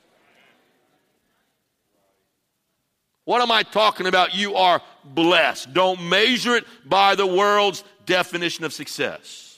What 3.32 3.42
am 3.42 3.50
I 3.50 3.64
talking 3.64 4.08
about? 4.08 4.36
You 4.36 4.56
are 4.56 4.82
blessed. 5.06 5.74
Don't 5.74 6.04
measure 6.10 6.54
it 6.58 6.66
by 6.84 7.16
the 7.16 7.26
world's 7.26 7.82
definition 8.06 8.66
of 8.66 8.74
success. 8.74 9.58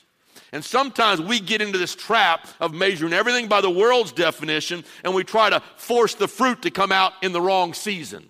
And 0.51 0.63
sometimes 0.63 1.19
we 1.19 1.39
get 1.39 1.59
into 1.59 1.79
this 1.79 1.95
trap 1.95 2.47
of 2.59 2.71
measuring 2.71 3.13
everything 3.13 3.47
by 3.47 3.61
the 3.61 3.71
world's 3.71 4.11
definition 4.11 4.83
and 5.03 5.15
we 5.15 5.23
try 5.23 5.49
to 5.49 5.59
force 5.75 6.13
the 6.13 6.27
fruit 6.27 6.61
to 6.61 6.69
come 6.69 6.91
out 6.91 7.13
in 7.23 7.31
the 7.31 7.41
wrong 7.41 7.73
season. 7.73 8.29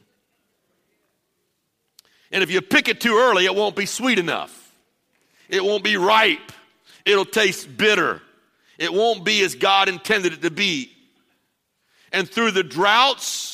And 2.31 2.41
if 2.41 2.49
you 2.49 2.61
pick 2.61 2.87
it 2.87 3.01
too 3.01 3.17
early, 3.17 3.43
it 3.43 3.53
won't 3.53 3.75
be 3.75 3.85
sweet 3.85 4.19
enough. 4.19 4.73
It 5.49 5.61
won't 5.61 5.83
be 5.83 5.97
ripe. 5.97 6.53
It'll 7.03 7.25
taste 7.25 7.75
bitter. 7.75 8.21
It 8.77 8.93
won't 8.93 9.25
be 9.25 9.43
as 9.43 9.55
God 9.55 9.89
intended 9.89 10.31
it 10.31 10.41
to 10.43 10.51
be. 10.51 10.93
And 12.13 12.29
through 12.29 12.51
the 12.51 12.63
droughts, 12.63 13.52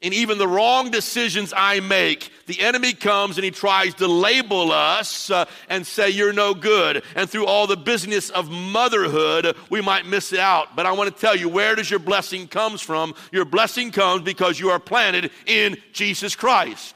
and 0.00 0.14
even 0.14 0.38
the 0.38 0.46
wrong 0.46 0.92
decisions 0.92 1.52
I 1.56 1.80
make, 1.80 2.30
the 2.46 2.60
enemy 2.60 2.92
comes 2.92 3.36
and 3.36 3.44
he 3.44 3.50
tries 3.50 3.94
to 3.94 4.06
label 4.06 4.70
us 4.70 5.28
uh, 5.28 5.46
and 5.68 5.84
say, 5.84 6.10
You're 6.10 6.32
no 6.32 6.54
good. 6.54 7.02
And 7.16 7.28
through 7.28 7.46
all 7.46 7.66
the 7.66 7.76
business 7.76 8.30
of 8.30 8.48
motherhood, 8.48 9.56
we 9.70 9.80
might 9.80 10.06
miss 10.06 10.32
it 10.32 10.38
out. 10.38 10.76
But 10.76 10.86
I 10.86 10.92
want 10.92 11.12
to 11.12 11.20
tell 11.20 11.34
you, 11.34 11.48
where 11.48 11.74
does 11.74 11.90
your 11.90 11.98
blessing 11.98 12.46
comes 12.46 12.80
from? 12.80 13.14
Your 13.32 13.44
blessing 13.44 13.90
comes 13.90 14.22
because 14.22 14.60
you 14.60 14.70
are 14.70 14.78
planted 14.78 15.32
in 15.46 15.76
Jesus 15.92 16.36
Christ. 16.36 16.94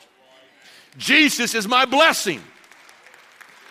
Jesus 0.97 1.57
is 1.57 1.67
my 1.67 1.87
blessing. 1.87 2.41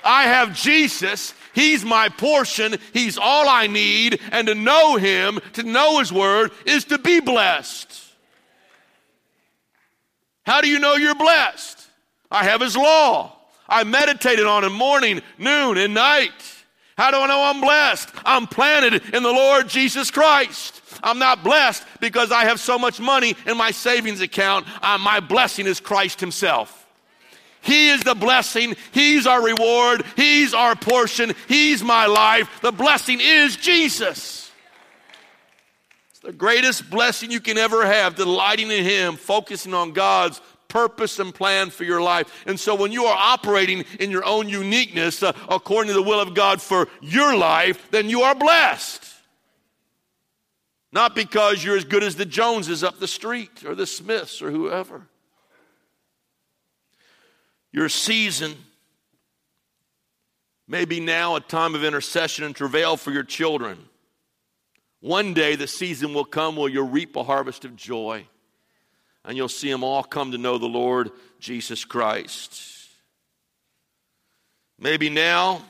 I 0.03 0.23
have 0.23 0.55
Jesus. 0.55 1.33
He's 1.53 1.85
my 1.85 2.09
portion. 2.09 2.75
He's 2.91 3.17
all 3.17 3.47
I 3.47 3.67
need. 3.67 4.19
And 4.33 4.47
to 4.47 4.55
know 4.55 4.97
Him, 4.97 5.39
to 5.53 5.63
know 5.63 5.99
His 5.99 6.11
Word, 6.11 6.51
is 6.65 6.83
to 6.85 6.97
be 6.97 7.21
blessed. 7.21 8.10
How 10.45 10.61
do 10.61 10.67
you 10.67 10.79
know 10.79 10.95
you're 10.95 11.15
blessed? 11.15 11.79
I 12.29 12.45
have 12.45 12.61
His 12.61 12.75
law. 12.75 13.35
I 13.67 13.83
meditated 13.83 14.45
on 14.45 14.63
it 14.63 14.69
morning, 14.69 15.21
noon, 15.37 15.77
and 15.77 15.93
night. 15.93 16.31
How 16.97 17.09
do 17.11 17.17
I 17.17 17.27
know 17.27 17.41
I'm 17.43 17.61
blessed? 17.61 18.09
I'm 18.25 18.47
planted 18.47 19.15
in 19.15 19.23
the 19.23 19.31
Lord 19.31 19.69
Jesus 19.69 20.11
Christ. 20.11 20.81
I'm 21.01 21.19
not 21.19 21.43
blessed 21.43 21.83
because 21.99 22.31
I 22.31 22.45
have 22.45 22.59
so 22.59 22.77
much 22.77 22.99
money 22.99 23.35
in 23.45 23.57
my 23.57 23.71
savings 23.71 24.21
account. 24.21 24.67
Uh, 24.81 24.97
my 24.97 25.19
blessing 25.19 25.67
is 25.67 25.79
Christ 25.79 26.19
Himself. 26.19 26.77
He 27.61 27.89
is 27.89 28.01
the 28.03 28.15
blessing. 28.15 28.75
He's 28.91 29.25
our 29.27 29.43
reward. 29.43 30.03
He's 30.15 30.53
our 30.53 30.75
portion. 30.75 31.33
He's 31.47 31.83
my 31.83 32.07
life. 32.07 32.49
The 32.61 32.71
blessing 32.71 33.19
is 33.21 33.55
Jesus 33.55 34.50
the 36.21 36.31
greatest 36.31 36.89
blessing 36.89 37.31
you 37.31 37.39
can 37.39 37.57
ever 37.57 37.85
have, 37.85 38.15
delighting 38.15 38.71
in 38.71 38.83
Him, 38.83 39.15
focusing 39.15 39.73
on 39.73 39.91
God's 39.91 40.39
purpose 40.67 41.19
and 41.19 41.35
plan 41.35 41.69
for 41.69 41.83
your 41.83 42.01
life. 42.01 42.43
And 42.45 42.59
so 42.59 42.75
when 42.75 42.91
you 42.91 43.05
are 43.05 43.17
operating 43.17 43.83
in 43.99 44.09
your 44.09 44.23
own 44.23 44.47
uniqueness 44.47 45.21
uh, 45.21 45.33
according 45.49 45.89
to 45.89 45.93
the 45.93 46.01
will 46.01 46.21
of 46.21 46.33
God 46.33 46.61
for 46.61 46.87
your 47.01 47.35
life, 47.35 47.91
then 47.91 48.09
you 48.09 48.21
are 48.21 48.35
blessed. 48.35 49.05
Not 50.93 51.15
because 51.15 51.63
you're 51.63 51.77
as 51.77 51.85
good 51.85 52.03
as 52.03 52.15
the 52.15 52.25
Joneses 52.25 52.83
up 52.83 52.99
the 52.99 53.07
street 53.07 53.65
or 53.65 53.75
the 53.75 53.85
Smiths 53.85 54.41
or 54.41 54.51
whoever. 54.51 55.07
Your 57.71 57.89
season 57.89 58.55
may 60.67 60.85
be 60.85 60.99
now 60.99 61.35
a 61.35 61.41
time 61.41 61.75
of 61.75 61.83
intercession 61.83 62.45
and 62.45 62.55
travail 62.55 62.97
for 62.97 63.11
your 63.11 63.23
children. 63.23 63.77
One 65.01 65.33
day 65.33 65.55
the 65.55 65.67
season 65.67 66.13
will 66.13 66.25
come 66.25 66.55
where 66.55 66.69
you'll 66.69 66.87
reap 66.87 67.15
a 67.15 67.23
harvest 67.23 67.65
of 67.65 67.75
joy 67.75 68.25
and 69.25 69.35
you'll 69.35 69.49
see 69.49 69.69
them 69.69 69.83
all 69.83 70.03
come 70.03 70.31
to 70.31 70.37
know 70.37 70.57
the 70.57 70.67
Lord 70.67 71.11
Jesus 71.39 71.85
Christ. 71.85 72.89
Maybe 74.79 75.09
now 75.09 75.61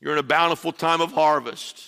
you're 0.00 0.12
in 0.12 0.18
a 0.18 0.24
bountiful 0.24 0.72
time 0.72 1.00
of 1.00 1.12
harvest. 1.12 1.82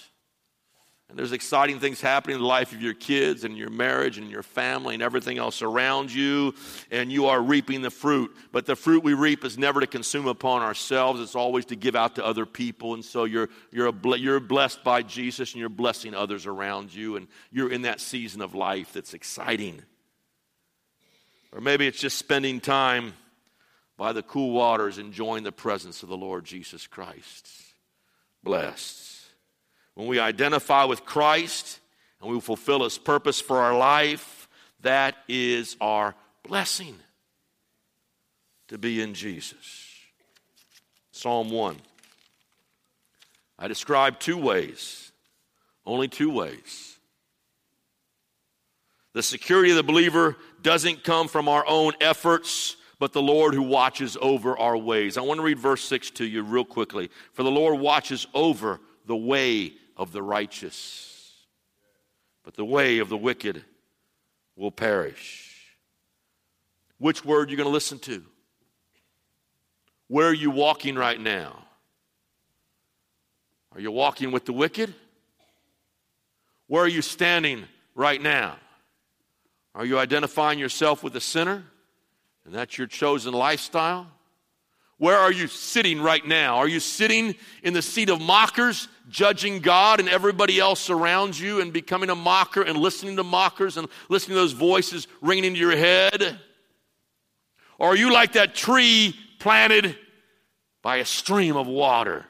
And 1.09 1.17
there's 1.17 1.31
exciting 1.31 1.79
things 1.79 2.01
happening 2.01 2.35
in 2.35 2.41
the 2.41 2.49
life 2.49 2.73
of 2.73 2.83
your 2.83 2.95
kids 2.95 3.45
and 3.45 3.57
your 3.57 3.71
marriage 3.71 4.19
and 4.19 4.29
your 4.29 4.43
family 4.43 4.95
and 4.95 5.03
everything 5.03 5.39
else 5.39 5.63
around 5.63 6.13
you, 6.13 6.53
and 6.91 7.13
you 7.13 7.27
are 7.27 7.41
reaping 7.41 7.81
the 7.81 7.91
fruit. 7.91 8.35
But 8.51 8.67
the 8.67 8.75
fruit 8.75 9.05
we 9.05 9.15
reap 9.15 9.45
is 9.45 9.57
never 9.57 9.81
to 9.81 9.87
consume 9.87 10.27
upon 10.27 10.63
ourselves, 10.63 11.21
it's 11.21 11.37
always 11.37 11.65
to 11.67 11.77
give 11.77 11.95
out 11.95 12.17
to 12.17 12.27
other 12.27 12.45
people. 12.45 12.95
And 12.95 13.05
so 13.05 13.23
you're, 13.23 13.49
you're, 13.71 13.89
a, 13.89 14.19
you're 14.19 14.41
blessed 14.41 14.83
by 14.83 15.03
Jesus 15.03 15.53
and 15.53 15.61
you're 15.61 15.69
blessing 15.69 16.13
others 16.13 16.45
around 16.45 16.93
you, 16.93 17.15
and 17.15 17.29
you're 17.53 17.71
in 17.71 17.83
that 17.83 18.01
season 18.01 18.43
of 18.43 18.55
life 18.57 18.93
that's 18.93 19.15
exciting. 19.15 19.83
Or 21.53 21.61
maybe 21.61 21.87
it's 21.87 22.01
just 22.01 22.19
spending 22.19 22.59
time 22.59 23.15
by 23.97 24.13
the 24.13 24.23
cool 24.23 24.51
waters 24.51 24.99
enjoying 24.99 25.45
the 25.45 25.53
presence 25.53 26.03
of 26.03 26.09
the 26.09 26.17
Lord 26.17 26.45
Jesus 26.45 26.87
Christ. 26.89 27.49
blessed. 28.43 29.16
When 29.97 30.07
we 30.07 30.21
identify 30.21 30.85
with 30.85 31.07
Christ 31.07 31.81
and 32.21 32.31
we 32.31 32.39
fulfill 32.39 32.85
His 32.85 32.99
purpose 32.99 33.41
for 33.41 33.59
our 33.59 33.77
life, 33.77 34.47
that 34.83 35.17
is 35.27 35.75
our 35.81 36.15
blessing 36.47 36.97
to 38.69 38.77
be 38.77 39.01
in 39.01 39.15
Jesus. 39.15 39.91
Psalm 41.13 41.51
1. 41.51 41.77
I 43.59 43.69
describe 43.69 44.21
two 44.21 44.37
ways, 44.37 45.13
only 45.87 46.09
two 46.09 46.31
ways. 46.31 46.99
The 49.15 49.23
security 49.23 49.71
of 49.71 49.77
the 49.77 49.83
believer 49.83 50.37
doesn't 50.61 51.05
come 51.05 51.27
from 51.27 51.49
our 51.49 51.65
own 51.67 51.95
efforts, 52.03 52.77
but 52.99 53.15
the 53.15 53.23
Lord 53.23 53.55
who 53.55 53.63
watches 53.63 54.19
over 54.21 54.59
our 54.59 54.77
ways. 54.77 55.17
I 55.17 55.23
want 55.23 55.39
to 55.39 55.45
read 55.45 55.59
verse 55.59 55.83
6 55.85 56.11
to 56.11 56.27
you 56.27 56.43
real 56.43 56.67
quickly. 56.67 57.11
For 57.33 57.43
the 57.43 57.51
Lord 57.51 57.81
watches 57.81 58.27
over 58.35 58.79
the 59.07 59.17
way 59.17 59.73
of 59.97 60.13
the 60.13 60.23
righteous, 60.23 61.47
but 62.45 62.55
the 62.55 62.65
way 62.65 62.99
of 62.99 63.09
the 63.09 63.17
wicked 63.17 63.65
will 64.55 64.71
perish. 64.71 65.77
Which 66.99 67.25
word 67.25 67.49
are 67.49 67.51
you 67.51 67.57
going 67.57 67.67
to 67.67 67.73
listen 67.73 67.99
to? 68.01 68.23
Where 70.09 70.29
are 70.29 70.35
you 70.35 70.51
walking 70.51 70.95
right 70.97 71.21
now? 71.21 71.65
Are 73.75 73.81
you 73.81 73.91
walking 73.91 74.33
with 74.33 74.47
the 74.47 74.53
wicked? 74.53 74.95
Where 76.69 76.83
are 76.83 76.89
you 76.89 77.03
standing 77.03 77.65
right 77.95 78.21
now? 78.21 78.57
Are 79.75 79.85
you 79.85 79.99
identifying 79.99 80.59
yourself 80.59 81.03
with 81.03 81.13
the 81.13 81.21
sinner? 81.21 81.65
And 82.45 82.55
that's 82.55 82.79
your 82.79 82.87
chosen 82.87 83.35
lifestyle? 83.35 84.07
Where 84.99 85.19
are 85.19 85.33
you 85.33 85.47
sitting 85.47 86.01
right 86.01 86.25
now? 86.27 86.57
Are 86.57 86.69
you 86.69 86.81
sitting 86.81 87.35
in 87.63 87.75
the 87.75 87.83
seat 87.83 88.09
of 88.09 88.21
mockers, 88.21 88.89
judging 89.11 89.61
God 89.61 90.01
and 90.01 90.09
everybody 90.09 90.59
else 90.59 90.89
around 90.89 91.39
you, 91.39 91.61
and 91.61 91.73
becoming 91.73 92.09
a 92.09 92.15
mocker 92.15 92.63
and 92.63 92.79
listening 92.79 93.17
to 93.17 93.23
mockers 93.23 93.77
and 93.77 93.89
listening 94.09 94.37
to 94.37 94.41
those 94.41 94.53
voices 94.53 95.07
ringing 95.21 95.45
into 95.45 95.61
your 95.61 95.77
head? 95.77 96.41
Or 97.79 97.89
are 97.89 97.97
you 97.97 98.11
like 98.11 98.33
that 98.33 98.55
tree 98.55 99.15
planted 99.39 99.99
by 100.83 100.97
a 100.97 101.05
stream 101.05 101.57
of 101.57 101.67
water? 101.67 102.25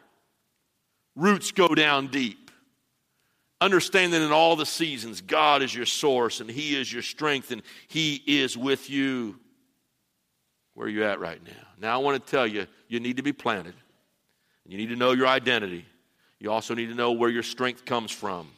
Roots 1.14 1.52
go 1.52 1.68
down 1.68 2.08
deep. 2.08 2.50
Understand 3.60 4.12
that 4.12 4.22
in 4.22 4.32
all 4.32 4.56
the 4.56 4.66
seasons, 4.66 5.20
God 5.20 5.62
is 5.62 5.74
your 5.74 5.86
source 5.86 6.40
and 6.40 6.50
He 6.50 6.76
is 6.76 6.92
your 6.92 7.02
strength 7.02 7.52
and 7.52 7.62
He 7.86 8.16
is 8.26 8.56
with 8.56 8.90
you. 8.90 9.38
Where 10.76 10.86
are 10.86 10.90
you 10.90 11.04
at 11.04 11.20
right 11.20 11.42
now? 11.42 11.66
Now, 11.80 11.94
I 11.94 11.96
want 12.02 12.22
to 12.22 12.30
tell 12.30 12.46
you, 12.46 12.66
you 12.86 13.00
need 13.00 13.16
to 13.16 13.22
be 13.22 13.32
planted. 13.32 13.72
You 14.66 14.76
need 14.76 14.90
to 14.90 14.96
know 14.96 15.12
your 15.12 15.26
identity. 15.26 15.86
You 16.38 16.52
also 16.52 16.74
need 16.74 16.90
to 16.90 16.94
know 16.94 17.12
where 17.12 17.30
your 17.30 17.42
strength 17.42 17.86
comes 17.86 18.10
from. 18.10 18.48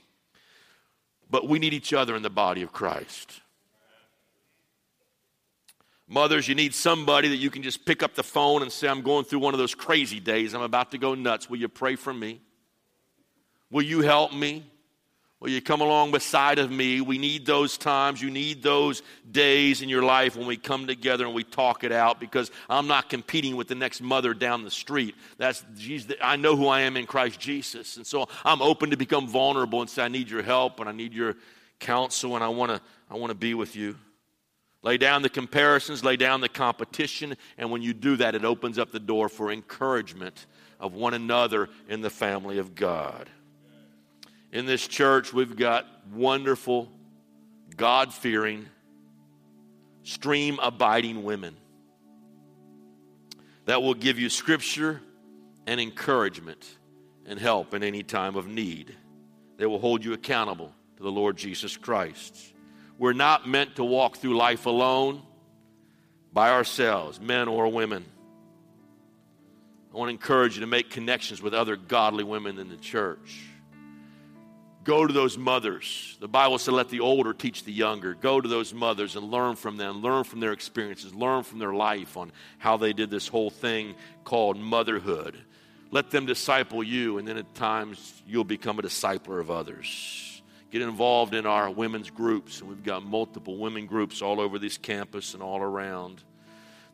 But 1.30 1.48
we 1.48 1.60
need 1.60 1.72
each 1.72 1.92
other 1.92 2.16
in 2.16 2.22
the 2.22 2.30
body 2.30 2.62
of 2.62 2.72
Christ. 2.72 3.40
Mothers, 6.08 6.48
you 6.48 6.56
need 6.56 6.74
somebody 6.74 7.28
that 7.28 7.36
you 7.36 7.50
can 7.50 7.62
just 7.62 7.84
pick 7.84 8.02
up 8.02 8.16
the 8.16 8.24
phone 8.24 8.62
and 8.62 8.72
say, 8.72 8.88
I'm 8.88 9.02
going 9.02 9.24
through 9.24 9.38
one 9.38 9.54
of 9.54 9.58
those 9.58 9.76
crazy 9.76 10.18
days. 10.18 10.54
I'm 10.54 10.62
about 10.62 10.90
to 10.90 10.98
go 10.98 11.14
nuts. 11.14 11.48
Will 11.48 11.58
you 11.58 11.68
pray 11.68 11.94
for 11.94 12.12
me? 12.12 12.40
Will 13.70 13.82
you 13.82 14.00
help 14.00 14.34
me? 14.34 14.64
Will 15.40 15.50
you 15.50 15.62
come 15.62 15.80
along 15.80 16.10
beside 16.10 16.58
of 16.58 16.68
me? 16.68 17.00
We 17.00 17.16
need 17.16 17.46
those 17.46 17.78
times. 17.78 18.20
You 18.20 18.28
need 18.28 18.60
those 18.60 19.02
days 19.30 19.82
in 19.82 19.88
your 19.88 20.02
life 20.02 20.34
when 20.34 20.48
we 20.48 20.56
come 20.56 20.88
together 20.88 21.24
and 21.24 21.32
we 21.32 21.44
talk 21.44 21.84
it 21.84 21.92
out 21.92 22.18
because 22.18 22.50
I'm 22.68 22.88
not 22.88 23.08
competing 23.08 23.54
with 23.54 23.68
the 23.68 23.76
next 23.76 24.00
mother 24.00 24.34
down 24.34 24.64
the 24.64 24.70
street. 24.70 25.14
That's. 25.36 25.64
I 26.20 26.34
know 26.34 26.56
who 26.56 26.66
I 26.66 26.80
am 26.80 26.96
in 26.96 27.06
Christ 27.06 27.38
Jesus. 27.38 27.98
And 27.98 28.06
so 28.06 28.28
I'm 28.44 28.60
open 28.60 28.90
to 28.90 28.96
become 28.96 29.28
vulnerable 29.28 29.80
and 29.80 29.88
say, 29.88 30.02
I 30.02 30.08
need 30.08 30.28
your 30.28 30.42
help 30.42 30.80
and 30.80 30.88
I 30.88 30.92
need 30.92 31.12
your 31.12 31.36
counsel 31.78 32.34
and 32.34 32.42
I 32.42 32.48
want 32.48 32.72
to 32.72 32.80
I 33.08 33.16
want 33.16 33.30
to 33.30 33.36
be 33.36 33.54
with 33.54 33.76
you. 33.76 33.96
Lay 34.82 34.96
down 34.96 35.22
the 35.22 35.28
comparisons, 35.28 36.04
lay 36.04 36.16
down 36.16 36.40
the 36.40 36.48
competition, 36.48 37.36
and 37.56 37.70
when 37.70 37.82
you 37.82 37.92
do 37.92 38.16
that, 38.16 38.34
it 38.34 38.44
opens 38.44 38.78
up 38.78 38.92
the 38.92 39.00
door 39.00 39.28
for 39.28 39.50
encouragement 39.50 40.46
of 40.78 40.94
one 40.94 41.14
another 41.14 41.68
in 41.88 42.00
the 42.00 42.10
family 42.10 42.58
of 42.58 42.74
God. 42.74 43.28
In 44.52 44.64
this 44.64 44.86
church, 44.86 45.32
we've 45.32 45.56
got 45.56 45.86
wonderful, 46.12 46.90
God 47.76 48.14
fearing, 48.14 48.66
stream 50.02 50.58
abiding 50.62 51.22
women 51.22 51.54
that 53.66 53.82
will 53.82 53.94
give 53.94 54.18
you 54.18 54.30
scripture 54.30 55.02
and 55.66 55.78
encouragement 55.78 56.66
and 57.26 57.38
help 57.38 57.74
in 57.74 57.82
any 57.82 58.02
time 58.02 58.36
of 58.36 58.46
need. 58.46 58.94
They 59.58 59.66
will 59.66 59.78
hold 59.78 60.02
you 60.02 60.14
accountable 60.14 60.72
to 60.96 61.02
the 61.02 61.12
Lord 61.12 61.36
Jesus 61.36 61.76
Christ. 61.76 62.54
We're 62.96 63.12
not 63.12 63.46
meant 63.46 63.76
to 63.76 63.84
walk 63.84 64.16
through 64.16 64.36
life 64.36 64.64
alone 64.64 65.22
by 66.32 66.50
ourselves, 66.50 67.20
men 67.20 67.48
or 67.48 67.68
women. 67.68 68.06
I 69.92 69.96
want 69.96 70.08
to 70.08 70.12
encourage 70.12 70.54
you 70.54 70.60
to 70.62 70.66
make 70.66 70.88
connections 70.88 71.42
with 71.42 71.52
other 71.52 71.76
godly 71.76 72.24
women 72.24 72.58
in 72.58 72.70
the 72.70 72.76
church. 72.76 73.42
Go 74.88 75.06
to 75.06 75.12
those 75.12 75.36
mothers. 75.36 76.16
The 76.18 76.28
Bible 76.28 76.56
said, 76.56 76.72
let 76.72 76.88
the 76.88 77.00
older 77.00 77.34
teach 77.34 77.62
the 77.62 77.72
younger. 77.72 78.14
Go 78.14 78.40
to 78.40 78.48
those 78.48 78.72
mothers 78.72 79.16
and 79.16 79.30
learn 79.30 79.54
from 79.54 79.76
them, 79.76 80.00
learn 80.00 80.24
from 80.24 80.40
their 80.40 80.52
experiences, 80.52 81.14
learn 81.14 81.42
from 81.42 81.58
their 81.58 81.74
life 81.74 82.16
on 82.16 82.32
how 82.56 82.78
they 82.78 82.94
did 82.94 83.10
this 83.10 83.28
whole 83.28 83.50
thing 83.50 83.94
called 84.24 84.56
motherhood. 84.56 85.36
Let 85.90 86.10
them 86.10 86.24
disciple 86.24 86.82
you, 86.82 87.18
and 87.18 87.28
then 87.28 87.36
at 87.36 87.54
times 87.54 88.22
you'll 88.26 88.44
become 88.44 88.78
a 88.78 88.82
discipler 88.82 89.40
of 89.40 89.50
others. 89.50 90.40
Get 90.70 90.80
involved 90.80 91.34
in 91.34 91.44
our 91.44 91.68
women's 91.70 92.08
groups, 92.08 92.60
and 92.60 92.70
we've 92.70 92.82
got 92.82 93.04
multiple 93.04 93.58
women 93.58 93.84
groups 93.84 94.22
all 94.22 94.40
over 94.40 94.58
this 94.58 94.78
campus 94.78 95.34
and 95.34 95.42
all 95.42 95.60
around. 95.60 96.24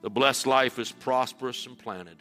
The 0.02 0.10
blessed 0.10 0.48
life 0.48 0.80
is 0.80 0.90
prosperous 0.90 1.64
and 1.64 1.78
planted. 1.78 2.16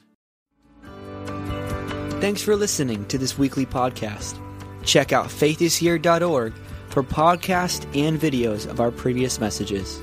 Thanks 2.21 2.43
for 2.43 2.55
listening 2.55 3.07
to 3.07 3.17
this 3.17 3.39
weekly 3.39 3.65
podcast. 3.65 4.39
Check 4.84 5.11
out 5.11 5.27
faithishere.org 5.27 6.53
for 6.89 7.03
podcasts 7.03 7.86
and 7.95 8.19
videos 8.19 8.67
of 8.67 8.79
our 8.79 8.91
previous 8.91 9.39
messages. 9.39 9.99